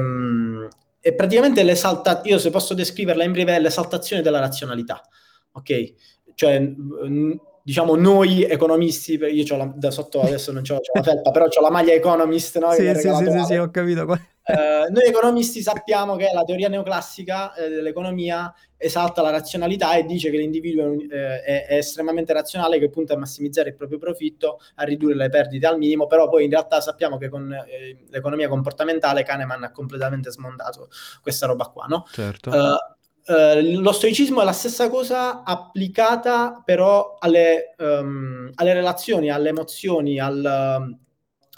è 1.03 1.13
praticamente 1.15 1.65
l'esalta, 1.65 2.21
io 2.25 2.39
se 2.39 2.51
posso 2.51 2.75
descriverla 2.75 3.25
in 3.25 3.33
breve, 3.33 3.57
è 3.57 3.61
l'esaltazione 3.61 4.23
della 4.23 4.39
razionalità, 4.39 5.03
ok? 5.51 5.95
Cioè, 6.35 6.73
diciamo, 7.65 7.97
noi 7.97 8.45
economisti, 8.45 9.15
io 9.15 9.53
ho 9.53 9.57
la, 9.59 9.73
da 9.75 9.91
sotto 9.91 10.23
adesso 10.23 10.53
non 10.53 10.63
ho 10.69 10.79
la 10.95 11.03
felpa, 11.03 11.33
però 11.33 11.47
ho 11.47 11.61
la 11.61 11.71
maglia 11.71 11.93
economist, 11.93 12.57
no? 12.61 12.71
Sì, 12.71 12.87
sì, 12.95 13.13
sì, 13.13 13.31
sì, 13.31 13.45
sì, 13.47 13.57
ho 13.57 13.69
capito. 13.71 14.07
Uh, 14.45 14.93
noi 14.93 15.05
economisti 15.07 15.63
sappiamo 15.63 16.17
che 16.17 16.29
la 16.35 16.43
teoria 16.43 16.69
neoclassica 16.69 17.55
eh, 17.55 17.69
dell'economia 17.69 18.53
esalta 18.77 19.23
la 19.23 19.31
razionalità 19.31 19.95
e 19.95 20.05
dice 20.05 20.31
che 20.31 20.37
l'individuo 20.37 20.95
eh, 20.95 21.43
è, 21.43 21.67
è, 21.67 21.77
estremamente 21.77 22.33
razionale, 22.33 22.81
che 22.81 22.91
punta 22.91 23.15
a 23.15 23.19
massimizzare 23.19 23.69
il 23.69 23.77
proprio 23.77 23.99
profitto, 23.99 24.59
a 24.75 24.83
ridurre 24.83 25.15
le 25.15 25.29
perdite 25.29 25.69
al 25.69 25.79
minimo, 25.79 26.09
però 26.09 26.29
poi 26.29 26.45
in 26.45 26.51
realtà 26.51 26.81
sappiamo 26.81 27.19
che 27.19 27.29
con 27.29 27.53
eh, 27.53 28.05
l'economia 28.09 28.49
comportamentale 28.49 29.23
Kahneman 29.23 29.63
ha 29.63 29.71
completamente 29.71 30.33
smontato 30.33 30.89
questa 31.23 31.47
roba 31.47 31.67
qua, 31.67 31.87
no? 31.87 32.05
Certo. 32.11 32.51
Uh, 32.51 33.81
lo 33.81 33.93
stoicismo 33.93 34.41
è 34.41 34.45
la 34.45 34.51
stessa 34.51 34.89
cosa 34.89 35.45
applicata 35.45 36.61
però 36.65 37.15
alle, 37.21 37.77
um, 37.79 38.51
alle 38.57 38.73
relazioni, 38.73 39.31
alle 39.31 39.51
emozioni, 39.51 40.19
al, 40.19 40.99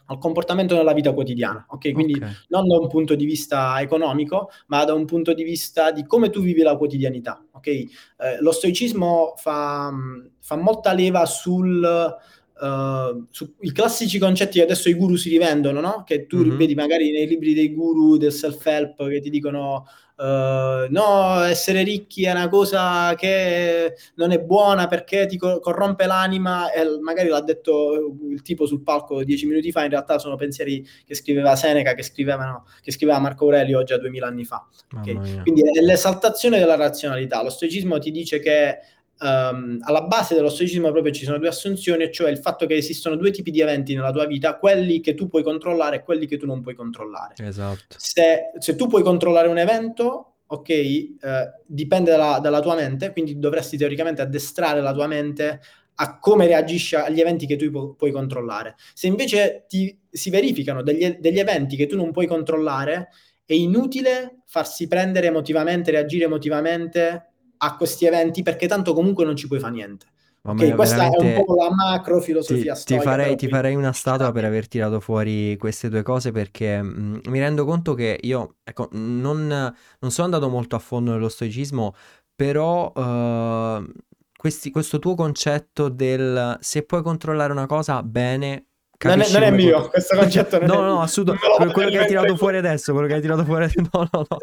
al 0.06 0.18
comportamento 0.18 0.74
nella 0.74 0.92
vita 0.92 1.12
quotidiana, 1.12 1.64
ok? 1.68 1.92
Quindi 1.92 2.14
okay. 2.14 2.32
non 2.48 2.66
da 2.66 2.78
un 2.78 2.88
punto 2.88 3.14
di 3.14 3.24
vista 3.24 3.80
economico, 3.80 4.50
ma 4.66 4.84
da 4.84 4.94
un 4.94 5.04
punto 5.04 5.32
di 5.32 5.42
vista 5.42 5.90
di 5.90 6.04
come 6.04 6.30
tu 6.30 6.40
vivi 6.40 6.62
la 6.62 6.76
quotidianità, 6.76 7.42
ok? 7.52 7.66
Eh, 7.66 7.88
lo 8.40 8.52
stoicismo 8.52 9.34
fa, 9.36 9.92
fa 10.40 10.56
molta 10.56 10.92
leva 10.92 11.24
sul... 11.26 12.16
Uh, 12.64 13.26
sui 13.30 13.72
classici 13.72 14.18
concetti 14.18 14.56
che 14.56 14.64
adesso 14.64 14.88
i 14.88 14.94
guru 14.94 15.16
si 15.16 15.28
rivendono, 15.28 15.80
no? 15.80 16.02
Che 16.06 16.26
tu 16.26 16.38
mm-hmm. 16.38 16.56
vedi 16.56 16.74
magari 16.74 17.10
nei 17.10 17.26
libri 17.26 17.52
dei 17.52 17.74
guru 17.74 18.16
del 18.16 18.32
self-help 18.32 19.06
che 19.08 19.20
ti 19.20 19.28
dicono 19.28 19.84
Uh, 20.16 20.86
no, 20.90 21.40
essere 21.40 21.82
ricchi 21.82 22.24
è 22.24 22.30
una 22.30 22.48
cosa 22.48 23.16
che 23.16 23.96
non 24.14 24.30
è 24.30 24.38
buona 24.38 24.86
perché 24.86 25.26
ti 25.26 25.36
co- 25.36 25.58
corrompe 25.58 26.06
l'anima 26.06 26.70
e 26.70 26.84
magari 27.00 27.28
l'ha 27.28 27.40
detto 27.40 28.14
il 28.30 28.40
tipo 28.42 28.64
sul 28.64 28.84
palco 28.84 29.24
dieci 29.24 29.44
minuti 29.44 29.72
fa, 29.72 29.82
in 29.82 29.90
realtà 29.90 30.20
sono 30.20 30.36
pensieri 30.36 30.86
che 31.04 31.16
scriveva 31.16 31.56
Seneca, 31.56 31.94
che, 31.94 32.04
che 32.04 32.92
scriveva 32.92 33.18
Marco 33.18 33.42
Aurelio 33.42 33.82
già 33.82 33.98
duemila 33.98 34.28
anni 34.28 34.44
fa. 34.44 34.64
Okay? 34.98 35.40
Quindi 35.42 35.62
è 35.62 35.80
l'esaltazione 35.80 36.60
della 36.60 36.76
razionalità. 36.76 37.42
Lo 37.42 37.50
stoicismo 37.50 37.98
ti 37.98 38.12
dice 38.12 38.38
che 38.38 38.78
Um, 39.20 39.78
alla 39.82 40.02
base 40.02 40.34
dello 40.34 40.50
stoicismo 40.50 40.90
proprio 40.90 41.12
ci 41.12 41.24
sono 41.24 41.38
due 41.38 41.48
assunzioni, 41.48 42.10
cioè 42.12 42.30
il 42.30 42.38
fatto 42.38 42.66
che 42.66 42.74
esistono 42.74 43.16
due 43.16 43.30
tipi 43.30 43.50
di 43.50 43.60
eventi 43.60 43.94
nella 43.94 44.10
tua 44.10 44.26
vita, 44.26 44.58
quelli 44.58 45.00
che 45.00 45.14
tu 45.14 45.28
puoi 45.28 45.42
controllare 45.42 45.96
e 45.96 46.02
quelli 46.02 46.26
che 46.26 46.36
tu 46.36 46.46
non 46.46 46.60
puoi 46.62 46.74
controllare. 46.74 47.34
Esatto. 47.38 47.96
Se, 47.96 48.50
se 48.58 48.74
tu 48.74 48.86
puoi 48.88 49.02
controllare 49.02 49.48
un 49.48 49.58
evento, 49.58 50.34
ok, 50.46 50.68
eh, 50.68 51.16
dipende 51.64 52.10
dalla, 52.10 52.38
dalla, 52.40 52.60
tua 52.60 52.74
mente, 52.74 53.12
quindi 53.12 53.38
dovresti 53.38 53.76
teoricamente 53.76 54.20
addestrare 54.20 54.80
la 54.80 54.92
tua 54.92 55.06
mente 55.06 55.60
a 55.96 56.18
come 56.18 56.46
reagisce 56.46 56.96
agli 56.96 57.20
eventi 57.20 57.46
che 57.46 57.56
tu 57.56 57.70
pu- 57.70 57.94
puoi 57.96 58.10
controllare. 58.10 58.74
Se 58.94 59.06
invece 59.06 59.64
ti, 59.68 59.96
si 60.10 60.30
verificano 60.30 60.82
degli, 60.82 61.18
degli 61.20 61.38
eventi 61.38 61.76
che 61.76 61.86
tu 61.86 61.96
non 61.96 62.10
puoi 62.10 62.26
controllare, 62.26 63.08
è 63.44 63.52
inutile 63.52 64.42
farsi 64.46 64.88
prendere 64.88 65.26
emotivamente, 65.28 65.90
reagire 65.90 66.24
emotivamente 66.24 67.33
a 67.64 67.76
questi 67.76 68.06
eventi 68.06 68.42
perché 68.42 68.66
tanto 68.66 68.92
comunque 68.92 69.24
non 69.24 69.36
ci 69.36 69.46
puoi 69.46 69.58
fare 69.58 69.72
niente. 69.72 70.06
Okay, 70.46 70.74
questa 70.74 71.10
è 71.10 71.22
un 71.22 71.42
po' 71.42 71.54
la 71.54 71.70
macro 71.74 72.20
filosofia 72.20 72.74
ti, 72.74 72.80
storica. 72.80 73.02
Ti 73.02 73.08
farei, 73.08 73.36
ti 73.36 73.48
farei 73.48 73.74
una 73.76 73.92
statua 73.92 74.30
per 74.30 74.44
aver 74.44 74.68
tirato 74.68 75.00
fuori 75.00 75.56
queste 75.56 75.88
due 75.88 76.02
cose 76.02 76.32
perché 76.32 76.82
mh, 76.82 77.00
mm, 77.00 77.18
mi 77.28 77.38
rendo 77.38 77.64
conto 77.64 77.94
che 77.94 78.18
io 78.20 78.56
ecco, 78.62 78.90
non, 78.92 79.46
non, 79.46 80.10
sono 80.10 80.26
andato 80.26 80.50
molto 80.50 80.76
a 80.76 80.80
fondo 80.80 81.12
nello 81.12 81.30
stoicismo, 81.30 81.94
però 82.34 82.92
uh, 82.92 83.90
questi, 84.36 84.70
questo 84.70 84.98
tuo 84.98 85.14
concetto 85.14 85.88
del 85.88 86.58
se 86.60 86.82
puoi 86.82 87.02
controllare 87.02 87.50
una 87.50 87.64
cosa, 87.64 88.02
bene, 88.02 88.66
non 89.08 89.20
è, 89.20 89.30
non 89.30 89.42
è 89.42 89.50
mio, 89.50 89.88
questo 89.88 90.16
concetto 90.16 90.58
non 90.58 90.68
no, 90.68 90.74
è 90.74 90.86
no, 90.86 91.00
assolutamente. 91.00 91.72
Quello 91.72 91.90
che 91.90 91.98
hai 91.98 92.06
tirato 92.06 92.36
fuori 92.36 92.56
adesso, 92.56 92.92
quello 92.92 93.06
che 93.06 93.14
hai 93.14 93.20
tirato 93.20 93.44
fuori 93.44 93.66
No, 93.92 94.08
no, 94.12 94.26
no. 94.28 94.38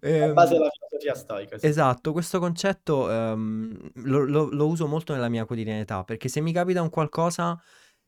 Eh, 0.00 0.18
la 0.18 0.32
base 0.32 0.54
della 0.54 0.70
filosofia 0.70 1.14
stoica. 1.14 1.58
Sì. 1.58 1.66
Esatto, 1.66 2.12
questo 2.12 2.38
concetto 2.38 3.04
um, 3.06 3.76
lo, 4.04 4.24
lo, 4.24 4.48
lo 4.50 4.66
uso 4.66 4.86
molto 4.86 5.12
nella 5.12 5.28
mia 5.28 5.44
quotidianità, 5.44 6.04
perché 6.04 6.28
se 6.28 6.40
mi 6.40 6.52
capita 6.52 6.82
un 6.82 6.90
qualcosa 6.90 7.60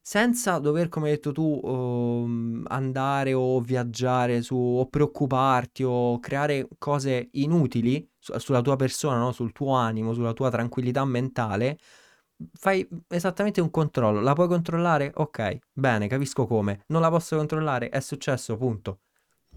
senza 0.04 0.58
dover, 0.58 0.88
come 0.88 1.06
hai 1.06 1.14
detto 1.14 1.30
tu, 1.30 1.60
um, 1.62 2.64
andare 2.66 3.32
o 3.34 3.60
viaggiare 3.60 4.42
su, 4.42 4.56
o 4.56 4.86
preoccuparti 4.88 5.84
o 5.84 6.18
creare 6.18 6.66
cose 6.76 7.28
inutili 7.32 8.06
su- 8.18 8.36
sulla 8.38 8.60
tua 8.62 8.74
persona, 8.74 9.18
no? 9.18 9.30
sul 9.30 9.52
tuo 9.52 9.74
animo, 9.74 10.12
sulla 10.12 10.32
tua 10.32 10.50
tranquillità 10.50 11.04
mentale, 11.04 11.78
fai 12.52 12.86
esattamente 13.08 13.60
un 13.60 13.70
controllo. 13.70 14.20
La 14.20 14.32
puoi 14.34 14.48
controllare? 14.48 15.12
Ok, 15.14 15.58
bene, 15.72 16.08
capisco 16.08 16.46
come. 16.46 16.82
Non 16.88 17.00
la 17.00 17.10
posso 17.10 17.36
controllare? 17.36 17.88
È 17.88 18.00
successo, 18.00 18.56
punto. 18.56 19.00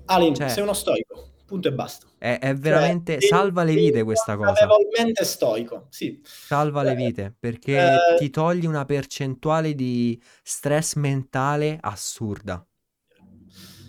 Alin, 0.06 0.36
cioè, 0.36 0.50
sei 0.50 0.64
uno 0.64 0.74
stoico. 0.74 1.32
Punto 1.46 1.68
e 1.68 1.74
basta. 1.74 2.08
È, 2.18 2.40
è 2.40 2.56
veramente 2.56 3.20
cioè, 3.20 3.30
salva 3.30 3.64
le 3.64 3.76
vite 3.76 4.04
questa 4.04 4.36
cosa. 4.36 4.48
Consapevolmente 4.48 5.24
stoico, 5.24 5.86
sì. 5.90 6.20
Salva 6.24 6.82
eh, 6.82 6.86
le 6.86 6.96
vite 6.96 7.36
perché 7.40 7.78
eh, 7.78 8.18
ti 8.18 8.32
togli 8.32 8.66
una 8.66 8.84
percentuale 8.84 9.76
di 9.76 10.20
stress 10.42 10.96
mentale 10.96 11.78
assurda. 11.80 12.66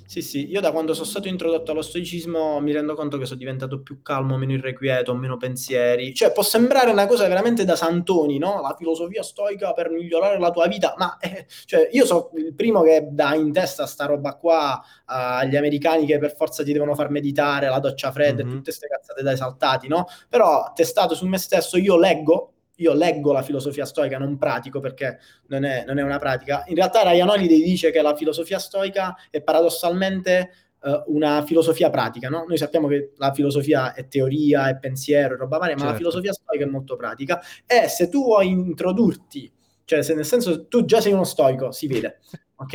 Sì, 0.06 0.22
sì, 0.22 0.48
io 0.48 0.60
da 0.60 0.70
quando 0.70 0.94
sono 0.94 1.04
stato 1.04 1.26
introdotto 1.26 1.72
allo 1.72 1.82
stoicismo 1.82 2.60
mi 2.60 2.72
rendo 2.72 2.94
conto 2.94 3.18
che 3.18 3.26
sono 3.26 3.40
diventato 3.40 3.80
più 3.82 4.02
calmo, 4.02 4.36
meno 4.38 4.52
irrequieto, 4.52 5.14
meno 5.16 5.36
pensieri. 5.36 6.14
Cioè, 6.14 6.30
può 6.30 6.44
sembrare 6.44 6.90
una 6.90 7.06
cosa 7.06 7.26
veramente 7.26 7.64
da 7.64 7.74
santoni, 7.74 8.38
no? 8.38 8.60
La 8.60 8.76
filosofia 8.78 9.24
stoica 9.24 9.72
per 9.72 9.90
migliorare 9.90 10.38
la 10.38 10.50
tua 10.50 10.68
vita, 10.68 10.94
ma 10.96 11.16
eh, 11.18 11.46
cioè, 11.64 11.88
io 11.90 12.06
sono 12.06 12.30
il 12.36 12.54
primo 12.54 12.82
che 12.82 13.08
dà 13.10 13.34
in 13.34 13.52
testa 13.52 13.84
sta 13.86 14.06
roba 14.06 14.36
qua 14.36 14.80
agli 15.06 15.56
americani 15.56 16.06
che 16.06 16.18
per 16.18 16.36
forza 16.36 16.62
ti 16.62 16.72
devono 16.72 16.94
far 16.94 17.10
meditare, 17.10 17.68
la 17.68 17.80
doccia 17.80 18.12
fredda 18.12 18.44
mm-hmm. 18.44 18.52
e 18.52 18.54
tutte 18.54 18.62
queste 18.62 18.86
cazzate 18.86 19.22
da 19.22 19.32
esaltati, 19.32 19.88
no? 19.88 20.06
Però 20.28 20.72
testato 20.72 21.16
su 21.16 21.26
me 21.26 21.38
stesso, 21.38 21.76
io 21.76 21.98
leggo 21.98 22.52
io 22.76 22.92
leggo 22.92 23.32
la 23.32 23.42
filosofia 23.42 23.84
stoica, 23.84 24.18
non 24.18 24.36
pratico 24.36 24.80
perché 24.80 25.18
non 25.48 25.64
è, 25.64 25.84
non 25.86 25.98
è 25.98 26.02
una 26.02 26.18
pratica. 26.18 26.64
In 26.66 26.74
realtà 26.74 27.02
Ryan 27.02 27.28
Holiday 27.28 27.62
dice 27.62 27.90
che 27.90 28.02
la 28.02 28.14
filosofia 28.14 28.58
stoica 28.58 29.16
è 29.30 29.40
paradossalmente 29.40 30.50
uh, 30.82 31.02
una 31.06 31.42
filosofia 31.44 31.90
pratica, 31.90 32.28
no? 32.28 32.44
Noi 32.46 32.58
sappiamo 32.58 32.88
che 32.88 33.12
la 33.16 33.32
filosofia 33.32 33.94
è 33.94 34.08
teoria, 34.08 34.68
è 34.68 34.76
pensiero, 34.76 35.34
è 35.34 35.38
roba 35.38 35.58
varia, 35.58 35.76
certo. 35.76 35.84
ma 35.84 35.90
la 35.90 35.96
certo. 35.96 36.10
filosofia 36.10 36.32
stoica 36.32 36.64
è 36.64 36.68
molto 36.68 36.96
pratica 36.96 37.42
e 37.66 37.88
se 37.88 38.08
tu 38.08 38.24
vuoi 38.24 38.48
introdurti, 38.48 39.50
cioè 39.84 40.02
se 40.02 40.14
nel 40.14 40.26
senso 40.26 40.66
tu 40.66 40.84
già 40.84 41.00
sei 41.00 41.12
uno 41.12 41.24
stoico, 41.24 41.72
si 41.72 41.86
vede, 41.86 42.18
ok? 42.56 42.74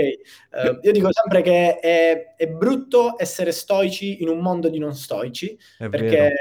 Uh, 0.51 0.79
io 0.81 0.91
dico 0.91 1.09
sempre 1.11 1.41
che 1.41 1.77
è, 1.79 2.35
è, 2.35 2.47
brutto 2.47 3.15
essere 3.17 3.51
stoici 3.51 4.21
in 4.21 4.29
un 4.29 4.39
mondo 4.39 4.69
di 4.69 4.79
non 4.79 4.95
stoici, 4.95 5.57
è 5.77 5.89
perché... 5.89 6.17
Vero 6.17 6.35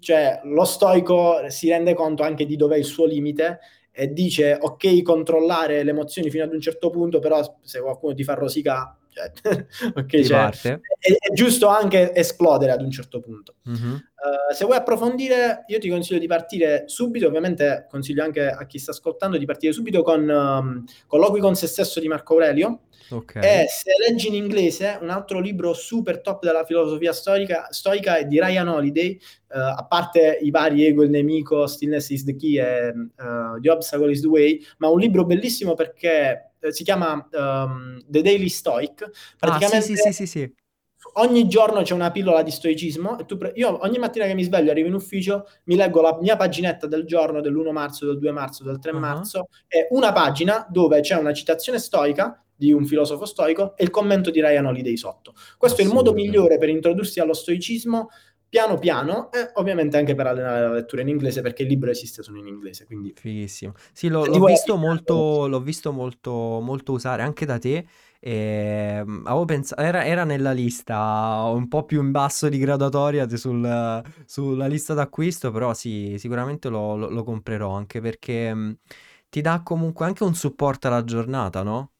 cioè, 0.00 0.40
lo 0.44 0.64
stoico 0.64 1.48
si 1.48 1.68
rende 1.68 1.94
conto 1.94 2.22
anche 2.22 2.46
di 2.46 2.56
dov'è 2.56 2.76
il 2.76 2.84
suo 2.84 3.04
limite 3.06 3.60
e 3.90 4.12
dice 4.12 4.58
ok 4.60 5.02
controllare 5.02 5.82
le 5.82 5.90
emozioni 5.90 6.30
fino 6.30 6.44
ad 6.44 6.52
un 6.52 6.60
certo 6.60 6.90
punto, 6.90 7.18
però 7.18 7.58
se 7.62 7.80
qualcuno 7.80 8.14
ti 8.14 8.24
fa 8.24 8.34
rosicare, 8.34 8.96
cioè, 9.16 9.32
okay, 9.96 10.24
cioè, 10.24 10.50
è, 10.98 11.12
è, 11.12 11.32
giusto 11.32 11.68
anche 11.68 12.14
esplodere 12.14 12.72
ad 12.72 12.82
un 12.82 12.90
certo 12.90 13.20
punto. 13.20 13.54
Mm-hmm. 13.68 13.92
Uh, 13.92 14.54
se 14.54 14.66
vuoi 14.66 14.76
approfondire, 14.76 15.64
io 15.68 15.78
ti 15.78 15.88
consiglio 15.88 16.18
di 16.18 16.26
partire 16.26 16.84
subito, 16.86 17.26
ovviamente 17.26 17.86
consiglio 17.88 18.22
anche 18.22 18.46
a 18.46 18.66
chi 18.66 18.78
sta 18.78 18.90
ascoltando 18.90 19.38
di 19.38 19.46
partire 19.46 19.72
subito 19.72 20.02
con 20.02 20.28
um, 20.28 20.84
Colloqui 21.06 21.40
con 21.40 21.56
se 21.56 21.66
stesso 21.66 21.98
di 21.98 22.08
Marco 22.08 22.34
Aurelio, 22.34 22.80
Okay. 23.08 23.42
E 23.42 23.66
se 23.68 23.92
leggi 24.06 24.28
in 24.28 24.34
inglese, 24.34 24.98
un 25.00 25.10
altro 25.10 25.40
libro 25.40 25.72
super 25.74 26.20
top 26.20 26.44
della 26.44 26.64
filosofia 26.64 27.12
storica, 27.12 27.68
stoica 27.70 28.18
è 28.18 28.26
di 28.26 28.40
Ryan 28.40 28.68
Holiday, 28.68 29.18
uh, 29.48 29.58
a 29.58 29.86
parte 29.88 30.38
i 30.40 30.50
vari 30.50 30.84
Ego 30.84 31.02
il 31.02 31.10
nemico, 31.10 31.66
Stillness 31.66 32.10
is 32.10 32.24
the 32.24 32.36
key 32.36 32.58
e 32.58 32.88
uh, 32.88 33.60
The 33.60 33.70
Obstacle 33.70 34.10
is 34.10 34.20
the 34.20 34.28
way, 34.28 34.60
ma 34.78 34.88
un 34.88 34.98
libro 34.98 35.24
bellissimo 35.24 35.74
perché 35.74 36.52
si 36.70 36.82
chiama 36.84 37.28
um, 37.32 38.02
The 38.06 38.22
Daily 38.22 38.48
Stoic. 38.48 39.10
Praticamente 39.38 39.92
ah, 39.92 39.96
sì, 39.96 39.96
sì, 39.96 40.12
sì, 40.12 40.26
sì, 40.26 40.54
ogni 41.14 41.46
giorno 41.48 41.82
c'è 41.82 41.94
una 41.94 42.10
pillola 42.10 42.42
di 42.42 42.50
stoicismo 42.50 43.18
e 43.18 43.24
tu 43.24 43.36
pre- 43.36 43.52
io 43.56 43.82
ogni 43.84 43.98
mattina 43.98 44.26
che 44.26 44.34
mi 44.34 44.42
sveglio 44.42 44.70
arrivo 44.70 44.88
in 44.88 44.94
ufficio 44.94 45.48
mi 45.64 45.76
leggo 45.76 46.00
la 46.00 46.18
mia 46.20 46.36
paginetta 46.36 46.86
del 46.86 47.04
giorno 47.04 47.40
dell'1 47.40 47.70
marzo, 47.70 48.06
del 48.06 48.18
2 48.18 48.32
marzo, 48.32 48.64
del 48.64 48.78
3 48.78 48.90
uh-huh. 48.92 48.98
marzo 48.98 49.48
e 49.68 49.86
una 49.90 50.12
pagina 50.12 50.66
dove 50.68 51.00
c'è 51.00 51.16
una 51.16 51.32
citazione 51.32 51.78
stoica 51.78 52.40
di 52.56 52.72
un 52.72 52.86
filosofo 52.86 53.24
stoico 53.24 53.76
e 53.76 53.84
il 53.84 53.90
commento 53.90 54.30
di 54.30 54.40
Ryan 54.40 54.66
Holiday 54.66 54.96
sotto. 54.96 55.34
Questo 55.58 55.82
è 55.82 55.84
il 55.84 55.92
modo 55.92 56.12
migliore 56.12 56.58
per 56.58 56.68
introdursi 56.68 57.20
allo 57.20 57.34
stoicismo 57.34 58.08
piano 58.48 58.78
piano 58.78 59.30
e 59.32 59.50
ovviamente 59.54 59.96
anche 59.96 60.14
per 60.14 60.28
allenare 60.28 60.60
la 60.60 60.72
lettura 60.72 61.02
in 61.02 61.08
inglese 61.08 61.42
perché 61.42 61.62
il 61.62 61.68
libro 61.68 61.90
esiste 61.90 62.22
solo 62.22 62.38
in 62.38 62.46
inglese 62.46 62.86
quindi 62.86 63.12
fighissimo 63.14 63.74
sì 63.92 64.08
l'ho, 64.08 64.24
l'ho 64.24 64.44
visto 64.44 64.76
molto 64.76 65.48
l'ho 65.48 65.60
visto 65.60 65.92
molto 65.92 66.60
molto 66.62 66.92
usare 66.92 67.22
anche 67.22 67.44
da 67.44 67.58
te 67.58 67.86
e 68.20 69.00
ehm, 69.00 69.22
avevo 69.26 69.44
pensato 69.44 69.82
era, 69.82 70.04
era, 70.04 70.24
nella 70.24 70.52
lista 70.52 71.50
un 71.52 71.66
po' 71.66 71.84
più 71.84 72.00
in 72.00 72.12
basso 72.12 72.48
di 72.48 72.58
graduatoria 72.58 73.28
sul, 73.36 74.02
sulla 74.24 74.66
lista 74.66 74.94
d'acquisto 74.94 75.50
però 75.50 75.74
sì 75.74 76.14
sicuramente 76.16 76.68
lo, 76.68 76.96
lo, 76.96 77.10
lo 77.10 77.24
comprerò 77.24 77.72
anche 77.72 78.00
perché 78.00 78.78
ti 79.28 79.40
dà 79.40 79.60
comunque 79.62 80.06
anche 80.06 80.22
un 80.22 80.34
supporto 80.34 80.86
alla 80.86 81.04
giornata 81.04 81.62
no? 81.62 81.90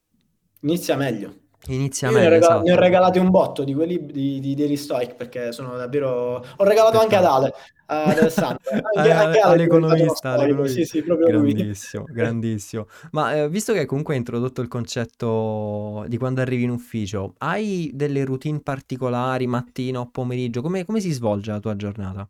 Inizia 0.61 0.97
meglio. 0.97 1.35
Inizia 1.69 2.11
meglio, 2.11 2.21
ne 2.21 2.27
ho, 2.27 2.31
regala- 2.31 2.55
esatto. 2.55 2.69
ne 2.69 2.73
ho 2.73 2.81
regalati 2.81 3.19
un 3.19 3.31
botto 3.31 3.65
di 3.65 3.75
quelli 3.75 4.07
di, 4.07 4.41
di 4.41 4.55
Daily 4.55 4.77
Stoic 4.77 5.15
perché 5.15 5.53
sono 5.53 5.77
davvero... 5.77 6.45
Ho 6.57 6.65
regalato 6.65 7.01
anche 7.01 7.17
ad 7.17 7.25
Ale, 7.25 7.53
ad 7.87 8.19
Alessandro. 8.19 8.61
Anche, 8.97 9.11
anche 9.11 9.39
Ale 9.39 9.41
all'economista, 9.41 10.33
all'economista. 10.33 10.81
Sì, 10.81 10.85
sì, 10.85 11.03
proprio 11.03 11.27
grandissimo, 11.27 12.05
lui. 12.07 12.15
grandissimo. 12.23 12.87
Ma 13.13 13.35
eh, 13.35 13.49
visto 13.49 13.73
che 13.73 13.85
comunque 13.85 14.15
hai 14.15 14.21
introdotto 14.21 14.61
il 14.61 14.69
concetto 14.69 16.05
di 16.09 16.17
quando 16.19 16.41
arrivi 16.41 16.65
in 16.65 16.71
ufficio, 16.71 17.35
hai 17.39 17.91
delle 17.95 18.25
routine 18.25 18.61
particolari, 18.61 19.47
mattino 19.47 20.01
o 20.01 20.11
pomeriggio? 20.11 20.63
Come, 20.63 20.85
come 20.85 21.01
si 21.01 21.11
svolge 21.11 21.51
la 21.51 21.61
tua 21.61 21.77
giornata? 21.77 22.29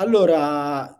Allora, 0.00 0.98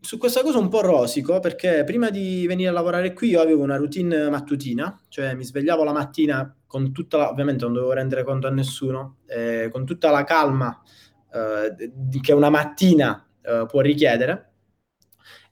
su 0.00 0.16
questa 0.16 0.42
cosa 0.42 0.58
un 0.58 0.68
po' 0.68 0.80
rosico, 0.80 1.40
perché 1.40 1.82
prima 1.82 2.08
di 2.08 2.46
venire 2.46 2.68
a 2.68 2.72
lavorare 2.72 3.14
qui 3.14 3.30
io 3.30 3.40
avevo 3.40 3.64
una 3.64 3.74
routine 3.74 4.30
mattutina, 4.30 4.96
cioè 5.08 5.34
mi 5.34 5.42
svegliavo 5.42 5.82
la 5.82 5.92
mattina 5.92 6.56
con 6.64 6.92
tutta 6.92 7.16
la, 7.16 7.30
ovviamente 7.30 7.64
non 7.64 7.72
dovevo 7.72 7.92
rendere 7.92 8.22
conto 8.22 8.46
a 8.46 8.50
nessuno, 8.50 9.16
eh, 9.26 9.68
con 9.72 9.84
tutta 9.84 10.12
la 10.12 10.22
calma 10.22 10.80
eh, 11.32 11.92
che 12.20 12.32
una 12.32 12.48
mattina 12.48 13.26
eh, 13.42 13.66
può 13.68 13.80
richiedere. 13.80 14.52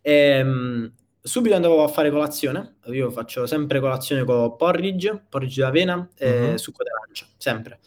E, 0.00 0.12
ehm, 0.12 0.48
mh, 0.48 0.92
subito 1.22 1.56
andavo 1.56 1.82
a 1.82 1.88
fare 1.88 2.12
colazione, 2.12 2.76
io 2.84 3.10
faccio 3.10 3.46
sempre 3.46 3.80
colazione 3.80 4.22
con 4.22 4.54
porridge, 4.54 5.24
porridge 5.28 5.60
d'avena 5.60 6.08
e 6.16 6.50
uh-huh. 6.50 6.56
succo 6.56 6.84
d'arancia, 6.84 7.26
sempre 7.36 7.80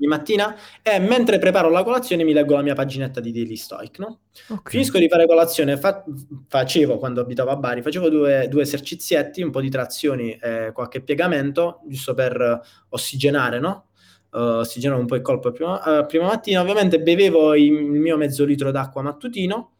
ogni 0.00 0.06
mattina 0.06 0.56
e 0.82 0.98
mentre 0.98 1.38
preparo 1.38 1.68
la 1.68 1.82
colazione 1.82 2.24
mi 2.24 2.32
leggo 2.32 2.54
la 2.54 2.62
mia 2.62 2.74
paginetta 2.74 3.20
di 3.20 3.30
Daily 3.32 3.56
Stoic, 3.56 3.98
no? 3.98 4.20
Okay. 4.48 4.72
Finisco 4.72 4.98
di 4.98 5.08
fare 5.08 5.26
colazione, 5.26 5.76
fa- 5.76 6.02
facevo 6.48 6.98
quando 6.98 7.20
abitavo 7.20 7.50
a 7.50 7.56
Bari, 7.56 7.82
facevo 7.82 8.08
due, 8.08 8.48
due 8.48 8.62
esercizietti, 8.62 9.42
un 9.42 9.50
po' 9.50 9.60
di 9.60 9.68
trazioni 9.68 10.32
e 10.32 10.70
qualche 10.72 11.02
piegamento, 11.02 11.82
giusto 11.86 12.14
per 12.14 12.60
ossigenare, 12.88 13.60
no? 13.60 13.84
Uh, 14.30 14.58
ossigenavo 14.58 15.00
un 15.00 15.06
po' 15.06 15.16
il 15.16 15.22
colpo 15.22 15.50
prima, 15.50 16.00
uh, 16.00 16.06
prima 16.06 16.26
mattina, 16.26 16.60
ovviamente 16.60 17.00
bevevo 17.00 17.54
il 17.56 17.72
mio 17.72 18.16
mezzo 18.16 18.44
litro 18.44 18.70
d'acqua 18.70 19.02
mattutino, 19.02 19.74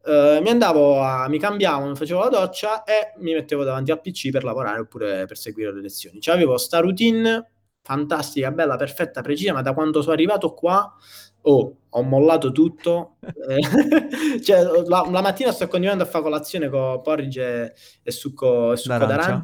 Uh, 0.00 0.40
mi 0.40 0.48
andavo 0.48 1.02
a, 1.02 1.28
mi 1.28 1.38
cambiavo, 1.38 1.86
mi 1.86 1.94
facevo 1.94 2.20
la 2.20 2.28
doccia 2.30 2.84
e 2.84 3.12
mi 3.18 3.34
mettevo 3.34 3.62
davanti 3.62 3.90
al 3.90 4.00
PC 4.00 4.30
per 4.30 4.42
lavorare 4.42 4.80
oppure 4.80 5.26
per 5.26 5.36
seguire 5.36 5.70
le 5.70 5.82
lezioni. 5.82 6.18
Cioè 6.18 6.34
avevo 6.34 6.56
sta 6.56 6.78
routine 6.78 7.57
fantastica, 7.88 8.50
bella, 8.50 8.76
perfetta, 8.76 9.22
precisa, 9.22 9.54
ma 9.54 9.62
da 9.62 9.72
quando 9.72 10.02
sono 10.02 10.12
arrivato 10.12 10.52
qua 10.52 10.94
oh, 11.40 11.76
ho 11.88 12.02
mollato 12.02 12.52
tutto. 12.52 13.16
Eh, 13.48 14.40
cioè, 14.42 14.62
la, 14.62 15.06
la, 15.08 15.22
mattina 15.22 15.52
sto 15.52 15.66
continuando 15.68 16.04
a 16.04 16.06
fare 16.06 16.22
colazione 16.22 16.68
con 16.68 17.00
porridge 17.00 17.74
e 18.02 18.10
succo, 18.10 18.72
e 18.72 18.76
succo 18.76 19.06
d'arancia. 19.06 19.40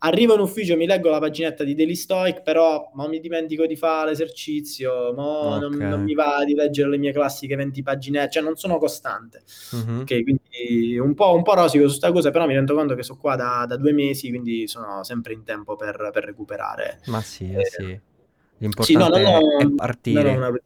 Arrivo 0.00 0.34
in 0.34 0.40
ufficio, 0.40 0.76
mi 0.76 0.86
leggo 0.86 1.10
la 1.10 1.18
paginetta 1.18 1.64
di 1.64 1.74
Daily 1.74 1.96
Stoic, 1.96 2.42
però 2.42 2.92
ma 2.94 3.08
mi 3.08 3.18
dimentico 3.18 3.66
di 3.66 3.74
fare 3.74 4.10
l'esercizio, 4.10 5.08
okay. 5.08 5.58
non, 5.58 5.76
non, 5.76 6.04
mi 6.04 6.14
va 6.14 6.44
di 6.44 6.54
leggere 6.54 6.90
le 6.90 6.98
mie 6.98 7.10
classiche 7.10 7.56
20 7.56 7.82
pagine, 7.82 8.28
cioè 8.30 8.40
non 8.40 8.54
sono 8.54 8.78
costante. 8.78 9.42
Mm-hmm. 9.74 10.00
Ok, 10.00 10.22
quindi 10.22 10.98
un 10.98 11.14
po', 11.14 11.34
un 11.34 11.42
po' 11.42 11.54
rosico 11.54 11.82
su 11.82 11.98
questa 11.98 12.12
cosa, 12.12 12.30
però 12.30 12.46
mi 12.46 12.54
rendo 12.54 12.76
conto 12.76 12.94
che 12.94 13.02
sono 13.02 13.18
qua 13.18 13.34
da, 13.34 13.64
da, 13.66 13.76
due 13.76 13.90
mesi, 13.92 14.28
quindi 14.28 14.68
sono 14.68 15.02
sempre 15.02 15.32
in 15.32 15.42
tempo 15.42 15.74
per, 15.74 16.10
per 16.12 16.24
recuperare. 16.24 17.00
Ma 17.06 17.20
sì, 17.20 17.50
eh, 17.52 17.64
sì. 17.64 18.00
L'importante 18.58 19.16
sì, 19.16 19.22
no, 19.22 19.40
no, 19.40 19.58
è 19.58 19.70
partire. 19.72 20.62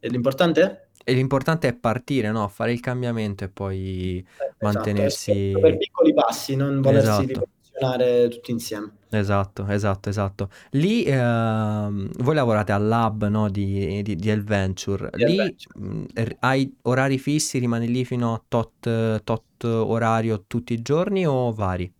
E 0.00 0.08
l'importante? 0.08 0.88
E 1.04 1.12
l'importante 1.12 1.68
è 1.68 1.74
partire, 1.74 2.30
no? 2.30 2.48
Fare 2.48 2.72
il 2.72 2.80
cambiamento 2.80 3.44
e 3.44 3.48
poi 3.48 4.18
eh, 4.18 4.24
esatto, 4.44 4.56
mantenersi... 4.60 5.54
Per 5.60 5.76
piccoli 5.76 6.14
passi, 6.14 6.56
non 6.56 6.80
volersi 6.80 7.24
esatto 7.24 7.48
funzionare 7.78 8.28
tutti 8.28 8.50
insieme. 8.50 8.92
Esatto, 9.10 9.66
esatto, 9.68 10.10
esatto. 10.10 10.50
Lì 10.72 11.02
ehm, 11.04 12.10
voi 12.18 12.34
lavorate 12.34 12.72
al 12.72 12.86
lab, 12.86 13.26
no, 13.28 13.48
di, 13.48 14.02
di, 14.02 14.16
di 14.16 14.30
Adventure. 14.30 15.10
Di 15.14 15.24
Lì 15.24 15.24
Adventure. 15.24 15.74
mh, 15.78 16.04
hai 16.40 16.76
orari 16.82 17.18
fissi, 17.18 17.58
rimani 17.58 17.88
lì 17.88 18.04
fino 18.04 18.34
a 18.34 18.44
tot, 18.46 19.22
tot 19.24 19.64
orario 19.64 20.44
tutti 20.46 20.74
i 20.74 20.82
giorni 20.82 21.26
o 21.26 21.52
vari? 21.52 21.90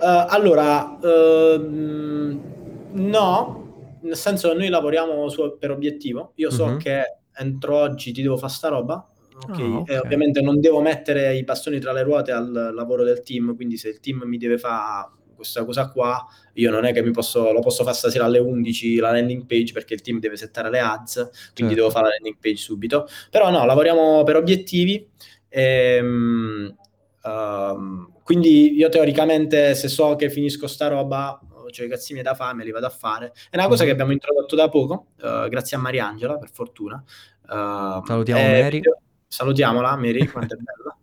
Eh, 0.00 0.26
allora, 0.28 0.98
ehm, 1.00 2.40
no, 2.92 3.96
nel 4.02 4.16
senso 4.16 4.50
che 4.50 4.54
noi 4.56 4.68
lavoriamo 4.68 5.28
su- 5.28 5.56
per 5.58 5.70
obiettivo. 5.70 6.32
Io 6.36 6.50
so 6.50 6.74
Mhm. 6.74 6.76
che 6.76 7.18
entro 7.36 7.76
oggi 7.78 8.12
ti 8.12 8.22
devo 8.22 8.36
fare 8.36 8.52
sta 8.52 8.68
roba, 8.68 9.06
ok? 9.42 9.58
Ah, 9.58 9.78
E 9.86 9.98
ok. 9.98 9.98
ovviamente 9.98 10.40
non 10.40 10.60
devo 10.60 10.80
mettere 10.80 11.36
i 11.36 11.44
bastoni 11.44 11.78
tra 11.80 11.92
le 11.92 12.02
ruote 12.02 12.32
al 12.32 12.72
lavoro 12.74 13.04
del 13.04 13.22
team, 13.22 13.54
quindi 13.56 13.76
se 13.76 13.88
il 13.88 14.00
team 14.00 14.22
mi 14.24 14.38
deve 14.38 14.58
fare 14.58 15.10
questa 15.34 15.64
cosa 15.64 15.88
qua, 15.90 16.24
io 16.54 16.70
non 16.70 16.84
è 16.84 16.92
che 16.92 17.02
mi 17.02 17.10
posso, 17.10 17.52
lo 17.52 17.60
posso 17.60 17.82
fare 17.82 17.96
stasera 17.96 18.24
alle 18.24 18.38
11 18.38 18.96
la 18.96 19.10
landing 19.10 19.44
page 19.46 19.72
perché 19.72 19.94
il 19.94 20.00
team 20.00 20.18
deve 20.20 20.36
settare 20.36 20.70
le 20.70 20.78
ads, 20.78 21.14
quindi 21.54 21.74
Certo. 21.74 21.74
devo 21.74 21.90
fare 21.90 22.04
la 22.06 22.10
landing 22.12 22.36
page 22.40 22.56
subito. 22.56 23.06
Però 23.30 23.50
no, 23.50 23.64
lavoriamo 23.66 24.22
per 24.24 24.36
obiettivi. 24.36 25.08
ehm, 25.48 26.74
ehm, 27.22 28.12
quindi 28.22 28.74
io 28.74 28.88
teoricamente 28.88 29.74
se 29.74 29.88
so 29.88 30.16
che 30.16 30.30
finisco 30.30 30.66
sta 30.66 30.88
roba, 30.88 31.38
ho 31.50 31.66
i 31.68 31.88
cazzi 31.88 32.12
miei 32.12 32.24
da 32.24 32.34
fare, 32.34 32.54
me 32.54 32.64
li 32.64 32.70
vado 32.70 32.86
a 32.86 32.90
fare. 32.90 33.32
È 33.50 33.56
una 33.56 33.68
cosa 33.68 33.82
Mhm. 33.82 33.88
che 33.88 33.90
abbiamo 33.92 34.12
introdotto 34.12 34.56
da 34.56 34.68
poco, 34.68 35.08
eh, 35.20 35.46
grazie 35.48 35.76
a 35.76 35.80
Mariangela, 35.80 36.38
per 36.38 36.50
fortuna. 36.50 37.02
Eh, 37.48 38.00
Salutiamo 38.02 38.48
e- 38.48 38.62
Mary. 38.62 38.80
Salutiamola, 39.34 39.96
Mary, 39.96 40.26
quanto 40.26 40.54
è 40.54 40.58
bella. 40.58 40.96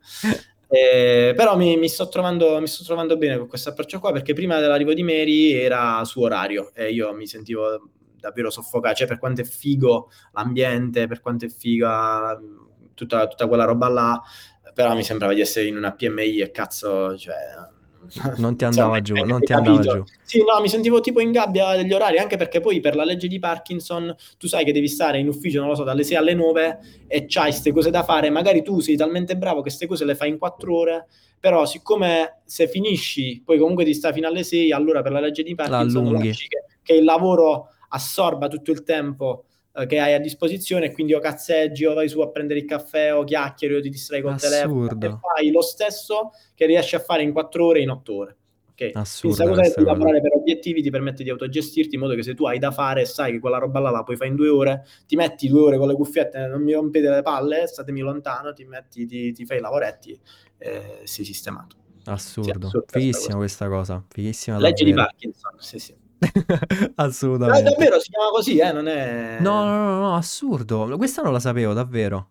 Eh, 0.73 1.33
però 1.35 1.57
mi, 1.57 1.75
mi 1.75 1.89
sto 1.89 2.07
trovando, 2.07 2.57
mi 2.61 2.67
sto 2.67 2.85
trovando 2.85 3.17
bene 3.17 3.37
con 3.37 3.49
questo 3.49 3.71
approccio 3.71 3.99
qua 3.99 4.13
perché 4.13 4.31
prima 4.31 4.57
dell'arrivo 4.61 4.93
di 4.93 5.03
Mary 5.03 5.51
era 5.51 6.01
su 6.05 6.21
orario 6.21 6.71
e 6.73 6.93
io 6.93 7.13
mi 7.13 7.27
sentivo 7.27 7.89
davvero 8.15 8.49
soffocato, 8.49 8.95
cioè 8.95 9.07
per 9.07 9.19
quanto 9.19 9.41
è 9.41 9.43
figo 9.43 10.09
l'ambiente, 10.31 11.07
per 11.07 11.19
quanto 11.19 11.43
è 11.43 11.49
figa 11.49 12.39
mh, 12.39 12.93
tutta, 12.93 13.27
tutta 13.27 13.47
quella 13.47 13.65
roba 13.65 13.89
là, 13.89 14.21
però 14.73 14.95
mi 14.95 15.03
sembrava 15.03 15.33
di 15.33 15.41
essere 15.41 15.67
in 15.67 15.75
una 15.75 15.91
PMI 15.91 16.39
e 16.39 16.51
cazzo, 16.51 17.17
cioè... 17.17 17.35
Non 18.37 18.55
ti 18.55 18.65
andava 18.65 19.01
giù, 19.01 19.15
hai 19.15 19.25
non 19.25 19.39
ti 19.39 19.53
capito? 19.53 19.71
andava 19.71 19.97
giù. 19.97 20.03
Sì, 20.23 20.39
no, 20.39 20.59
mi 20.61 20.69
sentivo 20.69 20.99
tipo 20.99 21.19
in 21.19 21.31
gabbia 21.31 21.75
degli 21.75 21.93
orari, 21.93 22.17
anche 22.17 22.37
perché 22.37 22.59
poi 22.59 22.79
per 22.79 22.95
la 22.95 23.03
legge 23.03 23.27
di 23.27 23.39
Parkinson 23.39 24.15
tu 24.37 24.47
sai 24.47 24.65
che 24.65 24.71
devi 24.71 24.87
stare 24.87 25.19
in 25.19 25.27
ufficio, 25.27 25.59
non 25.59 25.69
lo 25.69 25.75
so, 25.75 25.83
dalle 25.83 26.03
6 26.03 26.17
alle 26.17 26.33
9 26.33 26.79
e 27.07 27.25
c'hai 27.27 27.49
queste 27.49 27.71
cose 27.71 27.89
da 27.89 28.03
fare, 28.03 28.29
magari 28.29 28.63
tu 28.63 28.79
sei 28.79 28.95
talmente 28.95 29.37
bravo 29.37 29.57
che 29.57 29.63
queste 29.63 29.87
cose 29.87 30.05
le 30.05 30.15
fai 30.15 30.29
in 30.29 30.37
4 30.37 30.75
ore, 30.75 31.07
però 31.39 31.65
siccome 31.65 32.41
se 32.45 32.67
finisci 32.67 33.41
poi 33.43 33.57
comunque 33.57 33.85
ti 33.85 33.93
sta 33.93 34.11
fino 34.11 34.27
alle 34.27 34.43
6, 34.43 34.71
allora 34.71 35.01
per 35.01 35.11
la 35.11 35.19
legge 35.19 35.43
di 35.43 35.55
Parkinson 35.55 36.11
lasci 36.11 36.47
che, 36.47 36.63
che 36.81 36.93
il 36.93 37.03
lavoro 37.03 37.69
assorba 37.89 38.47
tutto 38.47 38.71
il 38.71 38.83
tempo 38.83 39.45
eh, 39.73 39.85
che 39.85 39.99
hai 39.99 40.13
a 40.13 40.19
disposizione 40.19 40.91
quindi 40.91 41.13
o 41.13 41.19
cazzeggi 41.19 41.85
o 41.85 41.93
vai 41.93 42.09
su 42.09 42.19
a 42.19 42.29
prendere 42.29 42.59
il 42.59 42.65
caffè 42.65 43.15
o 43.15 43.23
chiacchieri 43.23 43.75
o 43.75 43.81
ti 43.81 43.89
distrai 43.89 44.21
col 44.21 44.37
telefono 44.39 44.83
e 44.83 44.87
Assurdo. 44.87 45.19
fai 45.21 45.49
lo 45.49 45.61
stesso 45.61 46.31
che 46.55 46.65
riesci 46.65 46.95
a 46.95 46.99
fare 46.99 47.23
in 47.23 47.31
4 47.31 47.65
ore 47.65 47.79
in 47.79 47.89
8 47.89 48.13
ore. 48.13 48.37
Ok? 48.71 48.75
Quindi 48.75 48.91
questa 48.91 49.43
Assurda 49.43 49.45
cosa 49.45 49.81
lavorare 49.83 50.21
per 50.21 50.33
obiettivi 50.35 50.81
ti 50.81 50.89
permette 50.89 51.23
di 51.23 51.29
autogestirti 51.29 51.95
in 51.95 52.01
modo 52.01 52.15
che 52.15 52.23
se 52.23 52.33
tu 52.33 52.45
hai 52.45 52.59
da 52.59 52.71
fare 52.71 53.05
sai 53.05 53.31
che 53.31 53.39
quella 53.39 53.59
roba 53.59 53.79
là 53.79 53.91
la 53.91 54.03
puoi 54.03 54.17
fare 54.17 54.29
in 54.29 54.35
due 54.35 54.49
ore, 54.49 54.85
ti 55.07 55.15
metti 55.15 55.47
due 55.47 55.61
ore 55.61 55.77
con 55.77 55.87
le 55.87 55.95
cuffiette, 55.95 56.47
non 56.47 56.61
mi 56.63 56.73
rompete 56.73 57.09
le 57.09 57.21
palle, 57.21 57.67
statemi 57.67 58.01
lontano, 58.01 58.51
ti 58.53 58.65
metti, 58.65 59.05
ti, 59.05 59.31
ti 59.31 59.45
fai 59.45 59.57
i 59.57 59.61
lavoretti 59.61 60.19
e 60.57 61.01
sei 61.03 61.23
sistemato. 61.23 61.77
Sì, 62.03 62.09
Assurdo. 62.09 62.67
assurda 62.67 62.87
sta 62.87 62.99
Fighissima 62.99 63.37
questa 63.37 63.67
cosa. 63.67 64.03
Fighissima 64.09 64.57
Legge 64.57 64.83
di. 64.83 64.93
Parkinson, 64.93 65.53
sì 65.59 65.79
sì. 65.79 65.95
No, 66.21 66.55
Assolutamente. 66.95 67.63
davvero 67.69 67.99
si 67.99 68.11
chiama 68.11 68.29
così, 68.29 68.57
eh, 68.57 68.71
non 68.71 68.87
è... 68.87 69.37
No, 69.39 69.63
no, 69.65 69.75
no, 69.77 69.99
no, 69.99 70.15
assurdo. 70.15 70.95
Questa 70.97 71.21
non 71.23 71.33
la 71.33 71.39
sapevo, 71.39 71.73
davvero. 71.73 72.29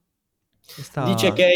Questa... 0.72 1.02
Dice 1.02 1.32
che 1.32 1.52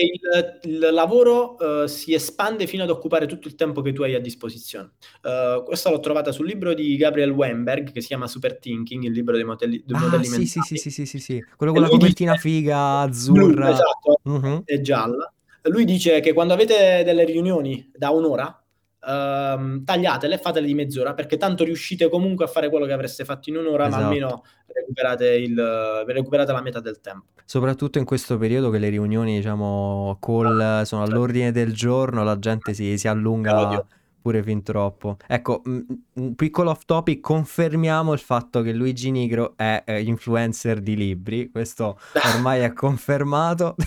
il, 0.62 0.72
il 0.72 0.92
lavoro 0.92 1.84
eh, 1.84 1.88
si 1.88 2.12
espande 2.14 2.66
fino 2.66 2.82
ad 2.82 2.90
occupare 2.90 3.26
tutto 3.26 3.46
il 3.46 3.54
tempo 3.54 3.80
che 3.80 3.92
tu 3.92 4.02
hai 4.02 4.14
a 4.16 4.20
disposizione. 4.20 4.94
Eh, 5.22 5.62
questa 5.64 5.90
l'ho 5.90 6.00
trovata 6.00 6.32
sul 6.32 6.46
libro 6.46 6.74
di 6.74 6.96
Gabriel 6.96 7.30
Weinberg 7.30 7.92
che 7.92 8.00
si 8.00 8.08
chiama 8.08 8.26
Super 8.26 8.58
Thinking, 8.58 9.04
il 9.04 9.12
libro 9.12 9.36
dei 9.36 9.44
modelli, 9.44 9.80
dei 9.86 9.96
Ah, 9.96 10.00
modelli 10.00 10.24
sì, 10.24 10.46
sì, 10.46 10.60
sì, 10.76 10.90
sì, 10.90 11.06
sì, 11.06 11.18
sì. 11.20 11.44
Quello 11.56 11.70
E 11.72 11.74
con 11.76 11.84
la 11.84 11.88
copertina 11.90 12.32
dice- 12.32 12.42
figa, 12.48 13.04
Blu, 13.04 13.08
azzurra. 13.08 13.70
esatto, 13.70 14.18
Mhm. 14.24 14.62
è 14.64 14.80
gialla. 14.80 15.32
Lui 15.68 15.84
dice 15.84 16.18
che 16.20 16.32
quando 16.32 16.52
avete 16.52 17.02
delle 17.04 17.24
riunioni 17.24 17.90
da 17.96 18.10
un'ora, 18.10 18.63
ehm, 19.06 19.84
tagliatele, 19.84 20.38
fatele 20.38 20.66
di 20.66 20.74
mezz'ora, 20.74 21.14
perché 21.14 21.36
tanto 21.36 21.64
riuscite 21.64 22.08
comunque 22.08 22.44
a 22.44 22.48
fare 22.48 22.68
quello 22.68 22.86
che 22.86 22.92
avreste 22.92 23.24
fatto 23.24 23.50
in 23.50 23.56
un'ora, 23.56 23.86
Esatto. 23.86 24.02
ma 24.02 24.08
almeno 24.08 24.44
recuperate, 24.66 25.28
il, 25.34 26.04
recuperate 26.06 26.52
la 26.52 26.62
metà 26.62 26.80
del 26.80 27.00
tempo. 27.00 27.26
Soprattutto 27.44 27.98
in 27.98 28.04
questo 28.04 28.38
periodo 28.38 28.70
che 28.70 28.78
le 28.78 28.88
riunioni, 28.88 29.36
diciamo, 29.36 30.16
call 30.20 30.82
sono 30.82 31.02
all'ordine 31.02 31.52
del 31.52 31.72
giorno, 31.72 32.24
la 32.24 32.38
gente 32.38 32.72
si, 32.74 32.96
si 32.96 33.06
allunga 33.06 33.66
Odio. 33.66 33.86
pure 34.22 34.42
fin 34.42 34.62
troppo. 34.62 35.18
Ecco, 35.26 35.62
mm, 35.68 35.80
un 36.14 36.34
piccolo 36.34 36.70
off 36.70 36.84
topic, 36.86 37.20
confermiamo 37.20 38.12
il 38.12 38.18
fatto 38.18 38.62
che 38.62 38.72
Luigi 38.72 39.10
Nigro 39.10 39.52
è 39.56 39.82
eh, 39.84 40.02
influencer 40.02 40.80
di 40.80 40.96
libri, 40.96 41.50
questo 41.50 41.98
ormai 42.34 42.60
è 42.60 42.72
confermato. 42.72 43.76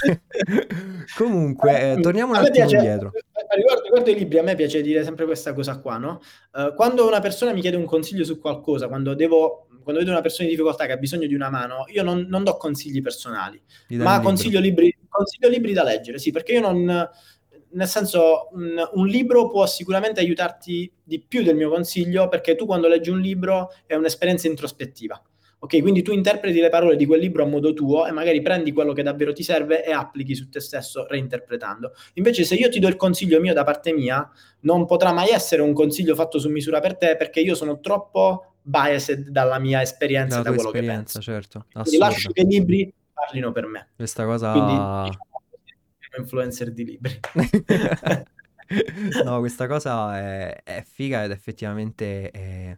Comunque, 1.18 1.94
eh, 1.94 2.00
torniamo 2.00 2.32
un 2.32 2.38
attimo 2.38 2.54
piace- 2.54 2.76
indietro. 2.76 3.12
Riguardo, 3.50 3.84
riguardo 3.84 4.10
i 4.10 4.16
libri, 4.16 4.40
a 4.40 4.44
me 4.44 4.56
piace 4.56 4.82
dire 4.82 5.04
sempre 5.04 5.26
questa 5.26 5.54
cosa 5.54 5.80
qua, 5.80 5.98
no? 5.98 6.22
Eh, 6.54 6.74
quando 6.76 7.08
una 7.08 7.20
persona 7.20 7.54
mi 7.54 7.62
chiede 7.62 7.78
un 7.78 7.86
consiglio 7.86 8.24
su 8.24 8.40
qualcosa, 8.40 8.88
quando 8.88 9.14
devo, 9.14 9.68
quando 9.84 10.00
vedo 10.00 10.12
una 10.12 10.22
persona 10.22 10.48
in 10.48 10.56
difficoltà 10.56 10.86
che 10.86 10.92
ha 10.92 10.98
bisogno 10.98 11.28
di 11.28 11.34
una 11.34 11.50
mano, 11.50 11.86
io 11.88 12.04
non, 12.04 12.26
non 12.28 12.44
do 12.44 12.58
consigli 12.58 13.02
personali, 13.02 13.62
ma 13.90 14.20
consiglio 14.20 14.60
libri, 14.60 14.96
consiglio 15.08 15.50
libri 15.50 15.74
da 15.74 15.84
leggere, 15.84 16.20
sì, 16.20 16.32
perché 16.32 16.54
io 16.54 16.62
non, 16.62 17.10
nel 17.70 17.88
senso, 17.88 18.50
un, 18.52 18.90
un 18.94 19.08
libro 19.08 19.50
può 19.50 19.66
sicuramente 19.66 20.20
aiutarti 20.20 20.92
di 21.04 21.22
più 21.22 21.44
del 21.44 21.56
mio 21.56 21.70
consiglio, 21.70 22.28
perché 22.28 22.56
tu 22.56 22.66
quando 22.66 22.88
leggi 22.88 23.10
un 23.10 23.20
libro 23.20 23.72
è 23.86 23.96
un'esperienza 23.96 24.48
introspettiva. 24.48 25.22
Ok, 25.60 25.82
quindi 25.82 26.04
tu 26.04 26.12
interpreti 26.12 26.60
le 26.60 26.70
parole 26.70 26.96
di 26.96 27.06
quel 27.06 27.20
libro 27.20 27.44
a 27.44 27.48
modo 27.48 27.74
tuo 27.74 28.06
e 28.06 28.12
magari 28.12 28.42
prendi 28.42 28.72
quello 28.72 28.94
che 28.94 29.02
davvero 29.02 29.34
ti 29.34 29.42
serve 29.42 29.84
e 29.84 29.92
applichi 29.92 30.36
su 30.36 30.50
te 30.50 30.60
stesso 30.60 31.08
reinterpretando. 31.08 31.94
Invece, 32.14 32.44
se 32.44 32.56
io 32.56 32.70
ti 32.70 32.80
do 32.80 32.88
il 32.88 32.96
consiglio 32.96 33.40
mio 33.40 33.54
da 33.54 33.64
parte 33.64 33.92
mia, 33.92 34.30
non 34.62 34.86
potrà 34.86 35.12
mai 35.12 35.30
essere 35.30 35.64
un 35.64 35.74
consiglio 35.74 36.14
fatto 36.14 36.38
su 36.38 36.50
misura 36.50 36.80
per 36.80 36.96
te 36.96 37.16
perché 37.16 37.40
io 37.40 37.56
sono 37.56 37.80
troppo 37.80 38.54
biased 38.62 39.30
dalla 39.30 39.58
mia 39.58 39.82
esperienza 39.82 40.42
e 40.42 40.44
da 40.44 40.54
quello 40.54 40.72
che 40.72 40.84
penso. 40.84 41.20
certo. 41.22 41.66
Quindi 41.72 41.98
lascio 41.98 42.32
che 42.32 42.42
i 42.42 42.46
libri 42.46 42.94
parlino 43.12 43.52
per 43.52 43.66
me. 43.66 43.88
Questa 43.96 44.26
cosa... 44.26 44.52
Quindi 44.52 44.74
diciamo 44.74 46.24
influencer 46.24 46.72
di 46.72 46.86
libri. 46.86 47.20
No, 49.24 49.40
questa 49.40 49.66
cosa 49.66 50.18
è, 50.18 50.62
è 50.64 50.84
figa 50.86 51.24
ed 51.24 51.32
effettivamente 51.32 52.30
è, 52.32 52.78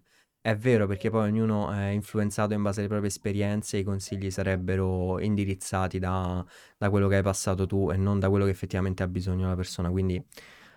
è 0.52 0.58
vero 0.58 0.88
perché 0.88 1.10
poi 1.10 1.28
ognuno 1.30 1.72
è 1.72 1.88
influenzato 1.90 2.54
in 2.54 2.62
base 2.62 2.80
alle 2.80 2.90
proprie 2.90 3.10
esperienze 3.10 3.78
e 3.78 3.80
i 3.82 3.84
consigli 3.84 4.32
sarebbero 4.32 5.20
indirizzati 5.20 6.00
da, 6.00 6.44
da 6.78 6.90
quello 6.90 7.08
che 7.08 7.18
hai 7.18 7.24
passato 7.24 7.66
tu 7.66 7.90
e 7.92 7.98
non 7.98 8.20
da 8.20 8.30
quello 8.30 8.46
che 8.46 8.52
effettivamente 8.52 9.04
ha 9.04 9.08
bisogno 9.08 9.48
la 9.48 9.56
persona. 9.56 9.90
Quindi 9.90 10.22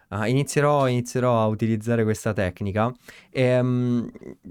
ah, 0.09 0.29
inizierò, 0.29 0.89
inizierò 0.89 1.43
a 1.43 1.47
utilizzare 1.47 2.05
questa 2.05 2.33
tecnica. 2.33 2.93
Ehm, 3.31 4.11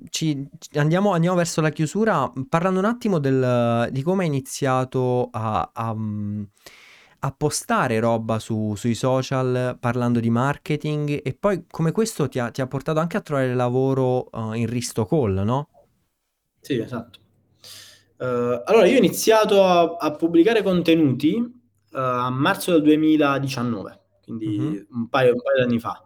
ci- 0.10 0.48
ci- 0.58 0.78
andiamo, 0.78 1.12
andiamo 1.14 1.36
verso 1.36 1.62
la 1.62 1.70
chiusura 1.70 2.32
parlando 2.50 2.80
un 2.80 2.86
attimo 2.86 3.20
del- 3.20 3.90
di 3.92 4.02
come 4.04 4.24
hai 4.24 4.30
iniziato 4.30 5.30
a... 5.32 5.70
a, 5.74 5.94
mm, 5.96 6.44
a 7.24 7.32
postare 7.32 8.00
roba 8.00 8.40
su- 8.40 8.76
sui 8.76 8.96
social 8.96 9.78
parlando 9.80 10.20
di 10.20 10.30
marketing 10.30 11.22
e 11.24 11.34
poi 11.34 11.66
come 11.70 11.92
questo 11.92 12.28
ti 12.30 12.40
ha, 12.40 12.50
ti 12.52 12.62
ha 12.62 12.68
portato 12.68 13.00
anche 13.00 13.18
a 13.18 13.22
trovare 13.22 13.54
lavoro 13.56 14.30
eh, 14.32 14.58
in 14.60 14.68
Risto 14.68 15.06
Call, 15.06 15.34
no? 15.44 15.70
Sì, 16.60 16.78
esatto. 16.80 17.20
Eh, 18.18 18.62
allora, 18.66 18.86
io 18.88 18.96
ho 18.96 18.98
iniziato 18.98 19.64
a, 19.64 19.96
a 20.00 20.12
pubblicare 20.12 20.62
contenuti 20.62 21.36
eh, 21.38 22.00
a 22.00 22.30
marzo 22.30 22.72
del 22.72 22.82
2019, 22.84 24.00
quindi 24.24 24.78
Mhm. 24.78 24.86
un 24.92 25.10
paio, 25.10 25.34
un 25.34 25.42
paio 25.42 25.58
di 25.58 25.62
anni 25.64 25.80
fa. 25.80 26.04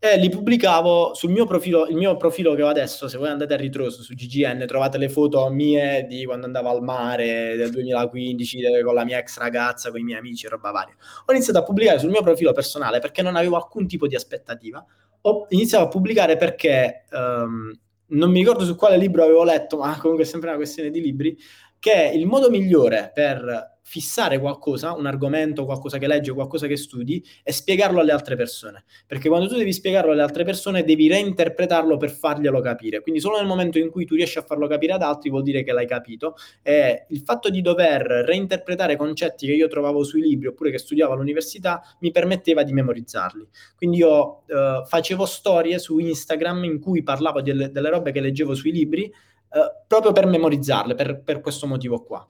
E 0.00 0.16
li 0.16 0.28
pubblicavo 0.28 1.12
sul 1.14 1.32
mio 1.32 1.44
profilo, 1.44 1.88
il 1.88 1.96
mio 1.96 2.16
profilo 2.16 2.54
che 2.54 2.62
ho 2.62 2.68
adesso, 2.68 3.08
se 3.08 3.18
voi 3.18 3.30
andate 3.30 3.54
a 3.54 3.56
ritroso 3.56 4.00
su 4.00 4.14
GGN 4.14 4.64
trovate 4.64 4.96
le 4.96 5.08
foto 5.08 5.50
mie 5.50 6.06
di 6.08 6.24
quando 6.24 6.46
andavo 6.46 6.68
al 6.68 6.84
mare 6.84 7.56
del 7.56 7.72
2015 7.72 8.60
eh, 8.60 8.82
con 8.84 8.94
la 8.94 9.04
mia 9.04 9.18
ex 9.18 9.38
ragazza, 9.38 9.90
con 9.90 9.98
i 9.98 10.04
miei 10.04 10.20
amici 10.20 10.46
e 10.46 10.50
roba 10.50 10.70
varia. 10.70 10.94
Ho 11.26 11.32
iniziato 11.32 11.58
a 11.58 11.64
pubblicare 11.64 11.98
sul 11.98 12.10
mio 12.10 12.22
profilo 12.22 12.52
personale 12.52 13.00
perché 13.00 13.22
non 13.22 13.34
avevo 13.34 13.56
alcun 13.56 13.88
tipo 13.88 14.06
di 14.06 14.14
aspettativa. 14.14 14.86
Ho 15.22 15.46
iniziato 15.48 15.86
a 15.86 15.88
pubblicare 15.88 16.36
perché 16.36 17.06
ehm, 17.10 17.80
non 18.06 18.30
mi 18.30 18.38
ricordo 18.38 18.64
su 18.64 18.76
quale 18.76 18.96
libro 18.98 19.24
avevo 19.24 19.42
letto, 19.42 19.78
ma 19.78 19.98
comunque 19.98 20.24
è 20.24 20.28
sempre 20.28 20.48
una 20.50 20.58
questione 20.58 20.90
di 20.90 21.00
libri, 21.00 21.36
che 21.80 22.12
il 22.14 22.26
modo 22.26 22.50
migliore 22.50 23.10
per 23.12 23.77
fissare 23.88 24.38
qualcosa, 24.38 24.92
un 24.92 25.06
argomento, 25.06 25.64
qualcosa 25.64 25.96
che 25.96 26.06
leggi, 26.06 26.30
qualcosa 26.30 26.66
che 26.66 26.76
studi 26.76 27.24
e 27.42 27.52
spiegarlo 27.52 28.00
alle 28.00 28.12
altre 28.12 28.36
persone. 28.36 28.84
Perché 29.06 29.30
quando 29.30 29.48
tu 29.48 29.56
devi 29.56 29.72
spiegarlo 29.72 30.12
alle 30.12 30.20
altre 30.20 30.44
persone 30.44 30.84
devi 30.84 31.08
reinterpretarlo 31.08 31.96
per 31.96 32.10
farglielo 32.10 32.60
capire. 32.60 33.00
Quindi 33.00 33.18
solo 33.18 33.38
nel 33.38 33.46
momento 33.46 33.78
in 33.78 33.88
cui 33.88 34.04
tu 34.04 34.14
riesci 34.14 34.36
a 34.36 34.42
farlo 34.42 34.66
capire 34.66 34.92
ad 34.92 35.00
altri 35.00 35.30
vuol 35.30 35.42
dire 35.42 35.62
che 35.62 35.72
l'hai 35.72 35.86
capito. 35.86 36.34
E 36.62 37.06
il 37.08 37.20
fatto 37.20 37.48
di 37.48 37.62
dover 37.62 38.02
reinterpretare 38.26 38.94
concetti 38.96 39.46
che 39.46 39.54
io 39.54 39.68
trovavo 39.68 40.04
sui 40.04 40.20
libri 40.20 40.48
oppure 40.48 40.70
che 40.70 40.78
studiavo 40.78 41.14
all'università 41.14 41.80
mi 42.00 42.10
permetteva 42.10 42.64
di 42.64 42.74
memorizzarli. 42.74 43.48
Quindi 43.74 43.96
io 43.96 44.42
eh, 44.48 44.82
facevo 44.84 45.24
storie 45.24 45.78
su 45.78 45.98
Instagram 45.98 46.64
in 46.64 46.78
cui 46.78 47.02
parlavo 47.02 47.40
delle, 47.40 47.70
delle 47.70 47.88
robe 47.88 48.12
che 48.12 48.20
leggevo 48.20 48.52
sui 48.52 48.70
libri 48.70 49.10
eh, 49.50 49.84
proprio 49.86 50.12
per 50.12 50.26
memorizzarle, 50.26 50.94
per, 50.94 51.22
per 51.22 51.40
questo 51.40 51.66
motivo 51.66 52.02
qua. 52.02 52.26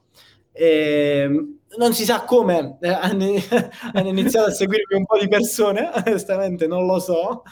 E 0.61 1.31
non 1.77 1.95
si 1.95 2.05
sa 2.05 2.25
come 2.25 2.79
eh, 2.81 2.89
hanno 2.91 4.09
iniziato 4.09 4.49
a 4.49 4.53
seguirmi 4.53 4.97
un 4.97 5.07
po' 5.07 5.19
di 5.19 5.29
persone, 5.29 5.89
onestamente 6.05 6.67
non 6.67 6.85
lo 6.85 6.99
so. 6.99 7.43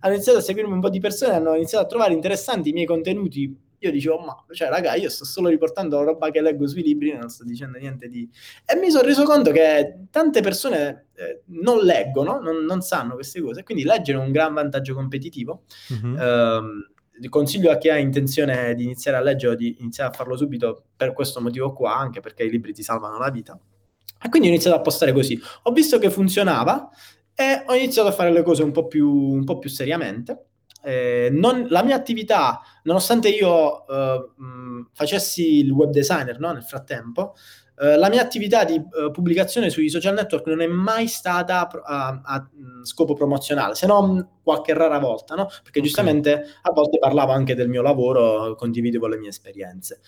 Hanno 0.00 0.14
iniziato 0.14 0.38
a 0.38 0.42
seguirmi 0.42 0.72
un 0.72 0.80
po' 0.80 0.88
di 0.88 0.98
persone, 1.00 1.34
hanno 1.34 1.54
iniziato 1.54 1.84
a 1.84 1.88
trovare 1.88 2.14
interessanti 2.14 2.70
i 2.70 2.72
miei 2.72 2.86
contenuti. 2.86 3.64
Io 3.80 3.90
dicevo, 3.90 4.18
ma 4.20 4.34
cioè, 4.52 4.68
raga, 4.68 4.94
io 4.94 5.10
sto 5.10 5.26
solo 5.26 5.48
riportando 5.48 5.98
la 5.98 6.04
roba 6.04 6.30
che 6.30 6.40
leggo 6.40 6.66
sui 6.66 6.82
libri, 6.82 7.12
non 7.12 7.28
sto 7.28 7.44
dicendo 7.44 7.76
niente 7.76 8.08
di. 8.08 8.26
E 8.64 8.74
mi 8.76 8.90
sono 8.90 9.06
reso 9.06 9.24
conto 9.24 9.50
che 9.50 10.06
tante 10.10 10.40
persone 10.40 11.08
eh, 11.14 11.42
non 11.46 11.80
leggono, 11.80 12.40
non, 12.40 12.64
non, 12.64 12.80
sanno 12.80 13.14
queste 13.14 13.42
cose, 13.42 13.64
quindi 13.64 13.84
leggere 13.84 14.18
è 14.18 14.22
un 14.22 14.32
gran 14.32 14.54
vantaggio 14.54 14.94
competitivo. 14.94 15.64
Mm-hmm. 15.92 16.18
Um, 16.18 16.94
consiglio 17.28 17.70
a 17.70 17.78
chi 17.78 17.88
ha 17.88 17.96
intenzione 17.96 18.74
di 18.74 18.84
iniziare 18.84 19.16
a 19.16 19.20
leggere 19.20 19.52
o 19.52 19.56
di 19.56 19.76
iniziare 19.80 20.10
a 20.10 20.12
farlo 20.12 20.36
subito 20.36 20.84
per 20.96 21.12
questo 21.12 21.40
motivo 21.40 21.72
qua, 21.72 21.96
anche 21.96 22.20
perché 22.20 22.44
i 22.44 22.50
libri 22.50 22.72
ti 22.72 22.82
salvano 22.82 23.18
la 23.18 23.30
vita. 23.30 23.58
E 24.22 24.28
quindi 24.28 24.48
ho 24.48 24.50
iniziato 24.50 24.76
a 24.76 24.80
postare 24.80 25.12
così. 25.12 25.40
Ho 25.64 25.72
visto 25.72 25.98
che 25.98 26.10
funzionava 26.10 26.88
e 27.34 27.64
ho 27.66 27.74
iniziato 27.74 28.08
a 28.08 28.12
fare 28.12 28.32
le 28.32 28.42
cose 28.42 28.62
un 28.62 28.72
po' 28.72 28.86
più, 28.86 29.08
un 29.10 29.44
po 29.44 29.58
più 29.58 29.68
seriamente. 29.68 30.46
Eh, 30.82 31.28
non, 31.32 31.66
la 31.68 31.82
mia 31.82 31.96
attività, 31.96 32.60
nonostante 32.84 33.28
io 33.28 33.86
eh, 33.86 34.32
facessi 34.92 35.58
il 35.58 35.70
web 35.70 35.90
designer 35.90 36.38
no, 36.38 36.52
nel 36.52 36.62
frattempo, 36.62 37.34
eh, 37.78 37.96
la 37.96 38.08
mia 38.08 38.22
attività 38.22 38.64
di 38.64 38.74
uh, 38.74 39.10
pubblicazione 39.10 39.68
sui 39.68 39.90
social 39.90 40.14
network 40.14 40.46
non 40.46 40.62
è 40.62 40.66
mai 40.66 41.08
stata 41.08 41.68
a, 41.68 41.82
a, 41.82 42.20
a 42.24 42.48
scopo 42.82 43.14
promozionale, 43.14 43.74
se 43.74 43.86
non 43.86 44.26
qualche 44.42 44.72
rara 44.72 44.98
volta, 44.98 45.34
no? 45.34 45.46
Perché 45.46 45.68
okay. 45.68 45.82
giustamente 45.82 46.46
a 46.62 46.72
volte 46.72 46.98
parlavo 46.98 47.32
anche 47.32 47.54
del 47.54 47.68
mio 47.68 47.82
lavoro, 47.82 48.54
condividevo 48.54 49.06
le 49.06 49.18
mie 49.18 49.28
esperienze. 49.28 50.00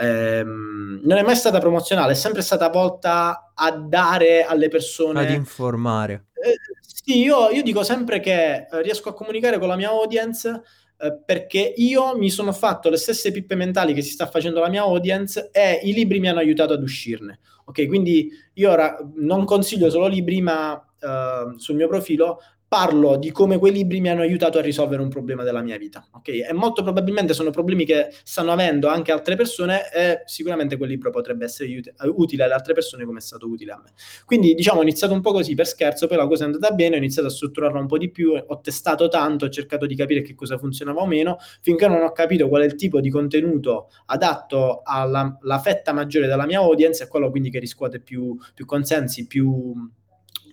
Ehm, 0.00 1.02
non 1.04 1.18
è 1.18 1.22
mai 1.22 1.36
stata 1.36 1.60
promozionale, 1.60 2.12
è 2.12 2.16
sempre 2.16 2.42
stata 2.42 2.68
volta 2.68 3.52
a 3.54 3.70
dare 3.70 4.42
alle 4.42 4.68
persone... 4.68 5.20
Ad 5.20 5.30
informare. 5.30 6.26
Eh, 6.32 6.56
sì, 6.80 7.18
io, 7.18 7.50
io, 7.50 7.62
dico 7.62 7.84
sempre 7.84 8.18
che 8.18 8.66
eh, 8.70 8.82
riesco 8.82 9.10
a 9.10 9.14
comunicare 9.14 9.58
con 9.58 9.68
la 9.68 9.76
mia 9.76 9.90
audience 9.90 10.62
eh, 10.96 11.18
perché 11.24 11.74
io 11.76 12.16
mi 12.16 12.30
sono 12.30 12.52
fatto 12.52 12.88
le 12.88 12.96
stesse 12.96 13.32
pippe 13.32 13.54
mentali 13.54 13.94
che 13.94 14.02
si 14.02 14.10
sta 14.10 14.26
facendo 14.26 14.60
la 14.60 14.68
mia 14.68 14.82
audience 14.82 15.50
e 15.52 15.80
i 15.82 15.92
libri 15.92 16.20
mi 16.20 16.28
hanno 16.28 16.38
aiutato 16.38 16.72
ad 16.72 16.82
uscirne. 16.82 17.40
Ok, 17.66 17.86
quindi 17.86 18.30
io 18.54 18.70
ora 18.70 18.96
non 19.16 19.44
consiglio 19.44 19.90
solo 19.90 20.06
libri, 20.06 20.40
ma 20.42 20.72
uh, 20.74 21.56
sul 21.58 21.76
mio 21.76 21.88
profilo 21.88 22.40
parlo 22.74 23.14
di 23.14 23.30
come 23.30 23.56
quei 23.56 23.70
libri 23.70 24.00
mi 24.00 24.08
hanno 24.08 24.22
aiutato 24.22 24.58
a 24.58 24.60
risolvere 24.60 25.00
un 25.00 25.08
problema 25.08 25.44
della 25.44 25.62
mia 25.62 25.78
vita, 25.78 26.04
ok? 26.10 26.28
E 26.28 26.52
molto 26.52 26.82
probabilmente 26.82 27.32
sono 27.32 27.50
problemi 27.50 27.84
che 27.84 28.08
stanno 28.24 28.50
avendo 28.50 28.88
anche 28.88 29.12
altre 29.12 29.36
persone 29.36 29.92
e 29.92 30.22
sicuramente 30.24 30.76
quel 30.76 30.88
libro 30.88 31.10
potrebbe 31.10 31.44
essere 31.44 31.72
ut- 31.72 31.94
utile 32.16 32.42
alle 32.42 32.54
altre 32.54 32.74
persone 32.74 33.04
come 33.04 33.18
è 33.18 33.20
stato 33.20 33.46
utile 33.46 33.70
a 33.70 33.80
me. 33.80 33.92
Quindi 34.24 34.54
diciamo 34.54 34.80
ho 34.80 34.82
iniziato 34.82 35.12
un 35.12 35.20
po' 35.20 35.30
così 35.30 35.54
per 35.54 35.68
scherzo, 35.68 36.08
poi 36.08 36.16
la 36.16 36.26
cosa 36.26 36.42
è 36.42 36.46
andata 36.46 36.74
bene, 36.74 36.96
ho 36.96 36.98
iniziato 36.98 37.28
a 37.28 37.30
strutturarla 37.30 37.78
un 37.78 37.86
po' 37.86 37.96
di 37.96 38.10
più, 38.10 38.32
ho 38.44 38.60
testato 38.60 39.06
tanto, 39.06 39.44
ho 39.44 39.50
cercato 39.50 39.86
di 39.86 39.94
capire 39.94 40.22
che 40.22 40.34
cosa 40.34 40.58
funzionava 40.58 41.00
o 41.00 41.06
meno, 41.06 41.36
finché 41.60 41.86
non 41.86 42.02
ho 42.02 42.10
capito 42.10 42.48
qual 42.48 42.62
è 42.62 42.64
il 42.64 42.74
tipo 42.74 42.98
di 42.98 43.08
contenuto 43.08 43.88
adatto 44.06 44.82
alla 44.82 45.60
fetta 45.62 45.92
maggiore 45.92 46.26
della 46.26 46.44
mia 46.44 46.58
audience 46.58 47.04
e 47.04 47.06
quello 47.06 47.30
quindi 47.30 47.50
che 47.50 47.60
riscuote 47.60 48.00
più, 48.00 48.36
più 48.52 48.66
consensi, 48.66 49.28
più 49.28 49.72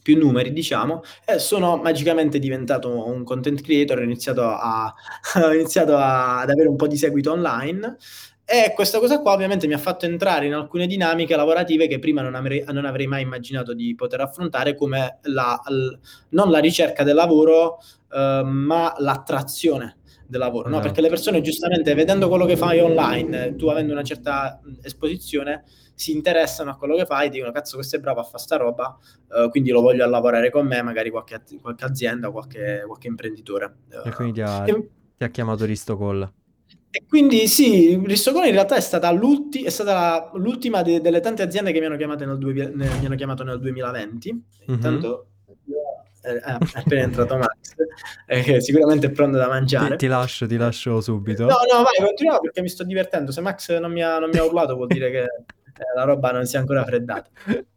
più 0.01 0.17
numeri, 0.17 0.51
diciamo, 0.51 1.01
e 1.25 1.39
sono 1.39 1.77
magicamente 1.77 2.39
diventato 2.39 3.07
un 3.07 3.23
content 3.23 3.61
creator, 3.61 3.99
ho 3.99 4.03
iniziato, 4.03 4.43
a, 4.43 4.93
ho 5.43 5.53
iniziato 5.53 5.95
a, 5.95 6.39
ad 6.41 6.49
avere 6.49 6.67
un 6.67 6.75
po' 6.75 6.87
di 6.87 6.97
seguito 6.97 7.31
online. 7.31 7.97
E 8.43 8.73
questa 8.75 8.99
cosa 8.99 9.21
qua 9.21 9.31
ovviamente 9.31 9.65
mi 9.65 9.73
ha 9.73 9.77
fatto 9.77 10.05
entrare 10.05 10.45
in 10.45 10.53
alcune 10.53 10.85
dinamiche 10.85 11.37
lavorative 11.37 11.87
che 11.87 11.99
prima 11.99 12.21
non 12.21 12.35
avrei, 12.35 12.63
non 12.67 12.85
avrei 12.85 13.07
mai 13.07 13.21
immaginato 13.21 13.73
di 13.73 13.95
poter 13.95 14.19
affrontare, 14.19 14.75
come 14.75 15.19
la, 15.23 15.57
l, 15.69 15.97
non 16.29 16.51
la 16.51 16.59
ricerca 16.59 17.03
del 17.03 17.15
lavoro, 17.15 17.77
eh, 18.11 18.41
ma 18.43 18.93
l'attrazione 18.97 19.97
del 20.27 20.39
lavoro, 20.39 20.67
no? 20.67 20.75
Esatto. 20.75 20.87
Perché 20.87 21.01
le 21.01 21.09
persone 21.09 21.41
giustamente 21.41 21.93
vedendo 21.93 22.27
quello 22.27 22.45
che 22.45 22.57
fai 22.57 22.79
online, 22.79 23.55
tu 23.55 23.67
avendo 23.67 23.93
una 23.93 24.03
certa 24.03 24.59
esposizione, 24.81 25.63
si 25.93 26.11
interessano 26.11 26.71
a 26.71 26.75
quello 26.75 26.95
che 26.95 27.05
fai, 27.05 27.29
dicono 27.29 27.51
cazzo 27.51 27.75
questo 27.75 27.95
è 27.95 27.99
bravo 27.99 28.21
a 28.21 28.23
fare 28.23 28.39
sta 28.39 28.57
roba, 28.57 28.97
uh, 29.29 29.49
quindi 29.49 29.71
lo 29.71 29.81
voglio 29.81 30.03
a 30.03 30.07
lavorare 30.07 30.49
con 30.49 30.65
me, 30.65 30.81
magari 30.81 31.09
qualche, 31.09 31.41
qualche 31.61 31.85
azienda, 31.85 32.31
qualche, 32.31 32.83
qualche 32.85 33.07
imprenditore. 33.07 33.75
Uh, 33.89 34.07
e 34.07 34.11
quindi 34.11 34.33
ti 34.33 34.41
ha, 34.41 34.67
e, 34.67 34.89
ti 35.17 35.23
ha 35.23 35.29
chiamato 35.29 35.65
Ristocolla. 35.65 36.31
E 36.93 37.05
quindi 37.07 37.47
sì, 37.47 38.01
Ristocolla 38.03 38.47
in 38.47 38.53
realtà 38.53 38.75
è 38.75 38.81
stata, 38.81 39.09
è 39.11 39.69
stata 39.69 39.93
la, 39.93 40.31
l'ultima 40.33 40.81
de- 40.81 40.99
delle 40.99 41.21
tante 41.21 41.41
aziende 41.41 41.71
che 41.71 41.79
mi 41.79 41.85
hanno, 41.85 42.15
nel 42.15 42.37
due, 42.37 42.53
nel, 42.53 42.73
mi 42.99 43.05
hanno 43.05 43.15
chiamato 43.15 43.43
nel 43.43 43.59
2020. 43.59 44.31
Mm-hmm. 44.31 44.73
Intanto 44.73 45.27
eh, 46.23 46.39
è 46.39 46.57
appena 46.73 47.01
entrato 47.01 47.35
Max, 47.35 47.73
eh, 48.27 48.61
sicuramente 48.61 49.07
è 49.07 49.11
pronto 49.11 49.37
da 49.37 49.47
mangiare. 49.47 49.91
Ti, 49.91 49.97
ti, 49.97 50.07
lascio, 50.07 50.45
ti 50.45 50.55
lascio 50.55 51.01
subito. 51.01 51.45
No, 51.45 51.55
no, 51.71 51.83
vai, 51.83 52.05
continua 52.05 52.39
perché 52.39 52.61
mi 52.61 52.69
sto 52.69 52.83
divertendo. 52.83 53.31
Se 53.31 53.41
Max 53.41 53.77
non 53.79 53.91
mi 53.91 54.03
ha, 54.03 54.19
non 54.19 54.29
mi 54.29 54.37
ha 54.37 54.43
urlato 54.43 54.75
vuol 54.75 54.87
dire 54.87 55.09
che 55.09 55.25
eh, 55.81 55.95
la 55.95 56.03
roba 56.03 56.31
non 56.31 56.45
si 56.45 56.55
è 56.55 56.59
ancora 56.59 56.85
freddata. 56.85 57.29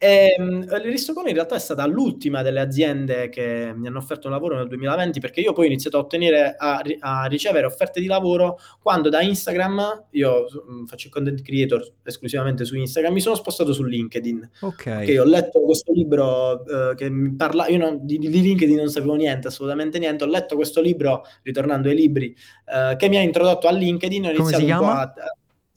E, 0.00 0.36
um, 0.38 0.64
L'Aristocon 0.64 1.26
in 1.26 1.34
realtà 1.34 1.56
è 1.56 1.58
stata 1.58 1.84
l'ultima 1.84 2.42
delle 2.42 2.60
aziende 2.60 3.28
che 3.28 3.72
mi 3.74 3.88
hanno 3.88 3.98
offerto 3.98 4.28
un 4.28 4.32
lavoro 4.32 4.54
nel 4.56 4.68
2020 4.68 5.18
perché 5.18 5.40
io 5.40 5.52
poi 5.52 5.64
ho 5.64 5.68
iniziato 5.68 5.96
a 5.96 6.00
ottenere, 6.00 6.54
a, 6.56 6.80
a 7.00 7.24
ricevere 7.26 7.66
offerte 7.66 8.00
di 8.00 8.06
lavoro 8.06 8.60
quando 8.80 9.08
da 9.08 9.22
Instagram, 9.22 10.04
io 10.10 10.46
um, 10.68 10.86
faccio 10.86 11.08
il 11.08 11.12
content 11.12 11.42
creator 11.42 11.94
esclusivamente 12.04 12.64
su 12.64 12.76
Instagram, 12.76 13.12
mi 13.12 13.20
sono 13.20 13.34
spostato 13.34 13.72
su 13.72 13.82
LinkedIn. 13.82 14.50
Ok. 14.60 14.72
okay 14.86 15.18
ho 15.18 15.24
letto 15.24 15.60
questo 15.62 15.92
libro 15.92 16.62
uh, 16.64 16.94
che 16.94 17.10
mi 17.10 17.34
parla, 17.34 17.66
io 17.66 17.78
non, 17.78 17.98
di, 18.06 18.18
di, 18.18 18.30
LinkedIn 18.30 18.76
non 18.76 18.90
sapevo 18.90 19.16
niente, 19.16 19.48
assolutamente 19.48 19.98
niente, 19.98 20.22
ho 20.22 20.28
letto 20.28 20.54
questo 20.54 20.80
libro, 20.80 21.24
ritornando 21.42 21.88
ai 21.88 21.96
libri, 21.96 22.36
uh, 22.66 22.96
che 22.96 23.08
mi 23.08 23.16
ha 23.16 23.20
introdotto 23.20 23.66
a 23.66 23.72
LinkedIn. 23.72 24.26
Ho 24.26 24.32
Come 24.34 24.52
si 24.52 24.64
chiama? 24.64 25.00
A, 25.00 25.12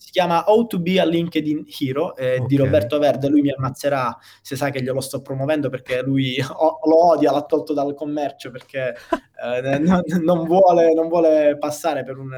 si 0.02 0.10
chiama 0.10 0.44
How 0.48 0.66
to 0.66 0.80
be 0.80 1.00
a 1.00 1.06
LinkedIn 1.06 1.66
Hero 1.80 2.16
eh, 2.16 2.38
okay. 2.38 2.48
di 2.48 2.56
Roberto 2.56 2.98
Verde, 2.98 3.28
lui 3.30 3.42
mi 3.42 3.52
ammazzerà 3.52 4.18
se 4.42 4.56
sa 4.56 4.72
che 4.72 4.82
glielo 4.82 5.00
sto 5.00 5.22
promuovendo 5.22 5.70
perché 5.70 6.02
lui 6.02 6.36
o, 6.42 6.80
lo 6.86 7.10
odia, 7.12 7.32
l'ha 7.32 7.44
tolto 7.44 7.72
dal 7.74 7.94
commercio 7.94 8.50
perché 8.50 8.96
eh, 9.44 9.78
non, 9.78 10.02
non, 10.24 10.46
vuole, 10.48 10.92
non, 10.96 11.08
vuole, 11.08 11.56
passare 11.60 12.04
per, 12.04 12.18
un, 12.18 12.32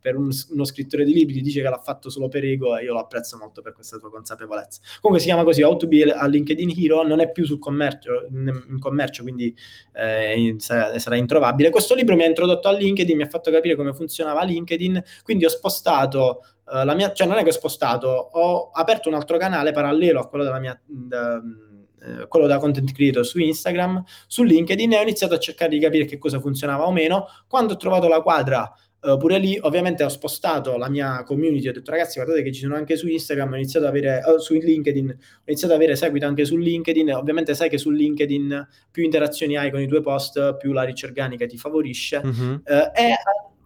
per 0.00 0.16
un, 0.16 0.30
uno 0.52 0.64
scrittore 0.64 1.04
di 1.04 1.12
libri, 1.12 1.42
dice 1.42 1.60
che 1.60 1.68
l'ha 1.68 1.82
fatto 1.84 2.08
solo 2.08 2.28
per 2.28 2.44
ego 2.44 2.78
e 2.78 2.84
io 2.84 2.94
lo 2.94 3.00
apprezzo 3.00 3.36
molto 3.36 3.60
per 3.60 3.74
questa 3.74 3.98
sua 3.98 4.10
consapevolezza. 4.10 4.80
Comunque 5.02 5.18
si 5.18 5.30
chiama 5.30 5.44
così, 5.44 5.62
How 5.62 5.76
to 5.76 5.86
be 5.86 6.10
a 6.10 6.26
LinkedIn 6.26 6.72
Hero, 6.78 7.06
non 7.06 7.20
è 7.20 7.30
più 7.30 7.44
sul 7.44 7.58
commercio, 7.58 8.26
in 8.30 8.78
commercio, 8.78 9.22
quindi 9.22 9.54
eh, 9.92 10.54
sarà, 10.56 10.98
sarà 10.98 11.16
introvabile. 11.16 11.68
Questo 11.68 11.94
libro 11.94 12.16
mi 12.16 12.22
ha 12.22 12.26
introdotto 12.26 12.68
a 12.68 12.72
LinkedIn, 12.72 13.16
mi 13.16 13.22
ha 13.22 13.28
fatto 13.28 13.50
capire 13.50 13.76
come 13.76 13.92
funzionava 13.92 14.42
LinkedIn, 14.44 15.02
quindi 15.22 15.44
ho 15.44 15.50
spostato 15.50 16.40
Uh, 16.64 16.84
la 16.84 16.94
mia, 16.94 17.12
cioè 17.12 17.26
non 17.26 17.38
è 17.38 17.42
che 17.42 17.48
ho 17.48 17.52
spostato, 17.52 18.06
ho 18.08 18.70
aperto 18.70 19.08
un 19.08 19.16
altro 19.16 19.36
canale 19.36 19.72
parallelo 19.72 20.20
a 20.20 20.28
quello 20.28 20.44
della 20.44 20.60
mia, 20.60 20.80
da, 20.86 21.34
uh, 21.34 22.28
quello 22.28 22.46
da 22.46 22.58
content 22.58 22.92
creator 22.92 23.26
su 23.26 23.40
Instagram, 23.40 24.04
su 24.28 24.44
LinkedIn 24.44 24.92
e 24.92 24.98
ho 24.98 25.02
iniziato 25.02 25.34
a 25.34 25.38
cercare 25.38 25.70
di 25.70 25.80
capire 25.80 26.04
che 26.04 26.18
cosa 26.18 26.38
funzionava 26.38 26.86
o 26.86 26.92
meno. 26.92 27.26
Quando 27.48 27.72
ho 27.72 27.76
trovato 27.76 28.06
la 28.06 28.22
quadra, 28.22 28.72
uh, 29.00 29.16
pure 29.16 29.38
lì 29.38 29.58
ovviamente 29.60 30.04
ho 30.04 30.08
spostato 30.08 30.76
la 30.76 30.88
mia 30.88 31.24
community, 31.24 31.66
ho 31.66 31.72
detto 31.72 31.90
ragazzi 31.90 32.14
guardate 32.20 32.44
che 32.44 32.52
ci 32.52 32.60
sono 32.60 32.76
anche 32.76 32.96
su 32.96 33.08
Instagram, 33.08 33.54
ho 33.54 33.56
iniziato 33.56 33.86
ad 33.86 33.96
avere, 33.96 34.22
su 34.38 34.54
LinkedIn, 34.54 35.08
ho 35.08 35.42
iniziato 35.46 35.74
ad 35.74 35.80
avere 35.80 35.96
seguito 35.96 36.26
anche 36.26 36.44
su 36.44 36.56
LinkedIn, 36.56 37.12
ovviamente 37.12 37.56
sai 37.56 37.68
che 37.68 37.76
su 37.76 37.90
LinkedIn 37.90 38.68
più 38.88 39.02
interazioni 39.02 39.56
hai 39.56 39.72
con 39.72 39.80
i 39.80 39.88
tuoi 39.88 40.00
post, 40.00 40.56
più 40.58 40.70
la 40.70 40.84
riccia 40.84 41.06
organica 41.06 41.44
ti 41.44 41.58
favorisce 41.58 42.22
mm-hmm. 42.24 42.54
e 42.94 43.14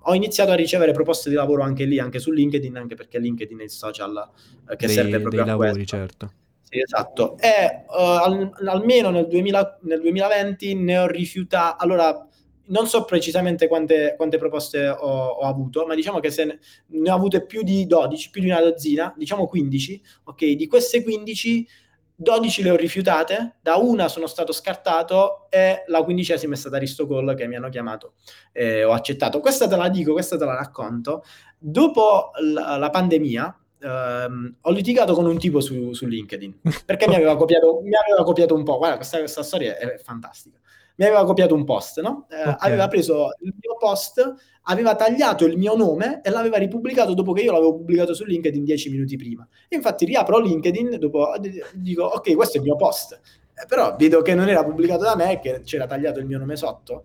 ho 0.09 0.15
iniziato 0.15 0.53
a 0.53 0.55
ricevere 0.55 0.93
proposte 0.93 1.29
di 1.29 1.35
lavoro 1.35 1.63
anche 1.63 1.85
lì, 1.85 1.99
anche 1.99 2.19
su 2.19 2.31
LinkedIn, 2.31 2.77
anche 2.77 2.95
perché 2.95 3.19
LinkedIn 3.19 3.59
è 3.59 3.65
il 3.65 3.71
social 3.71 4.31
eh, 4.69 4.77
che 4.77 4.87
dei, 4.87 4.95
serve 4.95 5.21
proprio 5.21 5.31
dei 5.31 5.41
a 5.41 5.57
lavori, 5.57 5.73
questo. 5.73 5.97
certo. 5.97 6.33
Sì, 6.69 6.81
esatto. 6.81 7.37
E 7.39 7.85
uh, 7.89 7.93
al, 7.93 8.53
almeno 8.67 9.11
nel, 9.11 9.29
2000, 9.29 9.79
nel 9.83 10.01
2020 10.01 10.75
ne 10.75 10.99
ho 10.99 11.07
rifiutato. 11.07 11.83
Allora, 11.83 12.29
non 12.69 12.87
so 12.87 13.05
precisamente 13.05 13.69
quante, 13.69 14.15
quante 14.17 14.39
proposte 14.39 14.89
ho, 14.89 14.95
ho, 14.97 15.47
avuto, 15.47 15.87
ma 15.87 15.95
diciamo 15.95 16.21
che 16.21 16.31
se 16.31 16.45
ne, 16.45 16.59
ne, 16.87 17.11
ho 17.11 17.15
avute 17.15 17.45
più 17.45 17.63
di 17.63 17.87
12, 17.87 18.31
più 18.31 18.43
di 18.43 18.49
una 18.49 18.61
dozzina, 18.61 19.15
diciamo 19.17 19.47
15, 19.47 20.03
ok? 20.25 20.45
Di 20.45 20.67
queste 20.67 21.03
15, 21.03 21.69
12 22.17 22.63
le 22.63 22.71
ho 22.71 22.77
rifiutate, 22.77 23.57
da 23.61 23.77
una 23.77 24.09
sono 24.09 24.27
stato 24.27 24.53
scartato 24.53 25.49
e 25.51 25.85
la 25.87 26.03
quindicesima 26.03 26.55
è 26.55 26.57
stata 26.57 26.77
Aristocall 26.77 27.35
che 27.35 27.47
mi 27.47 27.57
hanno 27.57 27.69
chiamato 27.69 28.15
e 28.53 28.85
ho 28.85 28.93
accettato. 28.93 29.41
Questa 29.41 29.69
te 29.69 29.77
la 29.77 29.91
dico, 29.91 30.13
questa 30.13 30.39
te 30.39 30.45
la 30.47 30.55
racconto. 30.55 31.23
Dopo 31.59 32.31
la, 32.41 32.77
la 32.79 32.91
pandemia, 32.91 33.59
ehm, 33.81 34.57
ho 34.63 34.71
litigato 34.71 35.15
con 35.15 35.27
un 35.27 35.39
tipo 35.39 35.61
su, 35.61 35.93
su 35.93 36.07
LinkedIn 36.07 36.61
perché 36.87 37.07
mi 37.07 37.17
aveva, 37.17 37.37
copiato, 37.37 37.81
mi 37.83 37.95
aveva 37.95 38.25
copiato 38.25 38.55
un 38.55 38.65
po'. 38.65 38.79
Guarda, 38.79 38.97
questa, 38.97 39.19
questa 39.19 39.43
storia 39.43 39.77
è 39.77 39.99
fantastica 39.99 40.59
mi 40.97 41.05
aveva 41.05 41.25
copiato 41.25 41.55
un 41.55 41.65
post, 41.65 42.01
no? 42.01 42.27
Eh, 42.31 42.41
okay. 42.41 42.57
Aveva 42.59 42.89
preso 42.89 43.29
il 43.41 43.55
mio 43.61 43.77
post, 43.79 44.35
aveva 44.63 44.95
tagliato 44.95 45.45
il 45.45 45.57
mio 45.57 45.77
nome 45.77 46.21
e 46.23 46.31
l'aveva 46.31 46.57
ripubblicato 46.57 47.15
dopo 47.15 47.33
che 47.33 47.43
io 47.43 47.53
l'avevo 47.53 47.77
pubblicato 47.77 48.15
su 48.15 48.25
LinkedIn 48.25 48.65
dieci 48.65 48.91
minuti 48.91 49.17
prima. 49.17 49.47
E 49.69 49.77
infatti 49.77 50.05
riapro 50.05 50.39
LinkedIn, 50.39 50.99
dopo 50.99 51.33
dico, 51.75 52.05
ok, 52.05 52.35
questo 52.35 52.57
è 52.57 52.61
il 52.61 52.67
mio 52.67 52.77
post. 52.77 53.21
Eh, 53.55 53.67
però 53.67 53.95
vedo 53.97 54.23
che 54.23 54.35
non 54.35 54.49
era 54.49 54.65
pubblicato 54.65 55.03
da 55.03 55.17
me, 55.17 55.39
che 55.41 55.63
c'era 55.65 55.87
tagliato 55.87 56.19
il 56.19 56.27
mio 56.27 56.39
nome 56.39 56.57
sotto 56.57 57.05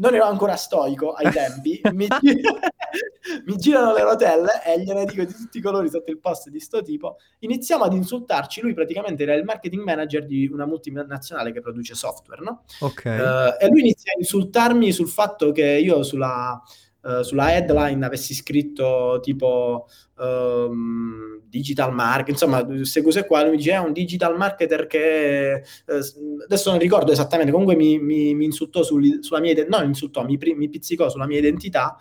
non 0.00 0.14
ero 0.14 0.24
ancora 0.24 0.56
stoico 0.56 1.12
ai 1.12 1.30
tempi, 1.30 1.80
mi, 1.92 2.06
mi, 3.46 3.56
girano 3.56 3.92
le 3.92 4.02
rotelle 4.02 4.62
e 4.64 4.82
gliene 4.82 5.04
dico 5.04 5.24
di 5.24 5.32
tutti 5.32 5.58
i 5.58 5.60
colori 5.60 5.88
sotto 5.88 6.10
il 6.10 6.18
post 6.18 6.48
di 6.48 6.58
sto 6.58 6.82
tipo, 6.82 7.16
iniziamo 7.40 7.84
ad 7.84 7.92
insultarci, 7.92 8.60
lui 8.60 8.74
praticamente 8.74 9.22
era 9.22 9.34
il 9.34 9.44
marketing 9.44 9.82
manager 9.82 10.26
di 10.26 10.48
una 10.50 10.66
multinazionale 10.66 11.52
che 11.52 11.60
produce 11.60 11.94
software, 11.94 12.42
no? 12.42 12.64
Ok. 12.80 13.04
Uh, 13.04 13.62
e 13.62 13.68
lui 13.68 13.80
inizia 13.80 14.12
a 14.12 14.18
insultarmi 14.18 14.90
sul 14.92 15.08
fatto 15.08 15.52
che 15.52 15.64
io 15.64 16.02
sulla 16.02 16.60
Uh, 17.02 17.22
sulla 17.22 17.54
headline 17.54 18.04
avessi 18.04 18.34
scritto 18.34 19.20
tipo 19.22 19.86
um, 20.18 21.40
digital 21.48 21.94
marketing, 21.94 22.32
insomma, 22.32 22.62
queste 22.62 23.00
cose 23.00 23.24
qua, 23.24 23.40
lui 23.40 23.52
mi 23.52 23.56
dice 23.56 23.70
è 23.72 23.78
un 23.78 23.94
digital 23.94 24.36
marketer 24.36 24.86
che 24.86 25.62
uh, 25.86 26.42
adesso 26.44 26.70
non 26.70 26.78
ricordo 26.78 27.10
esattamente, 27.10 27.52
comunque 27.52 27.74
mi, 27.74 27.98
mi, 27.98 28.34
mi 28.34 28.44
insultò 28.44 28.82
sul, 28.82 29.20
sulla 29.22 29.40
mia 29.40 29.52
identità, 29.52 29.78
no, 29.78 29.86
insultò, 29.86 30.24
mi, 30.26 30.38
mi 30.54 30.68
pizzicò 30.68 31.08
sulla 31.08 31.26
mia 31.26 31.38
identità. 31.38 31.96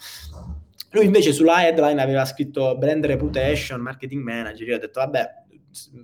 Lui 0.91 1.05
invece 1.05 1.31
sulla 1.31 1.65
headline 1.65 2.01
aveva 2.01 2.25
scritto 2.25 2.75
brand 2.77 3.05
reputation, 3.05 3.79
marketing 3.79 4.21
manager. 4.21 4.67
Io 4.67 4.75
ho 4.75 4.79
detto, 4.79 4.99
vabbè, 4.99 5.29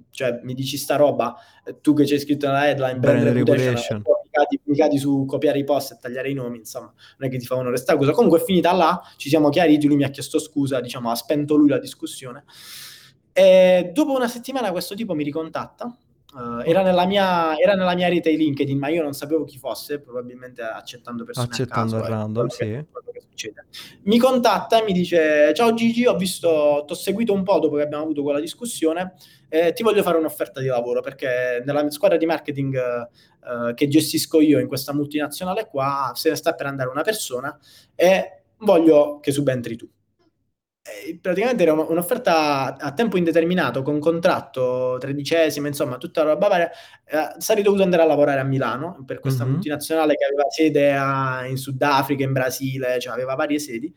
cioè 0.09 0.39
mi 0.43 0.53
dici 0.53 0.77
sta 0.77 0.95
roba, 0.95 1.35
tu 1.81 1.93
che 1.93 2.05
c'hai 2.05 2.19
scritto 2.19 2.45
nella 2.45 2.69
headline, 2.69 2.99
brand, 2.99 3.21
brand 3.21 3.35
reputation, 3.35 3.73
reputation 3.73 4.03
pubblicati, 4.35 4.59
pubblicati, 4.59 4.97
su 4.97 5.25
copiare 5.25 5.59
i 5.59 5.63
post 5.63 5.93
e 5.93 5.97
tagliare 6.01 6.29
i 6.29 6.33
nomi, 6.33 6.57
insomma, 6.57 6.93
non 7.17 7.29
è 7.29 7.31
che 7.31 7.37
ti 7.37 7.45
fa 7.45 7.55
onore 7.55 7.77
sta 7.77 7.95
cosa. 7.97 8.11
Comunque 8.11 8.39
è 8.39 8.43
finita 8.43 8.73
là, 8.73 9.01
ci 9.17 9.29
siamo 9.29 9.49
chiariti, 9.49 9.87
lui 9.87 9.95
mi 9.95 10.03
ha 10.03 10.09
chiesto 10.09 10.39
scusa, 10.39 10.81
diciamo, 10.81 11.09
ha 11.09 11.15
spento 11.15 11.55
lui 11.55 11.69
la 11.69 11.79
discussione. 11.79 12.43
E 13.31 13.91
dopo 13.93 14.13
una 14.13 14.27
settimana 14.27 14.71
questo 14.71 14.95
tipo 14.95 15.13
mi 15.13 15.23
ricontatta, 15.23 15.95
Uh, 16.35 16.59
era, 16.65 16.81
nella 16.81 17.05
mia, 17.05 17.57
era, 17.57 17.75
nella 17.75 17.95
mia, 17.95 18.09
rete 18.09 18.29
LinkedIn, 18.31 18.77
ma 18.77 18.89
io 18.89 19.01
non 19.01 19.13
sapevo 19.13 19.45
chi 19.45 19.57
fosse, 19.57 20.01
probabilmente 20.01 20.61
accettando 20.61 21.23
persone 21.23 21.47
accettando 21.47 21.95
a 21.95 21.99
caso. 22.01 22.11
random, 22.11 22.47
sì. 22.47 22.57
Che, 22.57 22.85
che 23.33 23.53
mi 24.03 24.17
contatta 24.17 24.81
e 24.81 24.83
mi 24.83 24.91
dice: 24.91 25.53
Ciao 25.53 25.73
Gigi, 25.73 26.05
ho 26.05 26.17
visto, 26.17 26.83
ti 26.85 26.91
ho 26.91 26.95
seguito 26.95 27.31
un 27.31 27.43
po' 27.43 27.59
dopo 27.59 27.77
che 27.77 27.83
abbiamo 27.83 28.03
avuto 28.03 28.21
quella 28.21 28.41
discussione. 28.41 29.13
E 29.47 29.71
ti 29.71 29.81
voglio 29.81 30.03
fare 30.03 30.17
un'offerta 30.17 30.59
di 30.59 30.67
lavoro 30.67 30.99
perché 30.99 31.63
nella 31.65 31.89
squadra 31.89 32.17
di 32.17 32.25
marketing 32.25 32.75
uh, 32.75 33.73
che 33.73 33.87
gestisco 33.87 34.41
io 34.41 34.59
in 34.59 34.67
questa 34.67 34.93
multinazionale 34.93 35.67
qua 35.67 36.11
se 36.15 36.29
ne 36.29 36.35
sta 36.35 36.53
per 36.53 36.65
andare 36.65 36.89
una 36.89 37.03
persona 37.03 37.57
e 37.95 38.43
voglio 38.57 39.19
che 39.21 39.31
subentri 39.31 39.77
tu. 39.77 39.89
Praticamente 41.21 41.63
era 41.63 41.73
un'offerta 41.73 42.77
a 42.77 42.93
tempo 42.93 43.17
indeterminato 43.17 43.81
con 43.81 43.99
contratto 43.99 44.97
tredicesima, 44.99 45.67
insomma, 45.67 45.97
tutta 45.97 46.23
la 46.23 46.33
roba 46.33 46.47
varia. 46.47 46.71
Eh, 47.05 47.35
sarei 47.39 47.63
dovuto 47.63 47.83
andare 47.83 48.03
a 48.03 48.05
lavorare 48.05 48.39
a 48.39 48.43
Milano 48.43 49.03
per 49.05 49.19
questa 49.19 49.43
mm-hmm. 49.43 49.53
multinazionale 49.53 50.15
che 50.15 50.25
aveva 50.25 50.49
sede 50.49 50.93
a, 50.93 51.45
in 51.47 51.57
Sudafrica, 51.57 52.23
in 52.23 52.33
Brasile, 52.33 52.99
cioè 52.99 53.13
aveva 53.13 53.35
varie 53.35 53.59
sedi. 53.59 53.93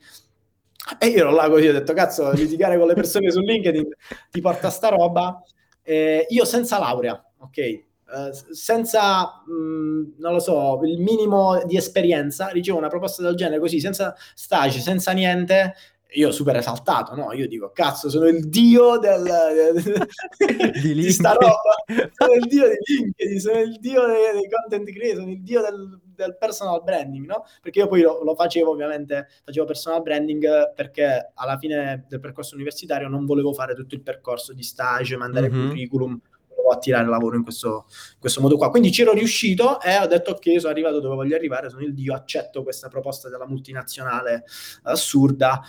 E 0.98 1.06
io 1.08 1.18
ero 1.18 1.32
là 1.32 1.48
così, 1.48 1.68
ho 1.68 1.72
detto, 1.72 1.92
cazzo, 1.92 2.30
litigare 2.32 2.78
con 2.78 2.86
le 2.86 2.94
persone 2.94 3.30
su 3.30 3.40
LinkedIn 3.40 3.88
ti 4.30 4.40
porta 4.40 4.70
sta 4.70 4.88
roba. 4.88 5.42
Eh, 5.82 6.26
io 6.28 6.44
senza 6.44 6.78
laurea, 6.78 7.22
ok? 7.38 7.86
Uh, 8.10 8.30
senza, 8.54 9.42
mh, 9.46 9.52
mm, 9.52 10.02
non 10.18 10.32
lo 10.32 10.38
so, 10.38 10.80
il 10.84 10.98
minimo 10.98 11.62
di 11.66 11.76
esperienza, 11.76 12.48
ricevo 12.48 12.78
una 12.78 12.88
proposta 12.88 13.22
del 13.22 13.34
genere 13.34 13.60
così, 13.60 13.80
senza 13.80 14.14
stage, 14.34 14.80
senza 14.80 15.12
niente, 15.12 15.74
io 16.12 16.32
super 16.32 16.56
esaltato, 16.56 17.14
no? 17.14 17.32
Io 17.32 17.46
dico, 17.46 17.70
cazzo, 17.70 18.08
sono 18.08 18.26
il 18.26 18.48
dio 18.48 18.96
del, 18.96 19.74
di, 20.82 20.94
di 20.94 21.12
sta 21.12 21.32
roba, 21.32 22.10
sono 22.12 22.32
il 22.32 22.46
dio 22.46 22.68
di 22.68 22.94
LinkedIn, 22.94 23.38
sono 23.38 23.60
il 23.60 23.78
dio 23.78 24.06
dei, 24.06 24.32
dei 24.32 24.48
content 24.48 24.90
creator, 24.90 25.20
sono 25.20 25.30
il 25.30 25.42
dio 25.42 25.60
del, 25.60 26.00
del, 26.14 26.36
personal 26.38 26.82
branding, 26.82 27.26
no? 27.26 27.44
Perché 27.60 27.80
io 27.80 27.88
poi 27.88 28.00
lo, 28.00 28.22
lo, 28.22 28.34
facevo, 28.34 28.70
ovviamente, 28.70 29.28
facevo 29.44 29.66
personal 29.66 30.00
branding 30.02 30.72
perché 30.74 31.32
alla 31.34 31.58
fine 31.58 32.06
del 32.08 32.20
percorso 32.20 32.54
universitario 32.54 33.08
non 33.08 33.26
volevo 33.26 33.52
fare 33.52 33.74
tutto 33.74 33.94
il 33.94 34.02
percorso 34.02 34.54
di 34.54 34.62
stage, 34.62 35.16
mandare 35.16 35.50
mm-hmm. 35.50 35.68
curriculum, 35.68 36.20
a 36.70 36.78
tirare 36.78 37.06
lavoro 37.06 37.36
in 37.36 37.42
questo, 37.42 37.86
in 38.14 38.20
questo 38.20 38.40
modo 38.40 38.56
qua. 38.56 38.70
Quindi 38.70 38.90
c'ero 38.90 39.12
riuscito 39.12 39.80
e 39.80 39.98
ho 39.98 40.06
detto 40.06 40.32
ok, 40.32 40.60
sono 40.60 40.72
arrivato 40.72 41.00
dove 41.00 41.14
voglio 41.14 41.36
arrivare, 41.36 41.70
sono 41.70 41.82
il 41.82 41.94
dio, 41.94 42.14
accetto 42.14 42.62
questa 42.62 42.88
proposta 42.88 43.28
della 43.28 43.46
multinazionale 43.46 44.44
assurda. 44.82 45.60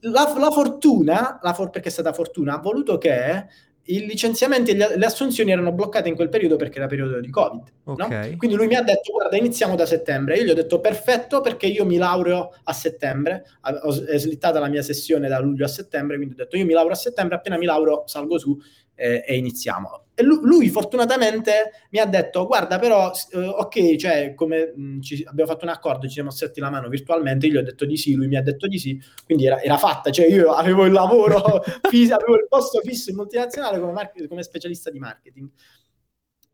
La, 0.00 0.34
la 0.38 0.50
fortuna, 0.50 1.38
la 1.42 1.52
for- 1.52 1.70
perché 1.70 1.88
è 1.88 1.92
stata 1.92 2.12
fortuna, 2.12 2.54
ha 2.54 2.58
voluto 2.58 2.98
che 2.98 3.46
i 3.90 4.06
licenziamenti 4.06 4.72
e 4.72 4.74
le 4.74 5.06
assunzioni 5.06 5.50
erano 5.50 5.72
bloccate 5.72 6.08
in 6.08 6.14
quel 6.14 6.28
periodo 6.28 6.56
perché 6.56 6.78
era 6.78 6.86
periodo 6.86 7.20
di 7.20 7.30
Covid. 7.30 7.72
Okay. 7.84 8.30
No? 8.30 8.36
Quindi 8.36 8.56
lui 8.56 8.66
mi 8.66 8.74
ha 8.74 8.82
detto: 8.82 9.12
Guarda, 9.12 9.36
iniziamo 9.36 9.76
da 9.76 9.86
settembre. 9.86 10.36
Io 10.36 10.44
gli 10.44 10.50
ho 10.50 10.54
detto: 10.54 10.80
Perfetto, 10.80 11.40
perché 11.40 11.66
io 11.66 11.86
mi 11.86 11.96
laureo 11.96 12.54
a 12.64 12.72
settembre. 12.72 13.44
Ho 13.82 13.90
slittata 13.90 14.58
la 14.58 14.68
mia 14.68 14.82
sessione 14.82 15.28
da 15.28 15.38
luglio 15.38 15.64
a 15.64 15.68
settembre. 15.68 16.16
Quindi 16.16 16.34
ho 16.34 16.36
detto: 16.36 16.56
Io 16.56 16.66
mi 16.66 16.72
laureo 16.72 16.92
a 16.92 16.96
settembre. 16.96 17.36
Appena 17.36 17.56
mi 17.56 17.64
laureo, 17.64 18.02
salgo 18.06 18.38
su 18.38 18.58
eh, 18.94 19.24
e 19.26 19.36
iniziamo. 19.36 20.07
E 20.20 20.24
lui, 20.24 20.40
lui, 20.42 20.68
fortunatamente 20.68 21.86
mi 21.90 22.00
ha 22.00 22.04
detto, 22.04 22.44
guarda 22.44 22.80
però, 22.80 23.12
eh, 23.30 23.38
ok, 23.38 23.94
cioè 23.94 24.34
come 24.34 24.72
mh, 24.74 24.82
mm, 24.82 25.00
ci, 25.00 25.24
abbiamo 25.24 25.48
fatto 25.48 25.64
un 25.64 25.70
accordo, 25.70 26.08
ci 26.08 26.14
siamo 26.14 26.30
stretti 26.30 26.58
la 26.58 26.70
mano 26.70 26.88
virtualmente, 26.88 27.46
io 27.46 27.52
gli 27.52 27.56
ho 27.58 27.62
detto 27.62 27.84
di 27.84 27.96
sì, 27.96 28.14
lui 28.16 28.26
mi 28.26 28.34
ha 28.34 28.42
detto 28.42 28.66
di 28.66 28.80
sì, 28.80 29.00
quindi 29.24 29.46
era, 29.46 29.62
era 29.62 29.76
fatta, 29.78 30.10
cioè 30.10 30.26
io 30.26 30.50
avevo 30.50 30.86
il 30.86 30.92
lavoro, 30.92 31.62
fisso, 31.88 32.16
avevo 32.16 32.34
il 32.34 32.48
posto 32.48 32.80
fisso 32.80 33.10
in 33.10 33.16
multinazionale 33.16 33.78
come, 33.78 33.92
mar- 33.92 34.26
come 34.26 34.42
specialista 34.42 34.90
di 34.90 34.98
marketing. 34.98 35.48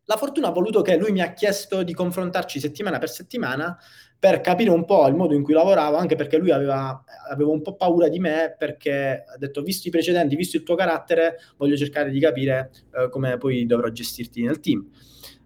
La 0.04 0.18
fortuna 0.18 0.48
ha 0.48 0.52
voluto 0.52 0.82
che 0.82 0.98
lui 0.98 1.12
mi 1.12 1.22
ha 1.22 1.32
chiesto 1.32 1.82
di 1.82 1.94
confrontarci 1.94 2.60
settimana 2.60 2.98
per 2.98 3.08
settimana 3.08 3.78
per 4.24 4.40
capire 4.40 4.70
un 4.70 4.86
po' 4.86 5.06
il 5.06 5.14
modo 5.14 5.34
in 5.34 5.42
cui 5.42 5.52
lavoravo, 5.52 5.98
anche 5.98 6.16
perché 6.16 6.38
lui 6.38 6.50
aveva, 6.50 7.04
aveva, 7.28 7.50
un 7.50 7.60
po' 7.60 7.74
paura 7.74 8.08
di 8.08 8.18
me, 8.18 8.54
perché 8.58 9.22
ha 9.26 9.36
detto, 9.36 9.60
visto 9.60 9.88
i 9.88 9.90
precedenti, 9.90 10.34
visto 10.34 10.56
il 10.56 10.62
tuo 10.62 10.76
carattere, 10.76 11.36
voglio 11.58 11.76
cercare 11.76 12.08
di 12.08 12.18
capire 12.18 12.70
eh, 12.94 13.10
come 13.10 13.36
poi 13.36 13.66
dovrò 13.66 13.86
gestirti 13.88 14.42
nel 14.42 14.60
team. 14.60 14.88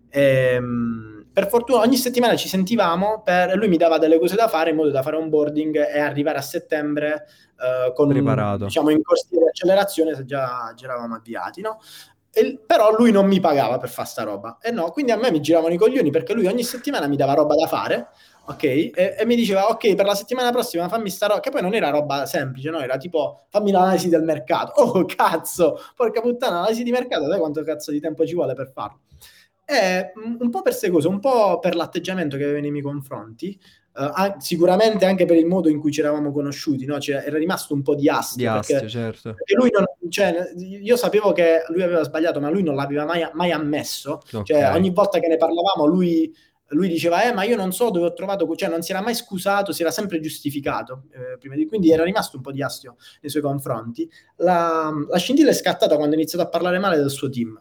E, 0.08 0.52
ehm, 0.52 1.26
per 1.32 1.48
fortuna 1.48 1.80
ogni 1.80 1.96
settimana 1.96 2.36
ci 2.36 2.46
sentivamo, 2.46 3.22
per, 3.24 3.56
lui 3.56 3.66
mi 3.66 3.78
dava 3.78 3.98
delle 3.98 4.20
cose 4.20 4.36
da 4.36 4.46
fare 4.46 4.70
in 4.70 4.76
modo 4.76 4.90
da 4.90 5.02
fare 5.02 5.16
onboarding 5.16 5.74
e 5.74 5.98
arrivare 5.98 6.38
a 6.38 6.42
settembre 6.42 7.26
eh, 7.60 7.92
con, 7.94 8.06
Preparato. 8.06 8.66
diciamo, 8.66 8.90
in 8.90 9.02
corsi 9.02 9.26
di 9.30 9.38
accelerazione 9.44 10.14
se 10.14 10.24
già, 10.24 10.72
già 10.76 10.84
eravamo 10.84 11.16
avviati, 11.16 11.62
no? 11.62 11.80
E, 12.32 12.58
però 12.64 12.94
lui 12.96 13.10
non 13.10 13.26
mi 13.26 13.40
pagava 13.40 13.78
per 13.78 13.88
fare 13.88 14.08
sta 14.08 14.22
roba. 14.22 14.58
E 14.60 14.70
no, 14.70 14.90
quindi 14.90 15.12
a 15.12 15.16
me 15.16 15.30
mi 15.30 15.40
giravano 15.40 15.74
i 15.74 15.78
coglioni 15.78 16.10
perché 16.10 16.34
lui 16.34 16.46
ogni 16.46 16.62
settimana 16.62 17.06
mi 17.06 17.16
dava 17.16 17.34
roba 17.34 17.54
da 17.54 17.66
fare 17.66 18.08
ok? 18.48 18.62
E, 18.64 18.92
e, 19.18 19.26
mi 19.26 19.36
diceva, 19.36 19.68
ok, 19.68 19.94
per 19.94 20.06
la 20.06 20.14
settimana 20.14 20.50
prossima 20.50 20.88
fammi 20.88 21.10
sta 21.10 21.26
roba, 21.26 21.40
che 21.40 21.50
poi 21.50 21.62
non 21.62 21.74
era 21.74 21.90
roba 21.90 22.24
semplice, 22.26 22.70
no? 22.70 22.80
Era 22.80 22.96
tipo, 22.96 23.44
fammi 23.50 23.70
l'analisi 23.70 24.08
del 24.08 24.22
mercato. 24.22 24.72
Oh, 24.88 25.04
cazzo! 25.04 25.78
Porca 25.94 26.20
puttana, 26.20 26.56
l'analisi 26.56 26.82
di 26.82 26.90
mercato, 26.90 27.28
sai 27.28 27.38
quanto 27.38 27.62
cazzo 27.62 27.90
di 27.90 28.00
tempo 28.00 28.24
ci 28.24 28.34
vuole 28.34 28.54
per 28.54 28.70
farlo? 28.72 29.00
E 29.70 30.12
un 30.16 30.48
po' 30.48 30.62
per 30.62 30.72
queste 30.72 30.88
cose, 30.88 31.08
un 31.08 31.20
po' 31.20 31.58
per 31.58 31.74
l'atteggiamento 31.74 32.38
che 32.38 32.44
aveva 32.44 32.60
nei 32.60 32.70
miei 32.70 32.82
confronti, 32.82 33.58
Uh, 33.98 34.38
sicuramente 34.38 35.06
anche 35.06 35.24
per 35.24 35.36
il 35.36 35.46
modo 35.46 35.68
in 35.68 35.80
cui 35.80 35.90
ci 35.90 35.98
eravamo 35.98 36.30
conosciuti, 36.30 36.84
no? 36.84 37.00
cioè, 37.00 37.24
era 37.26 37.36
rimasto 37.36 37.74
un 37.74 37.82
po' 37.82 37.96
di 37.96 38.08
astio. 38.08 38.36
Di 38.36 38.46
astio 38.46 38.74
perché, 38.76 38.90
certo. 38.90 39.34
Perché 39.34 39.54
lui 39.56 39.70
non, 39.72 39.84
cioè, 40.08 40.52
io 40.56 40.96
sapevo 40.96 41.32
che 41.32 41.64
lui 41.70 41.82
aveva 41.82 42.04
sbagliato, 42.04 42.38
ma 42.38 42.48
lui 42.48 42.62
non 42.62 42.76
l'aveva 42.76 43.04
mai, 43.04 43.28
mai 43.32 43.50
ammesso. 43.50 44.20
Okay. 44.24 44.44
Cioè, 44.44 44.72
ogni 44.72 44.90
volta 44.90 45.18
che 45.18 45.26
ne 45.26 45.36
parlavamo, 45.36 45.84
lui 45.84 46.32
lui 46.70 46.88
diceva, 46.88 47.22
eh, 47.22 47.32
ma 47.32 47.44
io 47.44 47.56
non 47.56 47.72
so 47.72 47.90
dove 47.90 48.06
ho 48.06 48.12
trovato, 48.12 48.54
cioè 48.54 48.68
non 48.68 48.82
si 48.82 48.90
era 48.90 49.00
mai 49.00 49.14
scusato, 49.14 49.72
si 49.72 49.82
era 49.82 49.90
sempre 49.90 50.20
giustificato, 50.20 51.04
eh, 51.12 51.38
prima 51.38 51.54
di, 51.54 51.66
quindi 51.66 51.90
era 51.90 52.04
rimasto 52.04 52.36
un 52.36 52.42
po' 52.42 52.52
di 52.52 52.62
astio 52.62 52.96
nei 53.22 53.30
suoi 53.30 53.42
confronti. 53.42 54.08
La, 54.36 54.92
la 55.08 55.18
scintilla 55.18 55.50
è 55.50 55.54
scattata 55.54 55.96
quando 55.96 56.14
ha 56.14 56.18
iniziato 56.18 56.44
a 56.44 56.48
parlare 56.48 56.78
male 56.78 56.96
del 56.96 57.10
suo 57.10 57.30
team. 57.30 57.60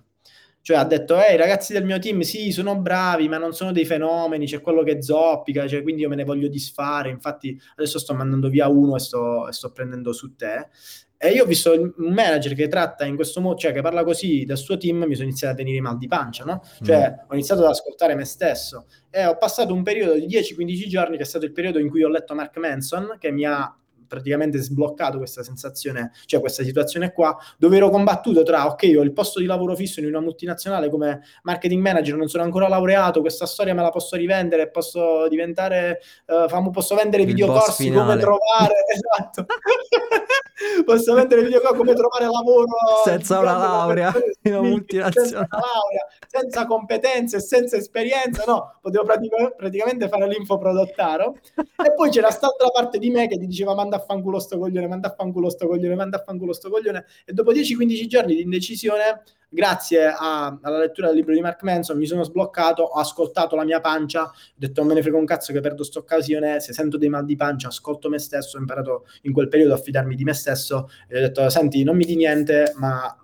Cioè 0.68 0.76
ha 0.76 0.84
detto, 0.84 1.18
ehi, 1.18 1.36
i 1.36 1.38
ragazzi 1.38 1.72
del 1.72 1.86
mio 1.86 1.98
team, 1.98 2.20
sì, 2.20 2.52
sono 2.52 2.78
bravi, 2.78 3.30
ma 3.30 3.38
non 3.38 3.54
sono 3.54 3.72
dei 3.72 3.86
fenomeni, 3.86 4.48
c'è 4.48 4.60
quello 4.60 4.84
che 4.84 5.02
zoppica, 5.02 5.66
cioè, 5.66 5.82
quindi 5.82 6.02
io 6.02 6.10
me 6.10 6.18
ne 6.18 6.26
voglio 6.26 6.50
disfare. 6.50 7.10
Infatti 7.10 7.58
adesso 7.78 8.00
sto 8.00 8.14
mandando 8.14 8.50
via 8.50 8.68
uno 8.68 8.98
e 8.98 9.00
sto, 9.00 9.48
e 9.48 9.54
sto 9.54 9.72
prendendo 9.72 10.12
su 10.12 10.36
te. 10.36 10.68
E 11.16 11.30
io 11.30 11.44
ho 11.44 11.46
visto 11.46 11.72
un 11.72 11.94
manager 12.14 12.54
che 12.54 12.68
tratta 12.68 13.06
in 13.06 13.16
questo 13.16 13.40
modo, 13.40 13.56
cioè 13.56 13.72
che 13.72 13.80
parla 13.80 14.04
così 14.04 14.44
del 14.44 14.58
suo 14.58 14.76
team, 14.76 15.06
mi 15.06 15.16
sono 15.16 15.30
iniziato 15.30 15.54
a 15.54 15.56
venire 15.64 15.80
mal 15.80 15.98
di 15.98 16.08
pancia, 16.08 16.44
no? 16.44 16.62
Cioè 16.84 17.12
mm. 17.12 17.30
ho 17.30 17.34
iniziato 17.34 17.64
ad 17.64 17.70
ascoltare 17.70 18.16
me 18.16 18.26
stesso 18.26 18.88
e 19.10 19.26
ho 19.26 19.38
passato 19.38 19.74
un 19.74 19.84
periodo 19.84 20.16
di 20.16 20.28
10-15 20.28 20.88
giorni, 20.90 21.16
che 21.16 21.24
è 21.24 21.26
stato 21.26 21.46
il 21.46 21.54
periodo 21.54 21.80
in 21.80 21.88
cui 21.88 22.04
ho 22.04 22.10
letto 22.10 22.36
Mark 22.36 22.58
Manson, 22.58 23.16
che 23.18 23.32
mi 23.32 23.46
ha 23.46 23.74
praticamente 24.08 24.58
sbloccato 24.60 25.18
questa 25.18 25.44
sensazione, 25.44 26.12
cioè 26.26 26.40
questa 26.40 26.64
situazione 26.64 27.12
qua, 27.12 27.38
dove 27.58 27.78
ero 27.78 27.90
combattuto 27.90 28.44
tra, 28.44 28.68
ok, 28.68 28.94
ho 28.98 29.02
il 29.02 29.14
posto 29.14 29.40
di 29.40 29.46
lavoro 29.46 29.76
fisso 29.76 30.00
in 30.00 30.08
una 30.08 30.20
multinazionale 30.20 30.90
come 30.90 31.22
marketing 31.44 31.82
manager, 31.82 32.16
non 32.16 32.28
sono 32.28 32.44
ancora 32.44 32.68
laureato, 32.68 33.22
questa 33.22 33.46
storia 33.46 33.74
me 33.74 33.82
la 33.82 33.90
posso 33.90 34.16
rivendere, 34.16 34.70
posso 34.70 35.28
diventare, 35.28 36.00
uh, 36.28 36.48
famo, 36.48 36.72
posso 36.72 36.96
vendere 36.96 37.24
il 37.24 37.30
videocorsi 37.30 37.92
come 37.92 38.18
trovare, 38.18 38.74
esatto, 38.94 39.46
posso 40.86 41.14
vendere 41.14 41.44
videocorsi 41.44 41.78
come 41.78 41.94
trovare 41.94 42.26
lavoro 42.26 42.66
senza 43.04 43.40
una 43.40 43.58
laurea 43.58 44.14
in 44.44 44.54
una 44.54 44.68
multinazionale. 44.68 45.30
Senza, 45.30 45.48
laurea, 45.50 46.08
senza 46.28 46.66
competenze, 46.66 47.40
senza 47.40 47.78
esperienza, 47.78 48.44
no, 48.46 48.78
potevo 48.82 49.04
pratic- 49.04 49.56
praticamente 49.56 50.08
fare 50.08 50.28
l'infoprodottaro 50.28 51.36
e 51.56 51.94
poi 51.94 52.10
c'era 52.10 52.32
stata 52.32 52.64
la 52.64 52.70
parte 52.70 52.98
di 52.98 53.10
me 53.10 53.28
che 53.28 53.38
ti 53.38 53.48
diceva 53.48 53.76
manda 53.76 53.97
manda 53.98 54.04
a 54.04 54.06
fanculo 54.06 54.40
sto 54.40 54.58
coglione, 54.58 54.88
manda 54.88 55.08
a 55.10 55.16
fanculo 55.16 55.50
sto 55.50 55.68
coglione, 55.68 55.96
manda 55.96 56.18
a 56.18 56.24
fanculo 56.24 56.54
sto 56.54 56.70
coglione. 56.70 57.06
E 57.26 57.34
dopo 57.34 57.52
10-15 57.52 58.06
giorni 58.06 58.36
di 58.36 58.42
indecisione, 58.42 59.24
grazie 59.50 60.08
a, 60.08 60.58
alla 60.62 60.80
lettura 60.80 61.08
del 61.08 61.18
libro 61.18 61.34
di 61.34 61.42
Mark 61.42 61.64
Manson, 61.64 61.98
mi 61.98 62.06
sono 62.06 62.24
sbloccato, 62.24 62.84
ho 62.84 63.00
ascoltato 63.00 63.56
la 63.56 63.64
mia 63.64 63.80
pancia, 63.80 64.24
ho 64.24 64.32
detto 64.56 64.82
non 64.82 64.90
me 64.90 64.96
ne 64.96 65.02
frega 65.02 65.18
un 65.18 65.26
cazzo 65.26 65.52
che 65.54 65.60
perdo 65.60 65.84
sta 65.84 66.00
occasione, 66.00 66.60
se 66.60 66.74
sento 66.74 66.98
dei 66.98 67.10
mal 67.10 67.26
di 67.26 67.36
pancia, 67.36 67.68
ascolto 67.68 68.10
me 68.10 68.20
stesso, 68.20 68.58
ho 68.58 68.60
imparato 68.60 69.06
in 69.24 69.34
quel 69.34 69.48
periodo 69.48 69.74
a 69.74 69.78
fidarmi 69.78 70.16
di 70.16 70.24
me 70.24 70.34
stesso 70.34 70.90
e 71.08 71.18
ho 71.18 71.22
detto 71.22 71.50
senti, 71.50 71.84
non 71.84 71.96
mi 71.96 72.06
di 72.06 72.16
niente, 72.16 72.74
ma 72.76 73.16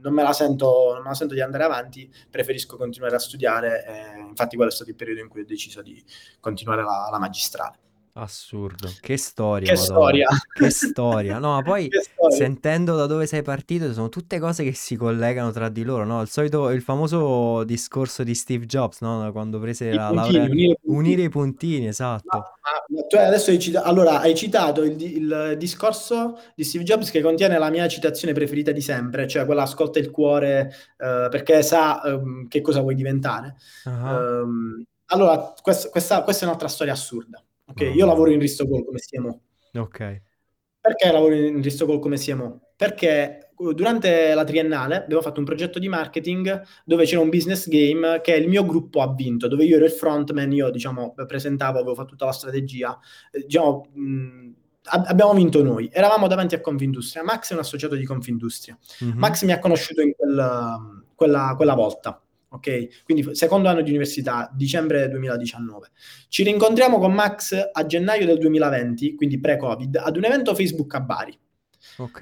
non 0.00 0.14
me 0.14 0.22
la 0.22 0.32
sento, 0.32 0.92
non 0.92 1.02
me 1.02 1.08
la 1.08 1.14
sento 1.14 1.34
di 1.34 1.40
andare 1.40 1.64
avanti, 1.64 2.10
preferisco 2.30 2.76
continuare 2.76 3.16
a 3.16 3.18
studiare. 3.18 3.84
E, 3.84 4.20
infatti 4.28 4.54
quello 4.56 4.70
è 4.70 4.74
stato 4.74 4.90
il 4.90 4.96
periodo 4.96 5.20
in 5.20 5.28
cui 5.28 5.40
ho 5.40 5.46
deciso 5.46 5.82
di 5.82 6.02
continuare 6.40 6.82
la, 6.82 7.08
la 7.10 7.18
magistrale. 7.18 7.78
Assurdo, 8.18 8.90
che 9.00 9.18
storia, 9.18 9.74
che 9.74 9.78
Madonna. 9.78 9.94
storia, 9.94 10.28
che 10.54 10.70
storia. 10.70 11.38
No, 11.38 11.52
ma 11.52 11.60
poi 11.62 11.90
sentendo 12.34 12.96
da 12.96 13.04
dove 13.04 13.26
sei 13.26 13.42
partito, 13.42 13.92
sono 13.92 14.08
tutte 14.08 14.38
cose 14.38 14.64
che 14.64 14.72
si 14.72 14.96
collegano 14.96 15.50
tra 15.50 15.68
di 15.68 15.82
loro, 15.82 16.06
no? 16.06 16.22
Il 16.22 16.28
solito, 16.28 16.70
il 16.70 16.80
famoso 16.80 17.62
discorso 17.64 18.22
di 18.24 18.34
Steve 18.34 18.64
Jobs, 18.64 19.00
no? 19.02 19.30
Quando 19.32 19.58
prese 19.58 19.88
I 19.88 19.94
la 19.94 20.08
puntini, 20.08 20.32
laurea, 20.32 20.50
unire, 20.50 20.78
unire, 20.84 21.22
i 21.24 21.28
puntini, 21.28 21.88
esatto. 21.88 22.38
Ma, 22.38 22.42
ma, 22.88 23.02
tu 23.06 23.16
adesso 23.16 23.50
hai 23.50 23.58
citato, 23.58 23.86
allora, 23.86 24.20
hai 24.20 24.34
citato 24.34 24.82
il, 24.82 24.98
il, 24.98 25.54
discorso 25.58 26.38
di 26.54 26.64
Steve 26.64 26.84
Jobs 26.84 27.10
che 27.10 27.20
contiene 27.20 27.58
la 27.58 27.68
mia 27.68 27.86
citazione 27.86 28.32
preferita 28.32 28.72
di 28.72 28.80
sempre, 28.80 29.26
cioè 29.26 29.44
quella 29.44 29.62
ascolta 29.62 29.98
il 29.98 30.10
cuore 30.10 30.72
uh, 30.96 31.28
perché 31.28 31.62
sa 31.62 32.00
um, 32.04 32.48
che 32.48 32.62
cosa 32.62 32.80
vuoi 32.80 32.94
diventare. 32.94 33.56
Uh-huh. 33.84 33.92
Um, 33.92 34.84
allora, 35.08 35.52
quest, 35.60 35.90
questa, 35.90 36.22
questa 36.22 36.44
è 36.44 36.48
un'altra 36.48 36.68
storia 36.68 36.94
assurda. 36.94 37.42
Ok, 37.66 37.80
no. 37.80 37.90
io 37.90 38.06
lavoro 38.06 38.30
in 38.30 38.40
Ristocol 38.40 38.84
come 38.84 38.98
CMO. 38.98 39.40
Ok. 39.74 40.22
Perché 40.80 41.10
lavoro 41.10 41.34
in 41.34 41.62
Ristocol 41.62 41.98
come 41.98 42.16
CMO? 42.16 42.60
Perché 42.76 43.50
uh, 43.56 43.72
durante 43.72 44.34
la 44.34 44.44
triennale 44.44 45.02
abbiamo 45.02 45.20
fatto 45.20 45.40
un 45.40 45.44
progetto 45.44 45.80
di 45.80 45.88
marketing 45.88 46.62
dove 46.84 47.04
c'era 47.04 47.20
un 47.20 47.28
business 47.28 47.68
game 47.68 48.20
che 48.22 48.34
il 48.34 48.48
mio 48.48 48.64
gruppo 48.64 49.00
ha 49.00 49.12
vinto, 49.12 49.48
dove 49.48 49.64
io 49.64 49.76
ero 49.76 49.84
il 49.84 49.90
frontman, 49.90 50.52
io 50.52 50.70
diciamo 50.70 51.14
presentavo, 51.26 51.78
avevo 51.78 51.94
fatto 51.96 52.10
tutta 52.10 52.26
la 52.26 52.32
strategia, 52.32 52.96
eh, 53.32 53.40
diciamo 53.40 53.88
mh, 53.92 54.50
abbiamo 54.84 55.34
vinto 55.34 55.60
noi, 55.64 55.90
eravamo 55.92 56.28
davanti 56.28 56.54
a 56.54 56.60
Confindustria, 56.60 57.24
Max 57.24 57.50
è 57.50 57.54
un 57.54 57.60
associato 57.60 57.96
di 57.96 58.04
Confindustria, 58.04 58.78
mm-hmm. 59.04 59.18
Max 59.18 59.42
mi 59.42 59.52
ha 59.52 59.58
conosciuto 59.58 60.02
in 60.02 60.12
quel, 60.16 61.08
quella, 61.16 61.54
quella 61.56 61.74
volta 61.74 62.20
ok? 62.48 63.02
Quindi 63.04 63.34
secondo 63.34 63.68
anno 63.68 63.82
di 63.82 63.90
università, 63.90 64.50
dicembre 64.54 65.08
2019. 65.08 65.88
Ci 66.28 66.42
rincontriamo 66.42 66.98
con 66.98 67.12
Max 67.12 67.70
a 67.72 67.86
gennaio 67.86 68.26
del 68.26 68.38
2020, 68.38 69.14
quindi 69.14 69.38
pre-Covid, 69.38 69.96
ad 69.96 70.16
un 70.16 70.24
evento 70.24 70.54
Facebook 70.54 70.94
a 70.94 71.00
Bari. 71.00 71.38
Ok. 71.98 72.20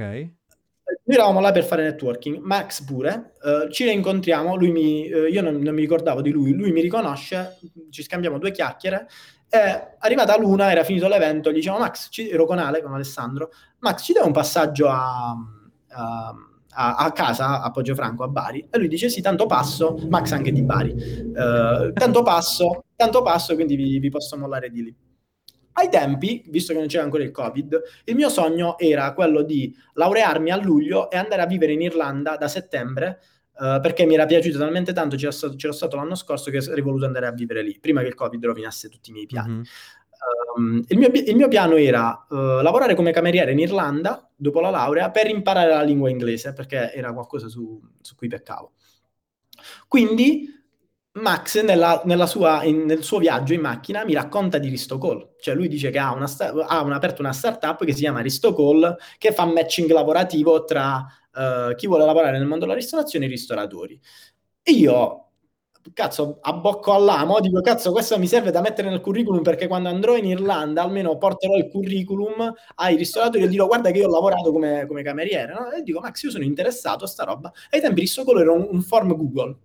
Noi 1.06 1.16
eravamo 1.16 1.40
là 1.40 1.50
per 1.50 1.64
fare 1.64 1.82
networking, 1.82 2.38
Max 2.38 2.82
pure, 2.82 3.32
uh, 3.42 3.70
ci 3.70 3.84
rincontriamo, 3.84 4.54
lui 4.54 4.70
mi, 4.70 5.10
uh, 5.10 5.24
io 5.26 5.40
non, 5.40 5.56
non, 5.56 5.74
mi 5.74 5.80
ricordavo 5.80 6.20
di 6.20 6.30
lui, 6.30 6.52
lui 6.52 6.72
mi 6.72 6.82
riconosce, 6.82 7.58
ci 7.90 8.02
scambiamo 8.02 8.38
due 8.38 8.50
chiacchiere 8.50 9.08
e 9.48 9.96
arrivata 9.98 10.38
l'una, 10.38 10.70
era 10.70 10.84
finito 10.84 11.08
l'evento, 11.08 11.50
gli 11.50 11.54
dicevo 11.54 11.78
Max, 11.78 12.08
ci, 12.10 12.28
ero 12.28 12.44
con 12.44 12.58
Ale, 12.58 12.82
con 12.82 12.92
Alessandro, 12.92 13.50
Max 13.78 14.02
ci 14.02 14.12
dai 14.12 14.26
un 14.26 14.32
passaggio 14.32 14.88
a, 14.88 15.34
a 15.88 16.34
a, 16.74 16.96
a, 16.96 17.12
casa 17.12 17.62
a 17.62 17.72
Franco 17.94 18.24
a 18.24 18.28
Bari 18.28 18.66
e 18.70 18.78
lui 18.78 18.88
dice 18.88 19.08
sì 19.08 19.20
tanto 19.20 19.46
passo 19.46 19.98
Max 20.08 20.32
anche 20.32 20.52
di 20.52 20.62
Bari 20.62 20.90
uh, 20.90 21.92
tanto 21.92 22.22
passo 22.22 22.84
tanto 22.96 23.22
passo 23.22 23.54
quindi 23.54 23.76
vi, 23.76 23.98
vi, 23.98 24.10
posso 24.10 24.36
mollare 24.36 24.70
di 24.70 24.82
lì 24.82 24.96
ai 25.72 25.88
tempi 25.88 26.44
visto 26.48 26.72
che 26.72 26.78
non 26.78 26.88
c'era 26.88 27.04
ancora 27.04 27.22
il 27.22 27.30
covid 27.30 27.82
il 28.04 28.14
mio 28.14 28.28
sogno 28.28 28.78
era 28.78 29.12
quello 29.14 29.42
di 29.42 29.74
laurearmi 29.94 30.50
a 30.50 30.56
luglio 30.56 31.10
e 31.10 31.16
andare 31.16 31.42
a 31.42 31.46
vivere 31.46 31.72
in 31.72 31.82
Irlanda 31.82 32.36
da 32.36 32.48
settembre 32.48 33.20
Uh, 33.56 33.78
perché 33.80 34.04
mi 34.04 34.14
era 34.14 34.26
piaciuto 34.26 34.58
talmente 34.58 34.92
tanto, 34.92 35.14
c'era 35.14 35.30
stato, 35.30 35.54
c'era 35.54 35.72
stato, 35.72 35.94
l'anno 35.94 36.16
scorso 36.16 36.50
che 36.50 36.56
avrei 36.56 36.82
voluto 36.82 37.06
andare 37.06 37.28
a 37.28 37.30
vivere 37.30 37.62
lì, 37.62 37.78
prima 37.78 38.00
che 38.00 38.08
il 38.08 38.14
Covid 38.14 38.44
rovinasse 38.44 38.88
tutti 38.88 39.10
i 39.10 39.12
miei 39.12 39.26
piani. 39.26 39.52
Mm-hmm. 39.52 39.62
Um, 40.56 40.82
il, 40.88 40.98
mio, 40.98 41.10
il, 41.12 41.36
mio, 41.36 41.48
piano 41.48 41.76
era 41.76 42.26
uh, 42.28 42.62
lavorare 42.62 42.94
come 42.94 43.12
cameriere 43.12 43.52
in 43.52 43.58
Irlanda 43.58 44.30
dopo 44.34 44.60
la 44.60 44.70
laurea 44.70 45.10
per 45.10 45.28
imparare 45.28 45.70
la 45.70 45.82
lingua 45.82 46.08
inglese, 46.08 46.52
perché 46.52 46.92
era 46.92 47.12
qualcosa 47.12 47.48
su, 47.48 47.80
su 48.00 48.14
cui 48.14 48.28
peccavo. 48.28 48.72
Quindi 49.88 50.48
Max 51.12 51.62
nella, 51.62 52.02
nella 52.06 52.26
sua, 52.26 52.64
in, 52.64 52.84
nel 52.86 53.04
suo 53.04 53.18
viaggio 53.18 53.52
in 53.52 53.60
macchina 53.60 54.04
mi 54.04 54.14
racconta 54.14 54.58
di 54.58 54.68
Ristocall, 54.68 55.34
cioè 55.38 55.54
lui 55.54 55.68
dice 55.68 55.90
che 55.90 55.98
ha, 55.98 56.12
una 56.12 56.26
sta- 56.26 56.52
ha 56.52 56.82
una, 56.82 56.96
aperto 56.96 57.20
una 57.22 57.32
startup 57.32 57.84
che 57.84 57.92
si 57.92 58.00
chiama 58.00 58.20
Ristocall 58.20 58.96
che 59.18 59.32
fa 59.32 59.44
matching 59.44 59.90
lavorativo 59.90 60.64
tra 60.64 61.06
uh, 61.34 61.74
chi 61.74 61.86
vuole 61.86 62.04
lavorare 62.04 62.38
nel 62.38 62.48
mondo 62.48 62.64
della 62.64 62.76
ristorazione 62.76 63.26
e 63.26 63.28
i 63.28 63.30
ristoratori. 63.30 64.00
Io 64.64 65.24
cazzo, 65.92 66.38
abbocco 66.40 66.92
all'amo, 66.92 67.40
dico, 67.40 67.60
cazzo, 67.60 67.92
questo 67.92 68.18
mi 68.18 68.26
serve 68.26 68.50
da 68.50 68.60
mettere 68.60 68.88
nel 68.88 69.00
curriculum 69.00 69.42
perché 69.42 69.66
quando 69.66 69.88
andrò 69.88 70.16
in 70.16 70.24
Irlanda 70.24 70.82
almeno 70.82 71.18
porterò 71.18 71.56
il 71.56 71.68
curriculum 71.68 72.52
ai 72.76 72.96
ristoratori 72.96 73.44
e 73.44 73.48
dirò, 73.48 73.66
guarda 73.66 73.90
che 73.90 73.98
io 73.98 74.08
ho 74.08 74.10
lavorato 74.10 74.50
come, 74.50 74.86
come 74.86 75.02
cameriere, 75.02 75.52
no? 75.52 75.70
E 75.72 75.82
dico, 75.82 76.00
Max, 76.00 76.22
io 76.22 76.30
sono 76.30 76.44
interessato 76.44 77.04
a 77.04 77.06
sta 77.06 77.24
roba. 77.24 77.52
Ai 77.70 77.80
tempi 77.80 78.00
di 78.00 78.06
Socolo 78.06 78.40
era 78.40 78.52
un, 78.52 78.66
un 78.70 78.82
form 78.82 79.14
Google, 79.14 79.56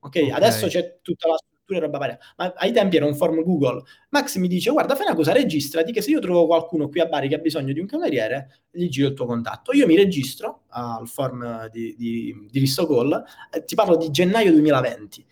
okay? 0.00 0.28
ok? 0.28 0.36
Adesso 0.36 0.66
c'è 0.66 0.98
tutta 1.00 1.28
la 1.28 1.36
struttura 1.36 1.78
e 1.78 1.80
roba 1.80 1.98
varia, 1.98 2.18
ma 2.36 2.52
ai 2.56 2.72
tempi 2.72 2.96
era 2.96 3.06
un 3.06 3.14
form 3.14 3.42
Google. 3.42 3.82
Max 4.10 4.36
mi 4.36 4.48
dice, 4.48 4.70
guarda, 4.70 4.94
fai 4.94 5.06
una 5.06 5.14
cosa, 5.14 5.32
registrati 5.32 5.92
che 5.92 6.02
se 6.02 6.10
io 6.10 6.20
trovo 6.20 6.46
qualcuno 6.46 6.88
qui 6.88 7.00
a 7.00 7.06
Bari 7.06 7.28
che 7.28 7.36
ha 7.36 7.38
bisogno 7.38 7.72
di 7.72 7.80
un 7.80 7.86
cameriere, 7.86 8.66
gli 8.70 8.88
giro 8.88 9.08
il 9.08 9.14
tuo 9.14 9.24
contatto. 9.24 9.72
Io 9.72 9.86
mi 9.86 9.96
registro 9.96 10.62
al 10.68 11.08
form 11.08 11.68
di, 11.70 11.94
di, 11.96 12.48
di 12.50 12.58
Ristocall, 12.58 13.24
eh, 13.50 13.64
ti 13.64 13.74
parlo 13.74 13.96
di 13.96 14.10
gennaio 14.10 14.52
2020. 14.52 15.24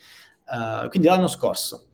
Uh, 0.50 0.88
quindi 0.88 1.06
l'anno 1.06 1.28
scorso. 1.28 1.86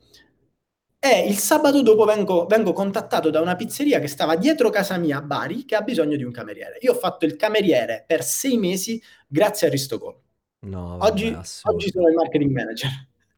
E 0.98 1.28
il 1.28 1.36
sabato 1.36 1.82
dopo 1.82 2.04
vengo, 2.04 2.46
vengo, 2.46 2.72
contattato 2.72 3.30
da 3.30 3.40
una 3.40 3.54
pizzeria 3.54 4.00
che 4.00 4.08
stava 4.08 4.34
dietro 4.34 4.70
casa 4.70 4.96
mia 4.96 5.18
a 5.18 5.22
Bari 5.22 5.64
che 5.64 5.76
ha 5.76 5.82
bisogno 5.82 6.16
di 6.16 6.24
un 6.24 6.32
cameriere. 6.32 6.78
Io 6.80 6.92
ho 6.92 6.96
fatto 6.96 7.26
il 7.26 7.36
cameriere 7.36 8.02
per 8.06 8.24
sei 8.24 8.56
mesi 8.56 9.00
grazie 9.26 9.66
a 9.66 9.70
Ristocol. 9.70 10.16
No, 10.60 10.96
oggi, 11.00 11.36
oggi, 11.62 11.90
sono 11.90 12.08
il 12.08 12.14
marketing 12.14 12.50
manager. 12.50 12.90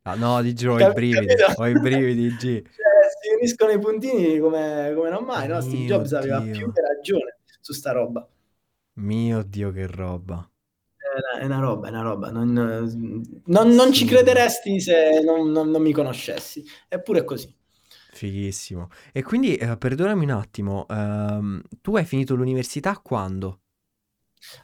Ah, 0.02 0.14
no, 0.14 0.40
di 0.40 0.54
giù 0.54 0.70
ho 0.70 0.78
i 0.78 0.92
brividi, 0.92 1.34
ho 1.56 1.66
i 1.66 1.78
brividi, 1.78 2.28
G. 2.36 2.40
Cioè, 2.40 2.62
si 2.62 3.34
uniscono 3.36 3.72
i 3.72 3.78
puntini 3.78 4.38
come, 4.38 4.92
come 4.94 5.10
non 5.10 5.24
mai, 5.24 5.48
no? 5.48 5.60
Steve 5.60 5.84
Jobs 5.84 6.08
Dio. 6.08 6.18
aveva 6.18 6.40
più 6.40 6.72
che 6.72 6.80
ragione 6.80 7.38
su 7.60 7.74
sta 7.74 7.92
roba. 7.92 8.26
Mio 8.94 9.42
Dio, 9.42 9.70
che 9.72 9.86
roba 9.86 10.48
è 11.40 11.44
una 11.44 11.58
roba, 11.58 11.88
è 11.88 11.90
una 11.90 12.02
roba. 12.02 12.30
Non, 12.30 12.52
non, 13.44 13.68
non 13.70 13.92
ci 13.92 14.04
crederesti 14.04 14.80
se 14.80 15.20
non, 15.24 15.50
non, 15.50 15.70
mi 15.82 15.92
conoscessi. 15.92 16.64
Eppure 16.88 17.20
è 17.20 17.24
così. 17.24 17.54
Fighissimo. 18.12 18.88
E 19.12 19.22
quindi, 19.22 19.56
eh, 19.56 19.76
perdonami 19.76 20.24
un 20.24 20.30
attimo, 20.30 20.86
ehm, 20.88 21.62
tu 21.80 21.96
hai 21.96 22.04
finito 22.04 22.34
l'università 22.34 22.98
quando? 22.98 23.60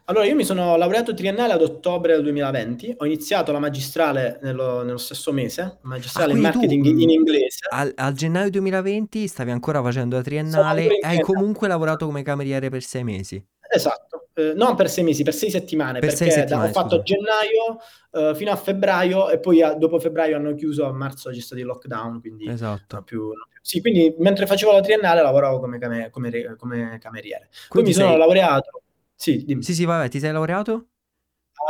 Allora, 0.07 0.25
io 0.25 0.35
mi 0.35 0.45
sono 0.45 0.77
laureato 0.77 1.15
triennale 1.15 1.53
ad 1.53 1.63
ottobre 1.63 2.15
del 2.15 2.23
2020, 2.23 2.95
ho 2.99 3.05
iniziato 3.07 3.53
la 3.53 3.59
magistrale 3.59 4.39
nello, 4.43 4.83
nello 4.83 4.99
stesso 4.99 5.33
mese, 5.33 5.79
magistrale 5.83 6.33
ah, 6.33 6.37
in 6.37 6.43
marketing 6.43 6.85
in 6.87 7.11
inglese. 7.11 7.67
Al, 7.71 7.93
al, 7.97 8.13
gennaio 8.13 8.51
2020 8.51 9.27
stavi 9.27 9.51
ancora 9.51 9.83
facendo 9.83 10.17
la 10.17 10.23
triennale 10.23 10.99
e 10.99 11.07
hai 11.07 11.21
comunque 11.21 11.69
lavorato 11.69 12.07
come 12.07 12.23
cameriere 12.23 12.71
per 12.71 12.83
sei 12.83 13.05
mesi. 13.05 13.45
Esatto, 13.75 14.29
eh, 14.35 14.53
non 14.55 14.75
per 14.77 14.89
sei 14.89 15.03
mesi, 15.05 15.23
per 15.25 15.35
sei 15.35 15.51
settimane, 15.51 15.99
Per 15.99 16.11
sei 16.15 16.29
perché 16.29 16.35
da- 16.35 16.41
settimane, 16.41 16.69
ho 16.69 16.73
fatto 16.73 17.03
gennaio 17.03 17.79
eh, 18.13 18.35
fino 18.37 18.51
a 18.53 18.57
febbraio 18.57 19.31
e 19.31 19.39
poi 19.41 19.63
a- 19.63 19.75
dopo 19.75 19.99
febbraio 19.99 20.37
hanno 20.37 20.55
chiuso, 20.55 20.85
a 20.87 20.93
marzo 20.93 21.31
c'è 21.31 21.41
stato 21.41 21.61
il 21.61 21.67
lockdown, 21.67 22.21
quindi 22.21 22.49
Esatto. 22.49 22.95
non 22.95 23.05
più, 23.05 23.23
non 23.25 23.45
più- 23.49 23.59
Sì, 23.63 23.81
quindi 23.81 24.15
mentre 24.19 24.47
facevo 24.47 24.71
la 24.73 24.81
triennale 24.81 25.23
lavoravo 25.23 25.59
come, 25.59 25.79
came- 25.79 26.11
come 26.11 26.55
come 26.57 26.99
cameriere. 27.01 27.49
Poi 27.51 27.69
Quindi 27.69 27.91
mi 27.91 27.97
sono 27.97 28.09
sei- 28.11 28.19
laureato, 28.19 28.83
sì, 29.15 29.45
dimmi. 29.45 29.63
Sì, 29.63 29.75
sì, 29.75 29.85
vabbè, 29.85 30.09
ti 30.09 30.19
sei 30.21 30.33
laureato? 30.33 30.87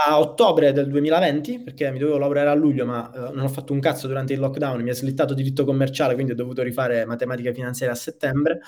a 0.07 0.19
ottobre 0.19 0.73
del 0.73 0.89
2020, 0.89 1.61
perché 1.61 1.89
mi 1.93 1.99
dovevo 2.01 2.19
laureare 2.19 2.49
a 2.51 2.55
luglio, 2.55 2.85
ma 2.85 3.13
eh, 3.15 3.19
non 3.33 3.45
ho 3.45 3.49
fatto 3.49 3.73
un 3.73 3.79
cazzo 3.79 4.09
durante 4.09 4.33
il 4.33 4.41
lockdown, 4.41 4.83
mi 4.83 4.91
ha 4.91 4.95
slittato 4.95 5.35
diritto 5.35 5.65
commerciale, 5.65 6.15
quindi 6.15 6.33
ho 6.33 6.35
dovuto 6.35 6.63
rifare 6.63 7.05
matematica 7.05 7.53
finanziaria 7.53 7.95
a 7.95 7.99
settembre. 7.99 8.61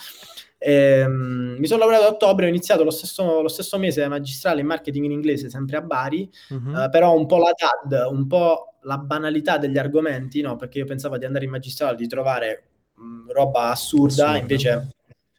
Ehm, 0.71 1.55
mi 1.61 1.67
sono 1.69 1.81
laureato 1.81 2.07
a 2.07 2.09
ottobre, 2.09 2.47
ho 2.47 2.49
iniziato 2.49 2.83
lo 2.83 2.91
stesso, 2.91 3.41
lo 3.41 3.47
stesso 3.47 3.79
mese 3.79 4.09
magistrale 4.09 4.62
in 4.62 4.67
marketing 4.67 5.05
in 5.05 5.12
inglese, 5.12 5.49
sempre 5.49 5.77
a 5.77 5.81
Bari, 5.81 6.29
Mhm. 6.51 6.77
eh, 6.77 6.89
però 6.91 7.14
un 7.17 7.27
po' 7.27 7.39
la 7.39 7.53
DAD, 7.55 8.11
un 8.11 8.27
po' 8.27 8.75
la 8.83 8.99
banalità 8.99 9.59
degli 9.59 9.79
argomenti, 9.79 10.41
no? 10.41 10.57
Perché 10.57 10.79
io 10.79 10.85
pensavo 10.85 11.19
di 11.19 11.25
andare 11.25 11.45
in 11.45 11.53
magistrale, 11.53 11.97
di 11.97 12.09
trovare 12.09 12.64
mh, 12.95 13.31
roba 13.31 13.71
assurda, 13.71 14.25
Assurda. 14.25 14.39
invece 14.39 14.91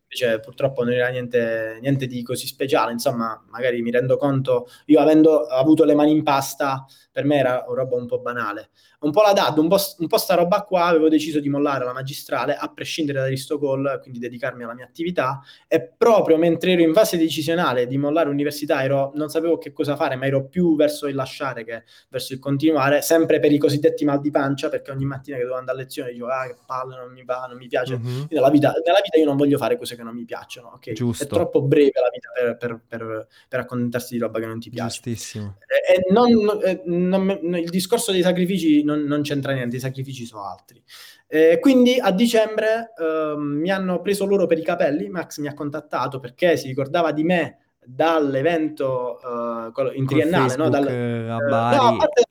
invece 0.09 0.39
purtroppo 0.39 0.85
non 0.85 0.93
era 0.93 1.09
niente, 1.09 1.79
niente 1.81 2.07
di 2.07 2.23
così 2.23 2.47
speciale, 2.47 2.93
insomma, 2.93 3.43
magari 3.49 3.81
mi 3.81 3.91
rendo 3.91 4.15
conto, 4.15 4.69
io 4.85 5.01
avendo 5.01 5.41
avuto 5.41 5.83
le 5.83 5.95
mani 5.95 6.11
in 6.11 6.23
pasta, 6.23 6.85
per 7.17 7.25
me 7.25 7.37
era 7.37 7.65
una 7.67 7.81
roba 7.81 7.95
un 7.95 8.05
po' 8.05 8.19
banale. 8.19 8.69
Un 8.99 9.09
po' 9.09 9.23
la 9.23 9.33
DAD, 9.33 9.57
un 9.57 9.67
po', 9.67 9.77
un 9.97 10.05
po' 10.07 10.17
sta 10.19 10.35
roba 10.35 10.61
qua, 10.61 10.85
avevo 10.85 11.09
deciso 11.09 11.39
di 11.39 11.49
mollare 11.49 11.83
la 11.83 11.91
magistrale, 11.93 12.55
a 12.55 12.71
prescindere 12.71 13.17
da 13.17 13.25
Aristocall, 13.25 13.99
quindi 14.01 14.19
dedicarmi 14.19 14.63
alla 14.63 14.75
mia 14.75 14.85
attività, 14.85 15.41
e 15.67 15.81
proprio 15.81 16.37
mentre 16.37 16.73
ero 16.73 16.81
in 16.83 16.93
fase 16.93 17.17
decisionale 17.17 17.87
di 17.87 17.97
mollare 17.97 18.27
l'università, 18.29 18.83
ero, 18.83 19.11
non 19.15 19.29
sapevo 19.29 19.57
che 19.57 19.73
cosa 19.73 19.95
fare, 19.95 20.15
ma 20.15 20.27
ero 20.27 20.45
più 20.47 20.75
verso 20.75 21.07
il 21.07 21.15
lasciare 21.15 21.63
che 21.63 21.85
verso 22.09 22.33
il 22.33 22.39
continuare, 22.39 23.01
sempre 23.01 23.39
per 23.39 23.51
i 23.51 23.57
cosiddetti 23.57 24.05
mal 24.05 24.21
di 24.21 24.29
pancia, 24.29 24.69
perché 24.69 24.91
ogni 24.91 25.05
mattina 25.05 25.37
che 25.37 25.41
dovevo 25.41 25.57
andare 25.59 25.79
a 25.79 25.81
lezione 25.81 26.11
dicevo, 26.11 26.27
ah 26.29 26.45
che 26.45 26.55
palle, 26.67 26.97
non 26.97 27.11
mi 27.11 27.23
va, 27.23 27.47
non 27.49 27.57
mi 27.57 27.65
piace, 27.67 27.97
Mhm. 27.97 28.27
nella 28.29 28.51
vita, 28.51 28.73
nella 28.85 28.99
vita 29.03 29.17
io 29.17 29.25
non 29.25 29.37
voglio 29.37 29.57
fare 29.57 29.75
cose 29.75 29.95
che 29.95 30.03
non 30.03 30.13
mi 30.13 30.25
piacciono, 30.25 30.73
ok? 30.75 30.91
Giusto. 30.91 31.23
È 31.23 31.27
troppo 31.27 31.63
breve 31.63 31.99
la 31.99 32.09
vita 32.13 32.29
per, 32.31 32.57
per, 32.57 32.81
per, 32.87 33.27
per 33.49 33.59
accontentarsi 33.61 34.13
di 34.13 34.19
roba 34.19 34.37
che 34.39 34.45
non 34.45 34.59
ti 34.59 34.69
piace. 34.69 35.01
Giustissimo. 35.01 35.57
E, 35.65 35.93
e 35.95 36.11
non- 36.11 36.59
e 36.63 36.81
non 37.07 37.55
il 37.55 37.69
discorso 37.69 38.11
dei 38.11 38.21
sacrifici 38.21 38.83
non, 38.83 39.01
non 39.01 39.21
c'entra 39.21 39.53
niente, 39.53 39.77
i 39.77 39.79
sacrifici 39.79 40.25
sono 40.25 40.49
altri. 40.49 40.81
Eh, 41.27 41.59
quindi 41.59 41.99
a 41.99 42.11
dicembre 42.11 42.93
ehm, 42.97 43.41
mi 43.41 43.69
hanno 43.69 44.01
preso 44.01 44.25
loro 44.25 44.45
per 44.45 44.57
i 44.57 44.63
capelli, 44.63 45.09
Max 45.09 45.39
mi 45.39 45.47
ha 45.47 45.53
contattato 45.53 46.19
perché 46.19 46.55
si 46.55 46.67
ricordava 46.67 47.11
di 47.11 47.23
me 47.23 47.57
dall'evento 47.83 49.19
eh, 49.19 49.67
in 49.67 50.05
Col 50.05 50.05
triennale, 50.05 50.55
no? 50.55 50.69
Dal- 50.69 50.87
eh, 50.87 51.29
a 51.29 51.37
eh, 51.37 51.49
Bari. 51.49 51.75
no, 51.75 51.87
a 51.87 51.95
parte 51.95 52.23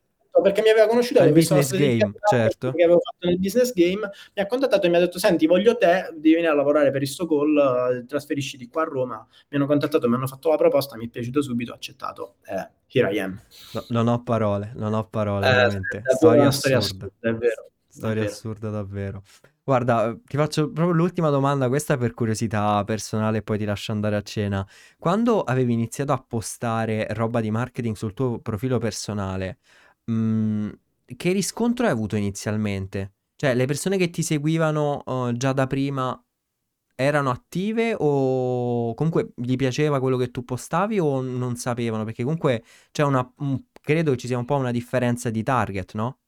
perché 0.42 0.62
mi 0.62 0.68
aveva 0.68 0.86
conosciuto 0.86 1.22
la 1.24 1.30
business 1.30 1.70
game, 1.72 2.12
certo. 2.30 2.72
che 2.72 2.82
avevo 2.82 3.00
fatto 3.00 3.26
nel 3.26 3.38
business 3.38 3.72
game 3.72 4.00
mi 4.34 4.42
ha 4.42 4.46
contattato 4.46 4.86
e 4.86 4.88
mi 4.88 4.96
ha 4.96 5.00
detto 5.00 5.18
senti 5.18 5.46
voglio 5.46 5.76
te 5.76 6.08
devi 6.14 6.34
venire 6.34 6.50
a 6.50 6.54
lavorare 6.54 6.90
per 6.90 7.02
Istocall 7.02 7.56
eh, 8.00 8.04
trasferisci 8.06 8.56
di 8.56 8.68
qua 8.68 8.82
a 8.82 8.86
Roma 8.86 9.26
mi 9.48 9.56
hanno 9.56 9.66
contattato 9.66 10.08
mi 10.08 10.14
hanno 10.14 10.26
fatto 10.26 10.50
la 10.50 10.56
proposta 10.56 10.96
mi 10.96 11.06
è 11.06 11.08
piaciuto 11.08 11.42
subito 11.42 11.72
ho 11.72 11.74
accettato 11.74 12.36
eh, 12.46 12.68
here 12.88 13.12
I 13.12 13.18
am 13.20 13.40
No, 13.72 13.84
non 13.88 14.08
ho 14.08 14.22
parole, 14.22 14.72
non 14.74 14.94
ho 14.94 15.06
parole, 15.08 15.48
Eh, 15.48 15.52
veramente. 15.52 16.02
Storia 16.16 16.46
assurda. 16.48 16.76
assurda, 16.78 17.06
è 17.20 17.32
vero 17.34 17.70
Storia 17.88 18.14
davvero. 18.14 18.30
assurda 18.30 18.70
davvero. 18.70 19.22
Guarda, 19.64 20.10
eh, 20.10 20.20
ti 20.24 20.36
faccio 20.36 20.70
proprio 20.70 20.94
l'ultima 20.94 21.30
domanda, 21.30 21.66
questa 21.68 21.96
per 21.96 22.12
curiosità 22.12 22.84
personale 22.84 23.38
e 23.38 23.42
poi 23.42 23.58
ti 23.58 23.64
lascio 23.64 23.90
andare 23.92 24.16
a 24.16 24.22
cena. 24.22 24.64
Quando 24.98 25.42
avevi 25.42 25.72
iniziato 25.72 26.12
a 26.12 26.22
postare 26.24 27.06
roba 27.14 27.40
di 27.40 27.50
marketing 27.50 27.96
sul 27.96 28.12
tuo 28.12 28.38
profilo 28.38 28.78
personale, 28.78 29.58
mh, 30.06 30.70
che 31.16 31.32
riscontro 31.32 31.86
hai 31.86 31.92
avuto 31.92 32.16
inizialmente? 32.16 33.14
Cioè, 33.36 33.54
le 33.54 33.66
persone 33.66 33.96
che 33.98 34.10
ti 34.10 34.22
seguivano 34.22 35.04
eh, 35.04 35.32
già 35.36 35.52
da 35.52 35.66
prima 35.66 36.18
erano 36.96 37.30
attive 37.30 37.94
o 37.98 38.94
comunque 38.94 39.32
gli 39.36 39.56
piaceva 39.56 40.00
quello 40.00 40.16
che 40.16 40.30
tu 40.30 40.44
postavi 40.44 40.98
o 41.00 41.20
non 41.20 41.56
sapevano? 41.56 42.04
Perché 42.04 42.22
comunque 42.24 42.64
c'è 42.92 43.02
una, 43.04 43.30
un- 43.38 43.62
credo 43.80 44.12
che 44.12 44.16
ci 44.18 44.26
sia 44.28 44.38
un 44.38 44.44
po' 44.46 44.56
una 44.56 44.70
differenza 44.72 45.30
di 45.30 45.42
target, 45.42 45.94
no? 45.94 46.18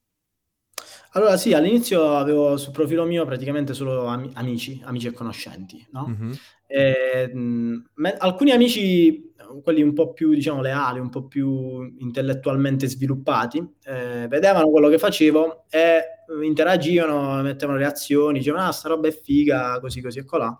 Allora 1.12 1.37
sì, 1.37 1.53
all'inizio 1.55 2.16
avevo 2.16 2.57
sul 2.57 2.72
profilo 2.72 3.05
mio 3.05 3.24
praticamente 3.24 3.74
solo 3.74 4.07
ami- 4.07 4.31
amici, 4.35 4.81
amici 4.85 5.07
e 5.09 5.12
conoscenti, 5.12 5.85
no? 5.93 6.07
Mhm. 6.09 6.37
E, 6.66 7.31
mh, 7.33 7.85
me- 7.95 8.16
alcuni 8.18 8.51
amici, 8.53 9.33
quelli 9.62 9.83
un 9.83 9.95
po' 9.95 10.12
più, 10.12 10.33
diciamo, 10.35 10.61
leali, 10.61 10.99
un 11.01 11.09
po' 11.09 11.26
più 11.26 11.83
intellettualmente 11.99 12.87
sviluppati, 12.87 13.59
eh, 13.85 14.26
vedevano 14.29 14.68
quello 14.70 14.89
che 14.89 14.99
facevo 14.99 15.64
e 15.70 15.79
eh, 15.81 16.45
interagivano, 16.45 17.43
mettevano 17.43 17.79
reazioni, 17.79 18.39
dicevano, 18.39 18.66
ah, 18.66 18.72
sta 18.72 18.89
roba 18.89 19.09
è 19.09 19.12
figa, 19.12 19.79
così, 19.81 20.01
così 20.03 20.18
e 20.18 20.24
colà. 20.24 20.57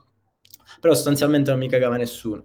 Però 0.81 0.95
sostanzialmente 0.95 1.51
non 1.51 1.59
mi 1.61 1.69
cagava 1.69 1.97
nessuno. 1.97 2.43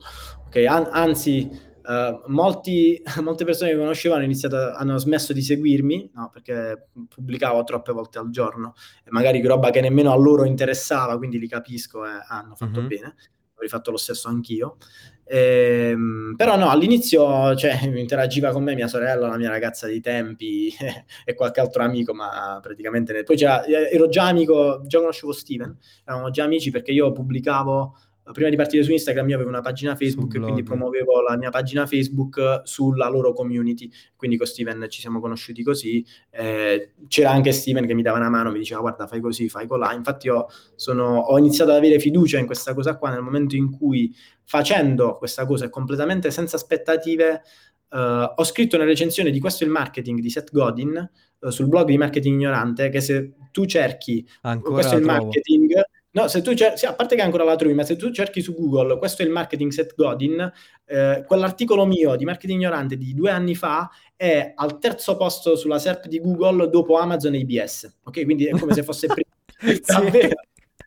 Ok, 0.48 0.56
an- 0.68 0.90
anzi, 0.92 1.50
eh, 1.88 2.22
molti- 2.28 3.02
molte 3.22 3.46
persone 3.46 3.72
che 3.72 3.76
iniziato, 4.24 4.56
a- 4.56 4.74
hanno 4.74 4.98
smesso 4.98 5.34
di 5.34 5.42
seguirmi, 5.42 6.12
no, 6.16 6.30
perché 6.32 6.88
pubblicavo 7.10 7.64
troppe 7.64 7.92
volte 7.92 8.20
al 8.20 8.30
giorno, 8.30 8.74
e 9.04 9.10
magari 9.12 9.42
roba 9.48 9.70
che 9.70 9.82
nemmeno 9.82 10.12
a 10.12 10.16
loro 10.18 10.46
interessava, 10.46 11.18
quindi 11.18 11.40
li 11.40 11.48
capisco 11.48 12.06
e 12.06 12.10
hanno 12.28 12.56
fatto 12.56 12.82
Mhm. 12.82 12.88
bene. 12.88 13.16
Avrei 13.54 13.70
fatto 13.70 13.92
lo 13.92 13.98
stesso 13.98 14.28
anch'io. 14.28 14.78
Ehm, 15.26 16.34
però 16.36 16.58
no, 16.58 16.70
all'inizio 16.70 17.56
cioè, 17.56 17.80
interagiva 17.98 18.52
con 18.52 18.64
me 18.64 18.76
mia 18.76 18.88
sorella, 18.88 19.28
la 19.30 19.38
mia 19.38 19.50
ragazza 19.50 19.88
dei 19.88 20.02
tempi 20.02 20.70
e 21.26 21.34
qualche 21.34 21.60
altro 21.62 21.82
amico, 21.84 22.14
ma 22.14 22.60
praticamente 22.62 23.14
ne- 23.14 23.24
poi 23.24 23.38
c'era- 23.38 23.66
ero 23.66 24.10
già 24.10 24.28
amico, 24.28 24.82
già 24.86 25.00
conoscevo 25.00 25.32
Steven, 25.32 25.78
eravamo 26.06 26.30
già 26.30 26.44
amici 26.44 26.72
perché 26.72 26.92
io 26.92 27.12
pubblicavo 27.14 27.98
prima 28.32 28.50
di 28.50 28.56
partire 28.56 28.84
su 28.84 28.92
Instagram 28.92 29.30
io 29.30 29.36
avevo 29.36 29.50
una 29.50 29.62
pagina 29.62 29.96
Facebook 29.96 30.36
e 30.36 30.40
quindi 30.40 30.64
promuovevo 30.64 31.22
la 31.22 31.36
mia 31.36 31.50
pagina 31.50 31.86
Facebook 31.86 32.62
sulla 32.64 33.10
loro 33.10 33.34
community, 33.34 33.92
quindi 34.16 34.38
con 34.38 34.48
Steven 34.48 34.86
ci 34.90 35.02
siamo 35.02 35.20
conosciuti 35.20 35.64
così, 35.64 36.06
Eh, 36.30 36.94
c'era 37.08 37.32
anche 37.32 37.52
Steven 37.52 37.86
che 37.86 37.94
mi 37.94 38.02
dava 38.02 38.18
una 38.18 38.30
mano, 38.30 38.52
mi 38.52 38.60
diceva 38.60 38.82
guarda 38.82 39.08
fai 39.08 39.20
così, 39.20 39.50
fai 39.50 39.68
colà, 39.68 39.94
infatti 39.94 40.28
io 40.28 40.48
sono, 40.76 41.18
ho 41.18 41.38
iniziato 41.38 41.72
ad 41.72 41.78
avere 41.78 42.00
fiducia 42.00 42.40
in 42.40 42.46
questa 42.46 42.74
cosa 42.74 42.98
qua 42.98 43.10
nel 43.10 43.22
momento 43.22 43.56
in 43.56 43.70
cui 43.72 44.16
facendo 44.44 45.18
questa 45.18 45.46
cosa 45.46 45.70
completamente 45.70 46.32
senza 46.32 46.56
aspettative 46.56 47.42
eh, 47.90 48.34
ho 48.36 48.44
scritto 48.44 48.76
una 48.76 48.86
recensione 48.86 49.32
di 49.32 49.40
questo 49.40 49.64
il 49.64 49.70
marketing 49.70 50.20
di 50.20 50.30
Seth 50.30 50.52
Godin 50.52 51.10
eh, 51.40 51.52
sul 51.52 51.68
blog 51.68 51.88
di 51.88 51.98
Marketing 51.98 52.36
Ignorante 52.36 52.90
che 52.90 53.02
se 53.02 53.34
tu 53.52 53.66
cerchi 53.66 54.28
Ancora 54.42 54.74
questo 54.74 54.96
il 54.96 55.04
marketing. 55.04 55.82
No, 56.16 56.28
se 56.28 56.42
tu 56.44 56.54
cer- 56.54 56.76
sì, 56.78 56.86
a 56.86 56.94
parte 56.94 57.16
che 57.16 57.24
ancora 57.24 57.44
la 57.44 57.56
trovi, 57.56 57.74
ma 57.74 57.84
se 57.84 57.96
tu 57.96 58.12
cerchi 58.12 58.42
su 58.42 58.54
Google, 58.54 59.00
questo 59.00 59.24
è 59.24 59.26
il 59.26 59.32
marketing 59.32 59.72
Seth 59.72 59.96
Godin, 59.96 60.52
eh, 60.86 61.24
quell'articolo 61.26 61.86
mio 61.88 62.16
di 62.16 62.24
marketing 62.24 62.60
ignorante 62.60 62.98
di 62.98 63.16
due 63.16 63.32
anni 63.32 63.56
fa 63.56 63.90
è 64.16 64.54
al 64.56 64.78
terzo 64.78 65.18
posto 65.18 65.56
sulla 65.56 65.80
SERP 65.80 66.06
di 66.06 66.20
Google 66.20 66.70
dopo 66.70 66.98
Amazon 66.98 67.34
e 67.34 67.40
IBS. 67.40 68.02
Ok, 68.04 68.24
quindi 68.26 68.46
è 68.46 68.52
come 68.52 68.74
se 68.74 68.84
fosse 68.84 69.08
prima. 69.12 69.28
Sì. 69.58 69.82
Davvero, 69.86 70.36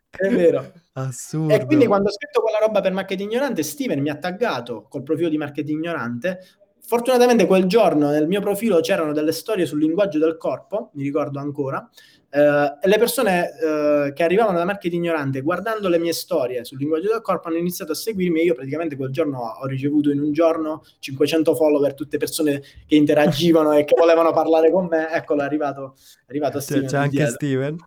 è 0.09 0.29
vero. 0.29 0.71
Assurdo. 0.93 1.53
E 1.53 1.65
quindi 1.65 1.87
quando 1.87 2.07
ho 2.07 2.11
scritto 2.11 2.41
quella 2.41 2.59
roba 2.59 2.79
per 2.79 2.93
marketing 2.93 3.29
ignorante, 3.29 3.63
Steven 3.63 3.99
mi 3.99 4.09
ha 4.09 4.17
taggato 4.17 4.87
col 4.89 5.03
profilo 5.03 5.27
di 5.27 5.37
marketing 5.37 5.79
ignorante. 5.79 6.39
Fortunatamente 6.79 7.45
quel 7.45 7.65
giorno 7.65 8.09
nel 8.11 8.27
mio 8.27 8.39
profilo 8.39 8.79
c'erano 8.79 9.11
delle 9.11 9.33
storie 9.33 9.65
sul 9.65 9.79
linguaggio 9.79 10.19
del 10.19 10.37
corpo, 10.37 10.91
mi 10.93 11.03
ricordo 11.03 11.37
ancora, 11.37 11.85
eh, 12.29 12.77
e 12.81 12.87
le 12.87 12.97
persone 12.97 13.49
eh, 13.57 14.13
che 14.13 14.23
arrivavano 14.23 14.57
da 14.57 14.65
marketing 14.65 15.03
ignorante 15.03 15.41
guardando 15.41 15.87
le 15.87 15.97
mie 15.97 16.13
storie 16.13 16.65
sul 16.65 16.77
linguaggio 16.77 17.09
del 17.09 17.21
corpo 17.21 17.47
hanno 17.47 17.57
iniziato 17.57 17.93
a 17.93 17.95
seguirmi 17.95 18.41
e 18.41 18.43
io 18.43 18.53
praticamente 18.53 18.95
quel 18.95 19.11
giorno 19.11 19.39
ho 19.39 19.65
ricevuto 19.65 20.11
in 20.11 20.19
un 20.19 20.33
giorno 20.33 20.83
500 20.99 21.55
follower, 21.55 21.93
tutte 21.93 22.17
persone 22.17 22.61
che 22.85 22.95
interagivano 22.95 23.71
e 23.73 23.85
che 23.85 23.95
volevano 23.97 24.31
parlare 24.31 24.71
con 24.71 24.87
me. 24.87 25.09
Eccolo, 25.09 25.41
è 25.41 25.45
arrivato, 25.45 25.95
è 25.95 26.29
arrivato 26.29 26.57
C'è, 26.57 26.63
Steven. 26.63 26.87
c'è 26.87 26.97
anche 26.97 27.15
dietro. 27.15 27.33
Steven? 27.33 27.77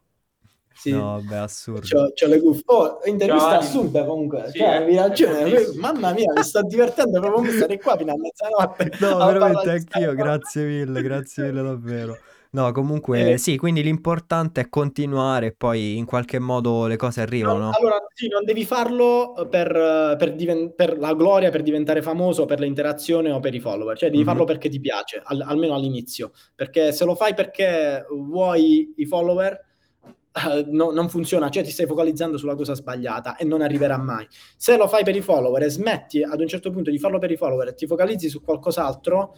Sì. 0.72 0.92
No, 0.92 1.20
beh, 1.22 1.36
assurdo. 1.36 1.82
C'ho, 1.82 2.12
c'ho 2.14 2.26
le 2.26 2.40
cuffie. 2.40 2.62
Oh, 2.66 3.00
intervista 3.04 3.50
Ciao, 3.50 3.58
assurda 3.58 4.04
comunque. 4.04 4.48
Sì, 4.50 4.58
cioè, 4.58 4.68
eh, 4.68 4.76
avevi 4.76 4.96
ragione. 4.96 5.52
Mamma 5.74 6.12
mia, 6.12 6.32
mi 6.34 6.42
sto 6.42 6.62
divertendo 6.62 7.20
proprio 7.20 7.52
stare 7.52 7.78
qua 7.78 7.98
fino 7.98 8.12
a 8.12 8.16
mezzanotte. 8.16 8.92
No, 9.06 9.18
veramente 9.26 9.70
anch'io, 9.70 10.14
grazie 10.14 10.64
mille, 10.64 11.02
grazie 11.02 11.44
mille 11.44 11.62
davvero. 11.62 12.18
No, 12.52 12.72
comunque 12.72 13.32
Eh. 13.34 13.38
sì, 13.38 13.56
quindi 13.56 13.80
l'importante 13.80 14.62
è 14.62 14.68
continuare 14.68 15.46
e 15.46 15.54
poi 15.56 15.96
in 15.96 16.04
qualche 16.04 16.40
modo 16.40 16.86
le 16.86 16.96
cose 16.96 17.20
arrivano, 17.20 17.58
No, 17.58 17.70
allora, 17.78 17.98
sì, 18.12 18.26
non 18.26 18.44
devi 18.44 18.64
farlo 18.64 19.46
per, 19.48 19.70
eh, 19.70 20.16
per 20.18 20.34
diven- 20.34 20.74
per 20.74 20.98
la 20.98 21.14
gloria, 21.14 21.50
per 21.50 21.62
diventare 21.62 22.02
famoso, 22.02 22.46
per 22.46 22.58
l'interazione 22.58 23.30
o 23.30 23.38
per 23.38 23.54
i 23.54 23.60
follower. 23.60 23.96
Cioè, 23.96 24.10
devi 24.10 24.22
Mhm. 24.22 24.28
farlo 24.28 24.44
perché 24.44 24.68
ti 24.68 24.80
piace, 24.80 25.20
al- 25.22 25.42
almeno 25.46 25.74
all'inizio. 25.74 26.32
Perché 26.56 26.90
se 26.90 27.04
lo 27.04 27.14
fai 27.14 27.34
perché 27.34 28.04
vuoi 28.10 28.94
i 28.96 29.06
follower, 29.06 29.56
uh, 30.02 30.64
no, 30.74 30.90
non 30.90 31.08
funziona, 31.08 31.50
cioè 31.50 31.62
ti 31.62 31.70
stai 31.70 31.86
focalizzando 31.86 32.36
sulla 32.36 32.56
cosa 32.56 32.74
sbagliata 32.74 33.36
e 33.36 33.44
non 33.44 33.62
arriverà 33.62 33.96
mai. 33.96 34.26
Se 34.56 34.76
lo 34.76 34.88
fai 34.88 35.04
per 35.04 35.14
i 35.14 35.20
follower 35.20 35.62
e 35.62 35.68
smetti 35.70 36.24
ad 36.24 36.40
un 36.40 36.48
certo 36.48 36.72
punto 36.72 36.90
di 36.90 36.98
farlo 36.98 37.20
per 37.20 37.30
i 37.30 37.36
follower 37.36 37.68
e 37.68 37.74
ti 37.74 37.86
focalizzi 37.86 38.28
su 38.28 38.42
qualcos'altro, 38.42 39.36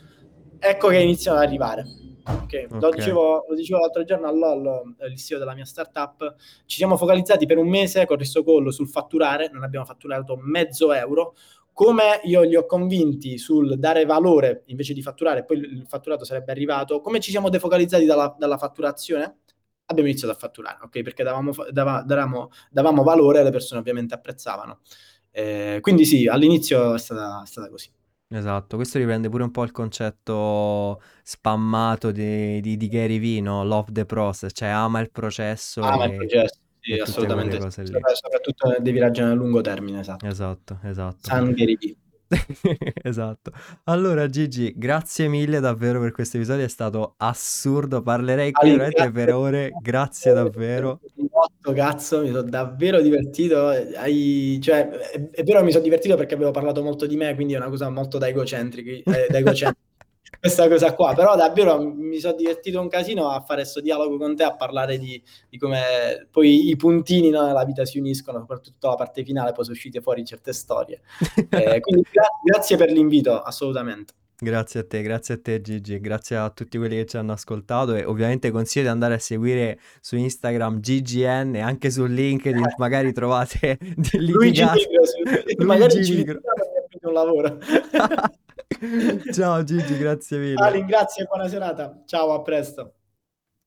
ecco 0.59 0.89
che 0.89 0.97
iniziano 0.99 1.37
ad 1.37 1.45
arrivare. 1.45 1.85
Okay. 2.25 2.65
Okay. 2.65 2.81
Lo, 2.81 2.91
dicevo, 2.91 3.45
lo, 3.49 3.55
dicevo, 3.55 3.81
l'altro 3.81 4.05
giorno 4.05 4.29
all'OL, 4.29 4.95
il 5.11 5.19
CEO 5.19 5.39
della 5.39 5.55
mia 5.55 5.65
startup, 5.65 6.35
ci 6.67 6.77
siamo 6.77 6.97
focalizzati 6.97 7.47
per 7.47 7.59
un 7.59 7.69
mese 7.69 8.07
con 8.07 8.17
Risto 8.17 8.45
Collo 8.45 8.71
sul 8.71 8.89
fatturare, 8.89 9.51
non 9.53 9.65
abbiamo 9.65 9.85
fatturato 9.85 10.37
mezzo 10.37 10.93
euro, 10.93 11.35
come 11.73 12.21
io 12.25 12.43
li 12.43 12.55
ho 12.55 12.67
convinti 12.67 13.39
sul 13.39 13.79
dare 13.79 14.05
valore 14.05 14.63
invece 14.67 14.93
di 14.93 15.03
fatturare, 15.03 15.45
poi 15.45 15.59
il 15.59 15.85
fatturato 15.89 16.25
sarebbe 16.25 16.53
arrivato, 16.53 17.01
come 17.01 17.19
ci 17.19 17.31
siamo 17.31 17.49
defocalizzati 17.49 18.05
dalla, 18.05 18.35
dalla 18.39 18.59
fatturazione? 18.59 19.39
Abbiamo 19.87 20.09
iniziato 20.09 20.35
a 20.35 20.39
fatturare, 20.39 20.79
ok? 20.83 21.03
Perché 21.03 21.23
davamo, 21.23 21.53
dava, 21.71 22.03
davamo, 22.03 22.51
davamo 22.71 23.03
valore 23.03 23.41
e 23.41 23.43
le 23.43 23.51
persone 23.51 23.81
ovviamente 23.81 24.15
apprezzavano. 24.15 24.81
Eh, 25.31 25.79
quindi 25.81 26.05
sì, 26.05 26.29
all'inizio 26.29 26.95
è 26.95 26.99
stata, 26.99 27.43
è 27.43 27.47
stata 27.47 27.69
così. 27.69 27.91
Esatto, 28.35 28.77
questo 28.77 28.99
riprende 28.99 29.29
pure 29.29 29.43
un 29.43 29.51
po' 29.51 29.63
il 29.63 29.73
concetto 29.73 31.03
spammato 31.23 32.11
di, 32.11 32.61
di, 32.63 32.79
di 32.79 32.89
Gary 32.89 33.19
Vee, 33.19 33.41
no? 33.43 33.63
Love 33.63 33.93
the 33.93 34.07
process, 34.07 34.53
cioè 34.55 34.69
ama 34.69 35.01
il 35.01 35.11
processo. 35.11 35.83
Ama 35.83 36.07
il 36.07 36.17
processo, 36.17 36.61
sì, 36.81 36.93
assolutamente. 36.95 37.61
Soprattutto 37.61 38.77
devi 38.81 38.99
ragionare 38.99 39.35
a 39.35 39.37
lungo 39.37 39.61
termine, 39.61 40.01
esatto. 40.01 40.25
Esatto, 40.27 40.79
esatto. 40.83 41.19
San 41.21 41.53
Gary 41.53 41.77
Vee. 41.79 41.97
esatto. 43.03 43.53
Allora, 43.85 44.29
Gigi, 44.29 44.73
grazie 44.77 45.29
mille 45.29 45.61
davvero 45.61 46.01
per 46.01 46.13
questo 46.13 46.37
episodio, 46.37 46.65
è 46.65 46.69
stato 46.69 47.15
assurdo. 47.19 48.03
Parlerei 48.03 48.53
qui 48.53 48.71
veramente 48.71 49.11
per 49.11 49.33
ore. 49.35 49.71
Grazie 49.81 50.33
davvero. 50.33 51.01
Molto 51.15 51.73
cazzo, 51.73 52.21
mi 52.21 52.29
sono 52.29 52.43
davvero 52.43 53.01
divertito. 53.01 53.69
Hai, 53.69 54.59
cioè, 54.63 54.89
è, 54.89 55.31
è 55.31 55.43
vero, 55.43 55.63
mi 55.63 55.71
sono 55.71 55.83
divertito 55.83 56.17
perché 56.17 56.35
avevo 56.35 56.51
parlato 56.51 56.83
molto 56.83 57.07
di 57.07 57.17
me, 57.17 57.35
quindi 57.35 57.55
è 57.55 57.57
una 57.57 57.69
cosa 57.69 57.89
molto 57.91 58.19
da 58.19 58.29
egocentrica. 58.29 58.91
Eh, 59.11 59.27
da 59.29 59.39
egocentrica 59.39 59.81
questa 60.39 60.69
cosa 60.69 60.95
qua, 60.95 61.15
però 61.15 61.37
davvero 61.37 61.81
mi 61.81 62.19
sono 62.19 62.35
divertito 62.35 62.81
un 62.81 62.89
casino 62.89 63.29
a 63.29 63.41
fare 63.41 63.63
questo 63.63 63.81
dialogo 63.81 64.17
con 64.19 64.35
te, 64.35 64.43
a 64.43 64.55
parlare 64.55 64.99
di, 64.99 65.23
di 65.49 65.59
come 65.59 66.27
poi 66.31 66.69
i 66.69 66.77
puntini 66.77 67.31
no, 67.31 67.47
nella 67.47 67.65
vita 67.65 67.85
si 67.85 67.99
uniscono, 67.99 68.41
soprattutto 68.41 68.89
la 68.89 68.97
parte 68.97 69.25
finale, 69.25 69.53
poi 69.53 69.65
sono 69.65 69.77
uscite 69.77 70.01
fuori 70.01 70.25
certe 70.25 70.53
storie. 70.53 71.01
Eh, 71.53 71.81
quindi 71.81 72.07
gra- 72.11 72.29
grazie 72.43 72.77
per 72.77 72.91
l'invito, 72.91 73.41
assolutamente. 73.41 74.15
Grazie 74.43 74.81
a 74.81 74.85
te, 74.85 75.03
grazie 75.03 75.35
a 75.35 75.39
te 75.41 75.61
Gigi, 75.61 76.01
grazie 76.01 76.37
a 76.37 76.51
tutti 76.51 76.77
quelli 76.77 76.97
che 76.97 77.07
ci 77.07 77.17
hanno 77.17 77.33
ascoltato 77.33 77.95
e 77.95 78.05
ovviamente 78.05 78.51
consiglio 78.51 78.87
di 78.87 78.91
andare 78.91 79.15
a 79.15 79.19
seguire 79.19 79.79
su 80.01 80.17
Instagram 80.17 80.81
GGN 80.81 81.55
e 81.55 81.61
anche 81.61 81.91
su 81.91 82.05
LinkedIn, 82.05 82.65
eh. 82.65 82.75
magari 82.79 83.13
trovate 83.13 83.79
Luigi 84.15 84.65
Nigro, 84.65 85.63
magari 85.65 86.05
ci 86.05 86.25
un 87.03 87.13
lavoro. 87.13 87.59
Ciao 89.33 89.63
Gigi, 89.63 89.97
grazie 89.99 90.39
mille. 90.39 90.63
Ali, 90.63 90.85
grazie, 90.85 91.25
buona 91.25 91.49
serata. 91.49 92.03
Ciao, 92.07 92.33
a 92.33 92.43
presto. 92.43 92.95